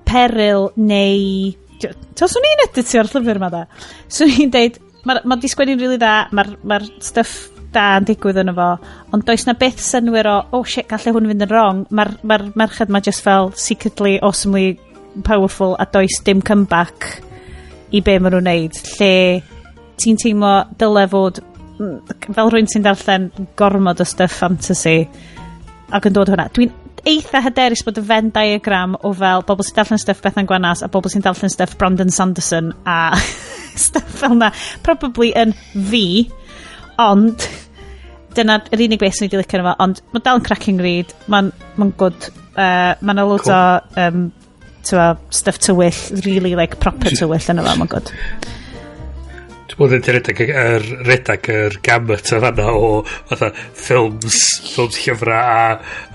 [0.07, 3.61] peril neu Tos o'n i'n editio'r llyfr yma da.
[4.11, 7.37] So i'n deud, mae ma di sgwennu'n rili really dda, mae'r ma, stuff
[7.73, 8.69] da'n digwydd yno fo,
[9.13, 12.39] ond does na beth synwyr o, oh shit, gallai hwn fynd yn wrong, mae'r ma
[12.63, 14.79] merched ma just fel secretly, awesomely
[15.25, 17.21] powerful a does dim comeback
[17.93, 19.13] i be maen nhw'n neud, lle
[19.99, 21.41] ti'n teimlo dylai fod
[21.79, 21.97] mm,
[22.35, 23.29] fel rwy'n sy'n darllen
[23.59, 25.01] gormod o stuff fantasy
[25.89, 26.47] ac yn dod hwnna.
[26.53, 26.73] Dwi'n
[27.09, 30.89] eitha hyderus bod y Venn diagram o fel bobl sy'n darllen stuff Bethan Gwanas a
[30.91, 33.17] bobl sy'n darllen stuff Brandon Sanderson a
[33.85, 34.51] stuff fel na
[34.85, 36.05] probably yn fi
[36.99, 37.47] Ond,
[38.35, 41.13] dyna yr unig beth sy'n ei licio yna fo, ond mae dal yn cracking read,
[41.31, 43.55] mae'n ma good, uh, mae'n a lot cool.
[43.55, 44.29] o um,
[44.87, 48.13] tywa, stuff tywyll, really like proper tywyll yna fo, mae'n good.
[49.69, 52.93] Dwi'n bod yn redag yr, redag yr gamut o fanna o
[53.31, 54.39] fatha ffilms,
[54.69, 55.67] ffilms llyfra a,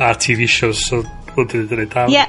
[0.05, 1.01] a TV shows, so
[1.35, 2.13] dwi'n dweud yn ei dal.
[2.13, 2.25] Ie,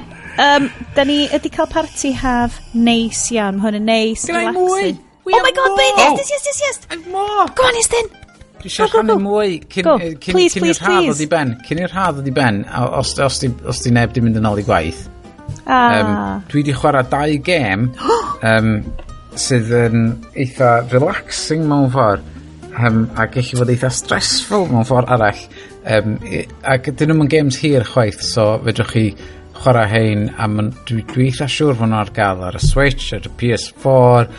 [0.46, 5.02] um, da ni ydi cael party haf neis iawn, hwn yn neis, relaxing.
[5.26, 6.86] Oh my god, babe, yes, yes, yes, yes, yes.
[6.88, 7.48] I'm more.
[7.58, 8.25] Go on, Estyn.
[8.66, 9.92] Dwi eisiau rhannu mwy cyn, go.
[10.02, 11.52] cyn, please, please, i ben.
[11.68, 12.56] Cyn i'r rhadd ddod i ben,
[12.98, 15.04] os, os, di, os di neb di mynd yn ôl i gwaith.
[15.70, 16.00] Ah.
[16.00, 16.10] Um,
[16.50, 17.86] dwi di chwarae dau gêm
[18.50, 18.72] um,
[19.46, 20.02] sydd yn
[20.34, 22.26] eitha relaxing mewn ffordd
[22.74, 25.46] um, a gallu fod eitha stressful mewn ffordd arall
[25.86, 26.18] um,
[26.74, 29.08] ac dyn nhw'n games hir chwaith so fedrwch chi
[29.62, 33.12] chwarae hein a man, dwi, dwi eitha siŵr fod nhw ar gael ar y Switch,
[33.14, 34.32] ar y PS4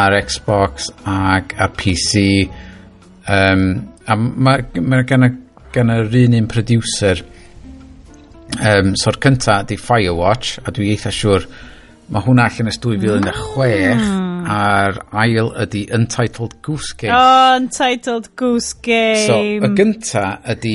[0.00, 2.28] ar Xbox ac ar PC
[3.30, 3.66] Um,
[4.06, 5.28] a mae ma gan,
[5.70, 7.20] gan yr un un producer,
[8.58, 11.46] um, so'r cynta di Firewatch, a dwi eitha siŵr,
[12.10, 14.48] mae hwnna allan ys 2006, mm.
[14.50, 17.14] a'r ail ydy Untitled Goose Game.
[17.14, 19.22] Oh, Untitled Goose Game.
[19.28, 20.24] So, y gynta
[20.56, 20.74] ydy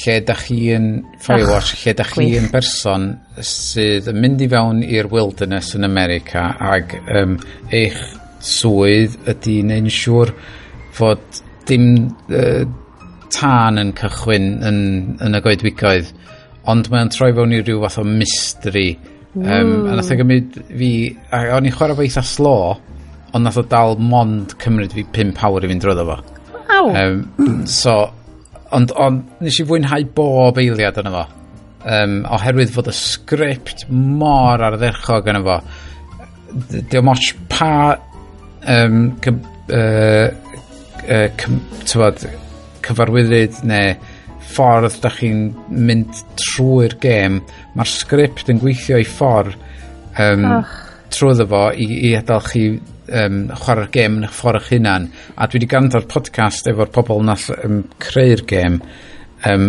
[0.00, 0.88] lle da chi yn
[1.22, 3.06] Firewatch, Ach, lle da chi yn berson
[3.38, 7.38] sydd yn mynd i fewn i'r wilderness yn America, ac um,
[7.70, 8.02] eich
[8.42, 10.34] swydd ydy neu'n siŵr
[10.98, 11.86] fod dim
[12.32, 12.64] uh,
[13.32, 14.78] tân yn cychwyn yn,
[15.24, 16.12] yn y goedwigoedd,
[16.70, 18.92] ond mae'n troi fewn i ryw fath o mystery.
[19.32, 19.44] Mm.
[19.46, 19.92] Um, a hmm.
[19.96, 20.90] nath o gymryd fi,
[21.32, 22.56] a o'n i'n chwarae fo eitha slo,
[23.32, 26.18] ond nath o dal mond cymryd fi 5 awr i fynd drwyddo fo.
[26.72, 26.90] Wow.
[27.00, 27.96] Um, so,
[28.76, 31.24] ond, ond nes i fwynhau bob eiliad yna fo.
[31.82, 35.58] Um, oherwydd fod y sgript mor ar y ddechrog yna fo.
[36.76, 37.72] Diolch moch pa
[38.68, 39.32] um, cy,
[39.72, 40.28] uh,
[41.08, 41.28] uh,
[41.88, 42.26] tywod,
[42.86, 43.94] cyfarwyddyd neu
[44.52, 47.40] ffordd da chi'n mynd trwy'r gêm,
[47.76, 49.54] mae'r sgript yn gweithio i ffordd
[50.20, 50.74] um, oh.
[51.12, 55.08] trwy fo i, i adael chi um, chwarae'r gêm yn eich ffordd eich hunan.
[55.36, 58.80] A dwi wedi gandor podcast efo'r pobl nath um, creu'r gêm,
[59.48, 59.68] um,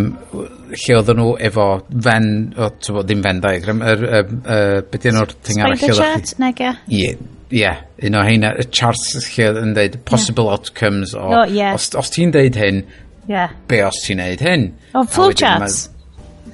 [0.74, 1.68] lle oedden nhw efo
[2.08, 2.28] fen,
[2.58, 5.80] o, tyfo, ddim fen diagram, yr, er, er, er, er, beth enw'r thing arall?
[5.80, 6.76] Spider chart, nega?
[6.92, 7.14] Ie,
[7.54, 10.58] yeah, un o heina, y charts lle yn dweud possible yeah.
[10.58, 11.76] outcomes o, oh, yeah.
[11.78, 12.84] os, os ti'n dweud hyn,
[13.30, 13.54] yeah.
[13.70, 14.72] be os ti'n dweud hyn.
[14.94, 15.86] O, oh, flowcharts.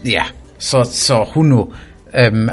[0.04, 1.70] Yeah, so, so hwnnw,
[2.14, 2.52] um,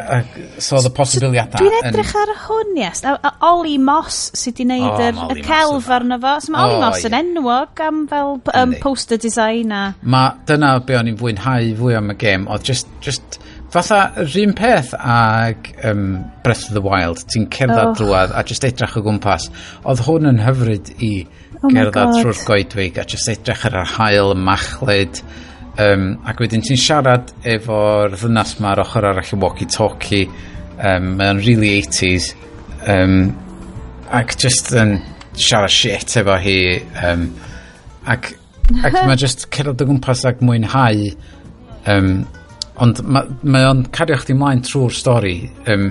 [0.59, 1.59] so the possibiliadau.
[1.59, 3.03] So, Dwi'n edrych ar hwn, yes.
[3.07, 4.87] A, a Oli Moss sydd wedi gwneud
[5.17, 6.37] oh, yr, y celf arno fo.
[6.45, 9.83] So mae Oli oh, Moss yn enwog am fel um, poster design a...
[10.03, 12.47] Ma, dyna be o'n i'n fwynhau fwy am y gêm.
[12.53, 13.41] Oedd just, just
[13.77, 16.05] fatha, yr un peth ag um,
[16.45, 17.95] Breath of the Wild, ti'n cerdded oh.
[17.99, 19.51] drwad a just edrych o gwmpas.
[19.85, 21.11] Oedd hwn yn hyfryd i
[21.61, 25.21] oh gerdded trwy'r goedwig a just edrych ar yr hael y machlid.
[25.83, 30.25] Um, ac wedyn ti'n siarad efo'r ddynas ma'r ochr arall y walkie-talkie.
[30.77, 32.33] Um, Mae'n really 80s.
[32.89, 33.35] Um,
[34.09, 34.97] ac just yn
[35.37, 36.59] siarad shit efo hi.
[37.05, 37.29] Um,
[38.09, 38.33] ac
[38.81, 41.11] ac mae just cerdded o gwmpas ac mwynhau
[41.93, 42.25] um,
[42.83, 45.37] ond mae, mae o'n cario chdi mlaen trwy'r stori
[45.73, 45.89] um,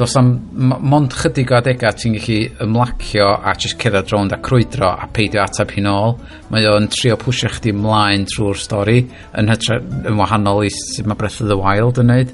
[0.00, 0.30] dos am
[0.60, 5.42] mond chydig o adegau ti'n gallu ymlacio a just cerdded rownd a crwydro a peidio
[5.44, 6.16] atab hi'n ôl.
[6.52, 11.20] Mae o'n trio pwysio chdi mlaen trwy'r stori yn, hytra, yn wahanol i sut mae
[11.20, 12.32] Breath of the Wild yn neud.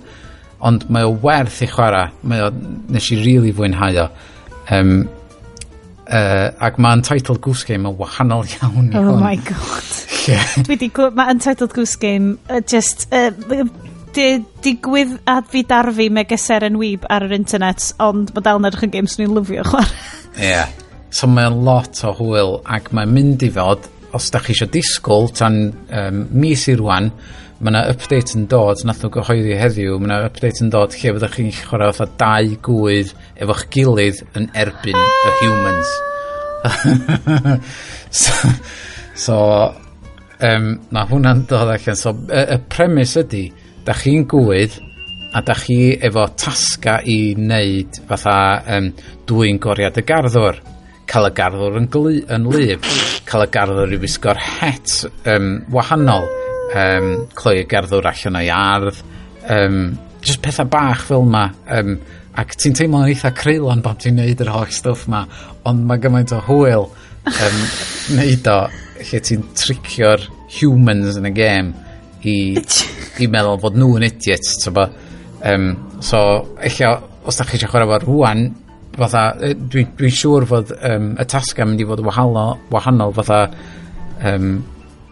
[0.66, 2.52] Ond mae o werth i chwarae mae o,
[2.94, 4.08] nes i rili really fwynhau o.
[4.76, 4.94] Um,
[6.06, 9.20] Uh, ac mae Untitled Goose Game yn wahanol iawn Oh hwn.
[9.24, 9.88] my god.
[10.28, 10.46] Yeah.
[10.66, 10.88] Dwi di...
[10.94, 13.08] gwybod Mae Untitled Goose Game uh, just...
[13.10, 13.32] Uh,
[14.16, 18.68] di- digwydd a fi darfu megeser yn wyb ar yr internet ond mae dal yn
[18.70, 19.90] edrych yn games ni'n lyfio chwarae
[20.40, 20.70] Yeah.
[21.10, 23.84] So mae'n lot o hwyl ac mae'n mynd i fod,
[24.16, 25.58] os da chi eisiau disgwyl tan
[25.90, 27.10] um, mis i rwan,
[27.58, 31.14] mae yna update yn dod, nath nhw gyhoeddi heddiw, mae yna update yn dod lle
[31.16, 35.94] fyddwch chi'n chwarae fatha dau gwydd efo'ch gilydd yn erbyn y humans.
[38.22, 38.52] so,
[39.24, 39.38] so
[40.44, 41.96] um, na hwnna'n dod allan.
[41.98, 43.46] So, y, y premis ydy,
[43.86, 44.76] da chi'n gwydd
[45.36, 48.38] a da chi efo tasga i wneud fatha
[48.76, 48.92] um,
[49.28, 50.60] dwi'n goriad y garddwr
[51.06, 52.88] cael y garddwr yn, glu, yn lyf,
[53.28, 54.94] cael y garddwr i wisgo'r het
[55.30, 56.26] um, wahanol,
[56.76, 59.00] um, cloi y gerddwr allan o'i ardd
[59.52, 59.80] um,
[60.24, 61.46] just pethau bach fel yma
[61.78, 61.96] um,
[62.36, 65.24] ac ti'n teimlo'n eitha creulon bod ti'n neud yr holl stwff ma
[65.68, 67.58] ond mae gymaint o hwyl um,
[68.18, 68.58] neud o
[69.00, 70.28] lle ti'n tricio'r
[70.58, 71.72] humans yn y game
[72.26, 72.36] i,
[73.22, 74.86] i meddwl bod nhw'n idiots tybo
[75.46, 75.72] um,
[76.04, 76.20] so
[76.60, 78.46] eich os da chi eisiau chwarae fo rwan
[78.96, 83.42] fatha dwi'n dwi, dwi siŵr fod um, y tasga mynd i fod wahanol, wahanol fatha
[84.24, 84.64] um,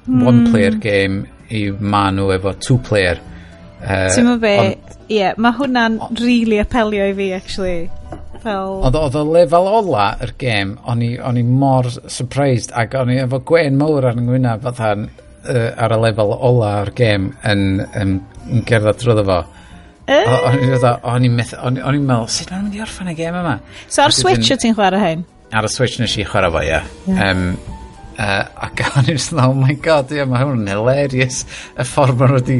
[0.06, 0.22] mm.
[0.24, 0.50] one hmm.
[0.52, 3.20] player game i ma nhw efo two player
[3.82, 7.78] uh, ti'n mynd be ie yeah, mae hwnna'n really apelio i fi actually
[8.44, 8.78] fel...
[8.84, 13.12] Oedd, oedd y lefel ola yr gêm, o'n i, on i mor surprised ac o'n
[13.14, 17.30] i efo gwen mawr ar yngwyna Ngwynaf fatha uh, ar y lefel ola o'r gêm
[17.50, 17.68] yn,
[18.00, 18.16] yn,
[18.48, 19.42] yn gerdded drwyddo fo.
[20.14, 23.58] O'n i'n meddwl, sut mae'n mynd i orffan y gêm yma?
[23.86, 25.24] So ar Switch o ti'n chwarae hyn?
[25.54, 26.82] Ar y Switch nes i chwarae fo, ie.
[27.08, 27.30] Yeah.
[27.30, 27.73] Um,
[28.14, 31.42] Uh, ac o'n i'n sôn, oh my god, ie, yeah, mae hwn yn hilarious.
[31.74, 32.58] Y ffordd maen nhw wedi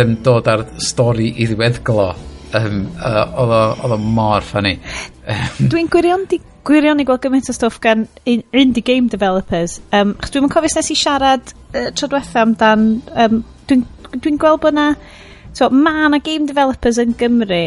[0.00, 2.10] um, dod ar stori i ddiweddglo.
[2.58, 4.74] Um, uh, oedd o mor ffynnu.
[5.70, 9.78] Dwi'n gwirion di gwirion i gweld gymaint o stwff gan indie game developers.
[9.94, 12.86] Um, dwi'n mynd cofio nes i siarad uh, tro diwetha amdan...
[13.14, 13.86] Um, dwi'n
[14.16, 14.92] dwi, gweld bod na...
[15.56, 17.64] So, mae na game developers yn Gymru,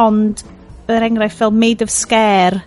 [0.00, 0.40] ond
[0.88, 2.62] yr enghraifft fel Made of Scare,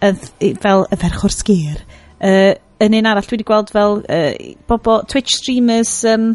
[0.00, 1.84] fel y ferch o'r sgir,
[2.26, 4.30] uh, yn un arall, dwi wedi gweld fel uh,
[4.70, 6.32] bobo, Twitch streamers um,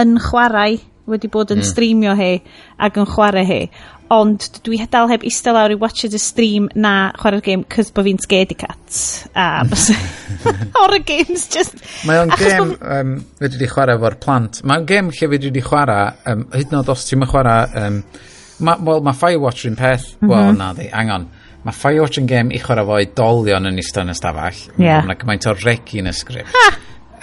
[0.00, 0.78] yn chwarae
[1.10, 1.66] wedi bod yn mm.
[1.66, 2.36] streamio hi
[2.78, 3.64] ac yn chwarae hi.
[4.10, 8.08] Ond dwi dal heb eistedd lawr i watch y stream na chwarae'r game cys bod
[8.08, 8.96] fi'n scaredy cat.
[9.38, 9.62] A
[10.78, 11.78] horror games just...
[12.08, 12.96] Mae o'n game bo...
[12.96, 14.64] um, fe dwi wedi chwarae efo'r plant.
[14.66, 17.70] Mae o'n game lle fe dwi wedi chwarae, um, hyd yn oed os ti'n chwarae...
[17.84, 18.04] Um,
[18.60, 20.32] Mae well, ma Firewatch yn peth, mm -hmm.
[20.34, 21.22] wel na di, angon
[21.66, 24.60] mae Firewatch yn Game i chwarae fo dolion yn eistedd yn ystafell.
[24.80, 25.04] Yeah.
[25.04, 26.54] Mae'n gymaint o regi yn y sgript.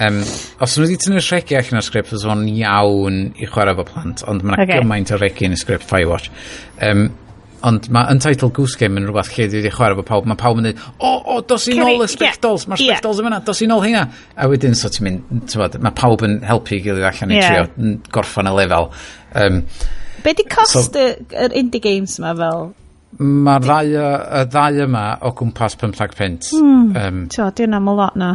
[0.05, 0.19] um,
[0.64, 4.25] os nhw wedi tynnu'r regi allan o'r sgript, fydd o'n iawn i chwarae fo plant,
[4.30, 4.82] ond mae'n okay.
[4.82, 6.30] gymaint o regi yn y sgript Firewatch.
[6.85, 7.09] Um,
[7.66, 10.69] ond mae Untitled Goose Game yn rhywbeth lle wedi chwarae fo pawb, mae pawb yn
[10.69, 12.74] dweud, o, o, dos i nôl y spectols, yeah.
[12.74, 14.03] mae'r spectols yn fyna, dos i nôl hynna.
[14.38, 17.49] A wedyn, so ti'n mynd, mae pawb yn helpu i gilydd allan i yeah.
[17.49, 18.91] trio mm, gorffan y lefel.
[19.41, 19.64] Um,
[20.22, 22.69] Be di cost so, yr indie games yma fel?
[23.18, 26.50] Mae'r ddau, y ddau yma o gwmpas 15 pint.
[26.54, 28.34] Mm, um, Tio, di hwnna lot na.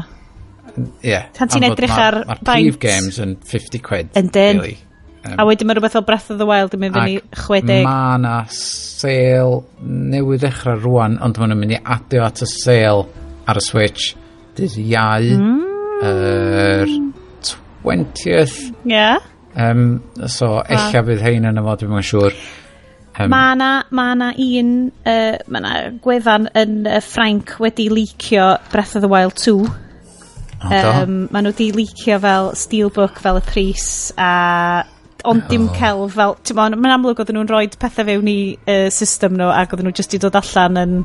[0.72, 0.86] Ie.
[1.04, 4.10] Yeah, Pan ti'n edrych ar ma, Mae'r prif games yn 50 quid.
[4.18, 4.62] Yn dyn.
[4.62, 4.78] Really.
[5.22, 7.84] Um, a wedyn mae rhywbeth o Breath of the Wild yn mynd fyny 60.
[7.86, 13.06] Mae na sale newydd ddechrau rwan, ond mae'n mynd i adio at y sale
[13.46, 14.16] ar y Switch
[14.58, 15.28] dydd iau.
[15.38, 15.60] Mm.
[16.02, 16.90] Er
[17.86, 18.58] 20th.
[18.82, 18.90] Ie.
[18.90, 19.22] Yeah.
[19.54, 21.06] Um, so, ella ah.
[21.06, 22.36] bydd hein yn y fod, dwi'n siŵr.
[23.12, 24.72] Um, mae na, ma na un,
[25.04, 29.58] uh, mae na gwefan yn uh, Frank wedi leicio Breath of the Wild 2.
[30.62, 34.32] Um, maen nhw wedi licio fel Steelbook fel y pris a
[35.28, 35.74] ond dim oh.
[35.76, 39.74] celf fel, ti'n mae'n amlwg oedden nhw'n rhoi pethau fewn i uh, system nhw ac
[39.74, 40.96] oedden nhw jyst i dod allan yn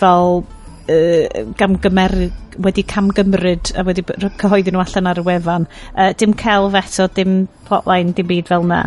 [0.00, 2.16] fel uh, gamgymer,
[2.60, 4.04] wedi camgymryd a wedi
[4.42, 5.66] cyhoeddi nhw allan ar y wefan.
[5.94, 8.84] Uh, dim celf eto, dim plotline, dim byd fel na.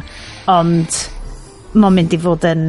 [0.51, 1.01] Ond
[1.73, 2.67] ma'n mynd i fod yn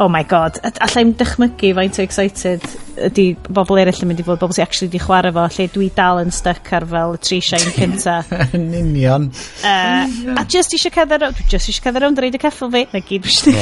[0.00, 2.64] oh my god, allai'n dychmygu faint o excited
[3.04, 5.90] ydy bobl eraill yn mynd i fod, bobl sy'n actually di chwarae fo, lle dwi
[5.96, 8.16] dal yn stuck ar fel y tri shine cynta.
[8.56, 9.28] yn union.
[9.60, 12.86] Uh, a just eisiau cedd dwi just eisiau cedd ar ond reid y ceffo fi,
[12.94, 13.54] na gyd fysdi.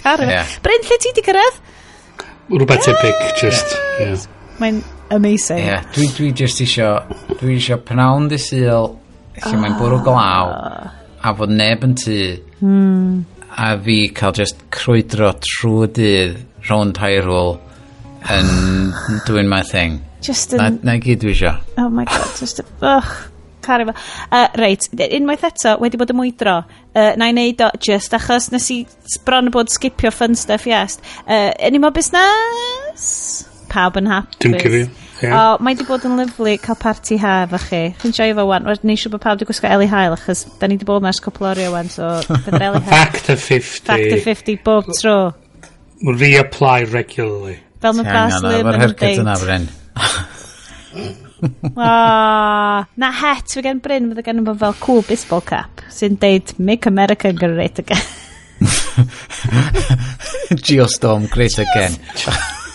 [0.00, 0.24] Caro.
[0.30, 0.56] Yeah.
[0.64, 1.60] Bryn, lle ti di cyrraedd?
[2.56, 3.76] Rhywbeth tebyg, just.
[4.00, 4.26] Yeah.
[4.62, 5.64] Mae'n amazing.
[5.66, 7.02] Yeah, dwi, dwi just eisiau,
[7.36, 8.94] dwi eisiau pnawn dy syl,
[9.36, 9.60] lle oh.
[9.60, 10.92] mae'n bwrw glaw, ah.
[11.20, 12.20] a fod neb yn tu.
[12.64, 13.24] Hmm
[13.56, 17.56] a fi cael just crwydro trwy dydd rhwng Tyrol
[18.32, 18.50] yn
[19.26, 20.02] doing my thing.
[20.20, 20.60] Just yn...
[20.60, 20.78] An...
[20.82, 21.56] Na, na gyd dwi eisiau.
[21.80, 22.68] Oh my god, just yn...
[22.84, 23.10] Ugh,
[23.66, 23.96] caru fo.
[24.28, 28.50] Uh, reit, unwaith eto, wedi bod y mwydro, uh, na i neud o just achos
[28.54, 28.80] nes i
[29.26, 31.00] bron bod skipio fun stuff, yes.
[31.26, 33.45] Uh, any more business?
[33.72, 34.38] pawb yn hapus.
[34.42, 34.88] Dim cyfio.
[35.22, 35.32] Yeah.
[35.32, 37.80] O, mae wedi bod yn lyflu cael parti ha efo chi.
[38.02, 38.66] Chi'n joio fo wan.
[38.68, 41.22] Wedyn ni siw bod pawb wedi gwisgo Eli Hael, achos da ni wedi bod mas
[41.24, 42.90] cwpl orio wan, so bydd Eli Hael.
[42.90, 43.86] Factor 50.
[43.88, 45.16] Factor 50 bob tro.
[46.04, 47.56] Reapply regularly.
[47.80, 49.20] Fel mae Bas Lim yn dweud.
[49.22, 49.64] yna, Bryn.
[51.76, 51.88] o,
[53.00, 56.88] na het fi gen Bryn, fydde gen i fel cool baseball cap, sy'n deud Make
[56.92, 58.04] America Great Again.
[60.66, 61.96] Geostorm Great Again.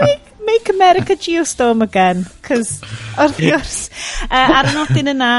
[0.00, 2.78] make, make America Geostorm again, cos
[3.16, 3.76] wrth gwrs.
[4.28, 5.32] Uh, ar y nodyn yna,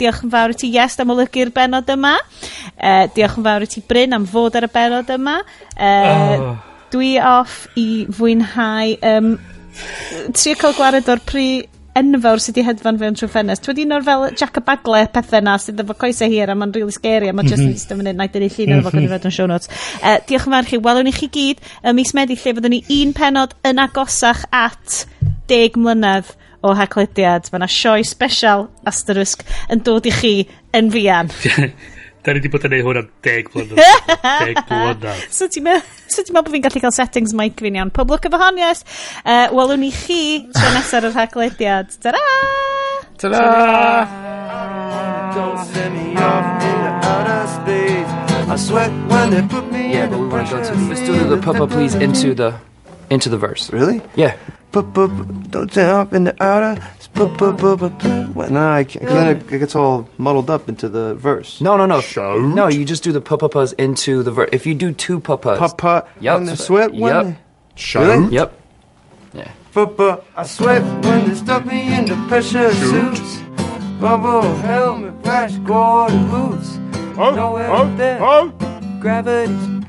[0.00, 2.16] diolch yn fawr i ti, yes, am olygu'r benod yma.
[2.76, 5.40] Uh, diolch yn fawr i ti, Bryn, am fod ar y benod yma.
[5.76, 6.52] Uh, oh.
[6.90, 9.34] Dwi off i fwynhau um,
[10.34, 11.46] trio cael gwared o'r pri
[11.98, 13.64] enfawr sydd wedi hedfan fewn trwy ffenest.
[13.64, 16.56] Dwi Wedi un o'r fel Jack a Bagle pethau na sydd efo coesau hir a
[16.58, 17.78] mae'n really scary a mae just yn mhm.
[17.78, 19.14] ystod fyny, na i dyn ni llun efo gyda mhm.
[19.14, 19.70] fod yn show notes.
[20.00, 20.82] Uh, diolch yn fawr chi.
[20.86, 25.04] Welwn i chi gyd ym mis Medi lle fyddwn ni un penod yn agosach at
[25.50, 27.50] 10 mlynedd o haglediad.
[27.50, 30.34] Mae yna sioe special asterisg yn dod i chi
[30.76, 31.32] yn fian.
[32.20, 33.80] Da ni wedi bod yn neud hwn am deg blynedd.
[34.44, 35.22] deg blynedd.
[35.32, 37.92] so ti'n meddwl bod fi'n gallu cael settings mic fi'n iawn?
[37.96, 38.84] Poblwch efo honiest,
[39.24, 41.96] uh, welwn ni chi tro nesaf yr haglediad.
[42.04, 42.24] Ta-ra!
[43.20, 43.44] Ta-ra!
[45.34, 48.10] Don't send me off into outer space
[48.50, 50.88] I sweat when they put me yeah, in Yeah, but we weren't going to the...
[50.88, 52.58] Let's do the papa please into the...
[53.10, 53.72] into the verse.
[53.72, 54.00] Really?
[54.14, 54.36] Yeah.
[54.72, 56.80] Put, put, put, don't send off in the outer.
[57.14, 58.28] Put, put, put, put, put.
[58.36, 59.04] Well, no, I can't.
[59.04, 61.60] 'cause then it, it gets all muddled up into the verse.
[61.60, 62.00] No, no, no.
[62.38, 64.48] No, you just do the papas into the verse.
[64.52, 65.58] If you do two papas.
[65.58, 66.34] Papa, Yep.
[66.36, 67.24] when they sweat, when Yep.
[67.26, 68.34] they- Really?
[68.34, 68.56] Yep.
[69.72, 73.38] But, but I sweat when they stuff me in the pressure suits.
[74.00, 76.78] Bubble, helmet, flash, guard, boots.
[77.18, 78.18] Oh, Nowhere oh, there.
[78.20, 78.52] oh.
[79.00, 79.84] Gravity's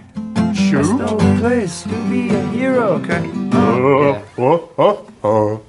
[0.72, 0.95] Shoot.
[0.95, 2.93] no place to be a hero.
[2.93, 3.30] Okay.
[3.51, 5.61] Oh, oh, oh, oh.